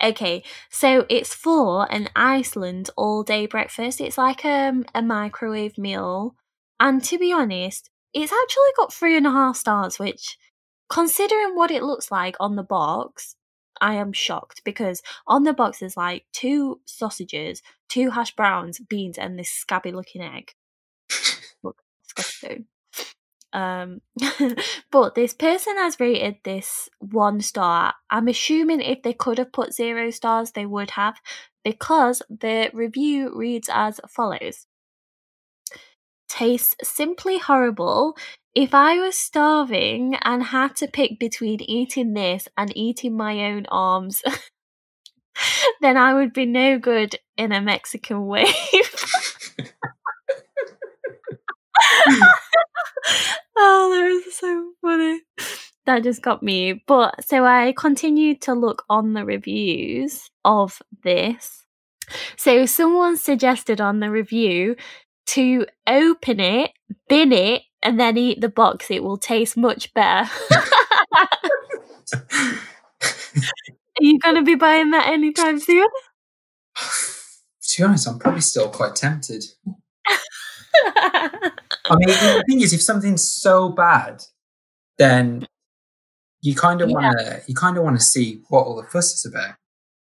Okay, 0.00 0.44
so 0.70 1.04
it's 1.10 1.34
for 1.34 1.92
an 1.92 2.10
Iceland 2.14 2.90
all 2.96 3.24
day 3.24 3.46
breakfast. 3.46 4.00
It's 4.00 4.16
like 4.16 4.44
um, 4.44 4.84
a 4.94 5.02
microwave 5.02 5.76
meal. 5.76 6.36
And 6.78 7.02
to 7.04 7.18
be 7.18 7.32
honest, 7.32 7.90
it's 8.12 8.32
actually 8.32 8.72
got 8.76 8.92
three 8.92 9.16
and 9.16 9.26
a 9.26 9.30
half 9.30 9.56
stars, 9.56 9.98
which, 9.98 10.36
considering 10.88 11.54
what 11.54 11.70
it 11.70 11.82
looks 11.82 12.10
like 12.10 12.36
on 12.40 12.56
the 12.56 12.62
box, 12.62 13.36
I 13.80 13.94
am 13.94 14.12
shocked 14.12 14.62
because 14.64 15.02
on 15.26 15.44
the 15.44 15.54
box 15.54 15.78
there's 15.78 15.96
like 15.96 16.24
two 16.32 16.80
sausages, 16.84 17.62
two 17.88 18.10
hash 18.10 18.34
browns, 18.34 18.78
beans, 18.78 19.16
and 19.18 19.38
this 19.38 19.50
scabby 19.50 19.92
looking 19.92 20.22
egg. 20.22 20.52
Look, 21.62 21.82
disgusting. 22.02 22.66
Um, 23.52 24.00
but 24.92 25.14
this 25.14 25.34
person 25.34 25.76
has 25.76 25.98
rated 25.98 26.36
this 26.44 26.88
one 26.98 27.40
star. 27.40 27.94
I'm 28.10 28.28
assuming 28.28 28.80
if 28.80 29.02
they 29.02 29.12
could 29.12 29.38
have 29.38 29.52
put 29.52 29.74
zero 29.74 30.10
stars, 30.10 30.52
they 30.52 30.66
would 30.66 30.92
have, 30.92 31.16
because 31.64 32.22
the 32.28 32.70
review 32.72 33.32
reads 33.34 33.68
as 33.72 34.00
follows 34.08 34.66
Tastes 36.30 36.76
simply 36.88 37.38
horrible. 37.38 38.16
If 38.54 38.72
I 38.72 39.00
was 39.00 39.16
starving 39.16 40.14
and 40.22 40.44
had 40.44 40.76
to 40.76 40.86
pick 40.86 41.18
between 41.18 41.60
eating 41.60 42.14
this 42.14 42.46
and 42.56 42.74
eating 42.76 43.16
my 43.16 43.46
own 43.46 43.66
arms, 43.68 44.22
then 45.80 45.96
I 45.96 46.14
would 46.14 46.32
be 46.32 46.46
no 46.46 46.78
good 46.78 47.16
in 47.36 47.50
a 47.50 47.60
Mexican 47.60 48.26
wave. 48.28 48.46
oh, 53.56 53.90
that 53.90 54.22
was 54.24 54.34
so 54.36 54.70
funny. 54.80 55.22
That 55.86 56.04
just 56.04 56.22
got 56.22 56.44
me. 56.44 56.80
But 56.86 57.24
so 57.24 57.44
I 57.44 57.74
continued 57.76 58.40
to 58.42 58.54
look 58.54 58.84
on 58.88 59.14
the 59.14 59.24
reviews 59.24 60.30
of 60.44 60.80
this. 61.02 61.64
So 62.36 62.66
someone 62.66 63.16
suggested 63.16 63.80
on 63.80 63.98
the 63.98 64.10
review 64.10 64.76
to 65.30 65.66
open 65.86 66.40
it, 66.40 66.70
bin 67.08 67.32
it, 67.32 67.62
and 67.82 67.98
then 67.98 68.16
eat 68.16 68.40
the 68.40 68.48
box. 68.48 68.90
It 68.90 69.02
will 69.02 69.16
taste 69.18 69.56
much 69.56 69.92
better. 69.94 70.30
Are 72.14 74.02
you 74.02 74.18
going 74.20 74.36
to 74.36 74.42
be 74.42 74.54
buying 74.54 74.90
that 74.90 75.08
anytime 75.08 75.58
soon? 75.58 75.86
to 77.62 77.76
be 77.78 77.84
honest, 77.84 78.08
I'm 78.08 78.18
probably 78.18 78.40
still 78.40 78.68
quite 78.70 78.96
tempted. 78.96 79.44
I 80.84 81.96
mean, 81.96 82.08
the 82.08 82.44
thing 82.48 82.60
is, 82.60 82.72
if 82.72 82.80
something's 82.82 83.22
so 83.28 83.68
bad, 83.70 84.22
then 84.98 85.46
you 86.42 86.54
kind 86.54 86.80
of 86.80 86.88
Yeah. 86.88 86.94
want 86.94 87.18
to 87.18 87.42
you 87.46 87.54
kind 87.54 87.76
of 87.76 87.84
want 87.84 87.98
to 87.98 88.04
see 88.04 88.40
what 88.48 88.62
all 88.66 88.76
the 88.76 88.88
fuss 88.88 89.12
is 89.14 89.24
about. 89.24 89.56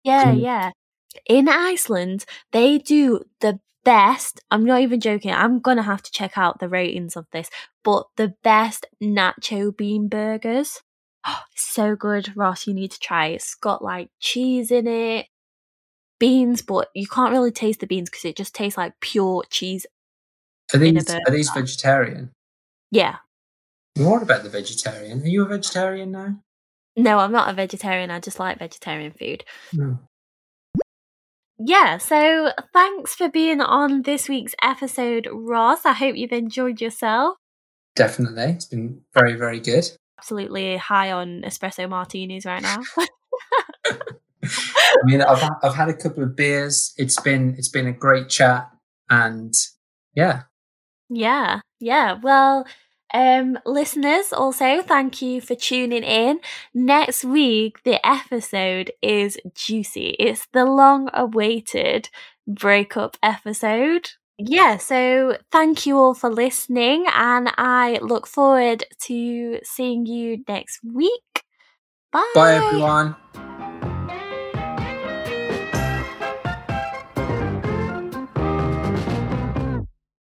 Yeah, 0.03 0.33
Mm. 0.33 0.41
yeah. 0.41 0.71
In 1.25 1.47
Iceland, 1.47 2.25
they 2.51 2.77
do 2.77 3.21
the 3.39 3.59
best. 3.87 4.41
I'm 4.51 4.65
not 4.65 4.81
even 4.81 4.99
joking. 4.99 5.31
I'm 5.31 5.61
gonna 5.61 5.81
have 5.81 6.03
to 6.03 6.11
check 6.11 6.37
out 6.37 6.59
the 6.59 6.67
ratings 6.67 7.15
of 7.15 7.25
this, 7.31 7.49
but 7.85 8.05
the 8.17 8.33
best 8.43 8.85
nacho 9.01 9.75
bean 9.75 10.09
burgers. 10.09 10.81
Oh, 11.25 11.39
so 11.55 11.95
good, 11.95 12.35
Ross. 12.35 12.67
You 12.67 12.73
need 12.73 12.91
to 12.91 12.99
try. 12.99 13.27
it. 13.27 13.35
It's 13.35 13.55
got 13.55 13.81
like 13.81 14.09
cheese 14.19 14.71
in 14.71 14.87
it, 14.87 15.27
beans, 16.19 16.61
but 16.61 16.89
you 16.93 17.07
can't 17.07 17.31
really 17.31 17.51
taste 17.51 17.79
the 17.79 17.87
beans 17.87 18.09
because 18.09 18.25
it 18.25 18.35
just 18.35 18.53
tastes 18.53 18.77
like 18.77 18.93
pure 18.99 19.45
cheese. 19.49 19.85
Are 20.73 20.79
these 20.79 21.09
are 21.09 21.31
these 21.31 21.49
vegetarian? 21.49 22.31
Yeah. 22.91 23.15
What 23.95 24.21
about 24.21 24.43
the 24.43 24.49
vegetarian? 24.49 25.21
Are 25.21 25.27
you 25.27 25.43
a 25.43 25.47
vegetarian 25.47 26.11
now? 26.11 26.43
No, 26.97 27.19
I'm 27.19 27.31
not 27.31 27.49
a 27.49 27.53
vegetarian. 27.53 28.11
I 28.11 28.19
just 28.19 28.37
like 28.37 28.59
vegetarian 28.59 29.13
food. 29.13 29.45
No. 29.71 29.97
Yeah, 31.59 31.97
so 31.97 32.51
thanks 32.71 33.15
for 33.15 33.29
being 33.29 33.61
on 33.61 34.03
this 34.03 34.29
week's 34.29 34.53
episode, 34.61 35.27
Ross. 35.31 35.85
I 35.85 35.93
hope 35.93 36.15
you've 36.15 36.31
enjoyed 36.31 36.79
yourself. 36.79 37.37
Definitely, 37.95 38.43
it's 38.43 38.65
been 38.65 39.01
very 39.13 39.35
very 39.35 39.59
good. 39.59 39.85
Absolutely 40.19 40.77
high 40.77 41.11
on 41.11 41.41
espresso 41.41 41.89
martinis 41.89 42.45
right 42.45 42.61
now. 42.61 42.77
I 44.43 45.05
mean, 45.05 45.21
I've 45.21 45.49
I've 45.63 45.75
had 45.75 45.89
a 45.89 45.95
couple 45.95 46.23
of 46.23 46.35
beers. 46.35 46.93
It's 46.97 47.19
been 47.19 47.55
it's 47.57 47.69
been 47.69 47.87
a 47.87 47.93
great 47.93 48.29
chat, 48.29 48.69
and 49.09 49.53
yeah, 50.13 50.43
yeah, 51.09 51.61
yeah. 51.79 52.19
Well, 52.21 52.67
um, 53.13 53.57
listeners, 53.65 54.33
also 54.33 54.81
thank 54.81 55.21
you 55.21 55.41
for 55.41 55.55
tuning 55.55 56.03
in. 56.03 56.39
Next 56.73 57.23
week, 57.23 57.83
the 57.83 58.05
episode 58.05 58.91
is 59.01 59.37
juicy. 59.53 60.15
It's 60.19 60.47
the 60.53 60.65
long 60.65 61.09
awaited 61.13 62.09
breakup 62.47 63.17
episode. 63.23 64.09
Yeah, 64.37 64.77
so 64.77 65.37
thank 65.51 65.85
you 65.85 65.97
all 65.97 66.13
for 66.13 66.29
listening, 66.29 67.05
and 67.11 67.49
I 67.57 67.97
look 68.01 68.27
forward 68.27 68.83
to 69.03 69.59
seeing 69.63 70.05
you 70.05 70.43
next 70.47 70.79
week. 70.83 71.43
Bye. 72.11 72.31
bye 72.35 72.55
everyone. 72.55 73.15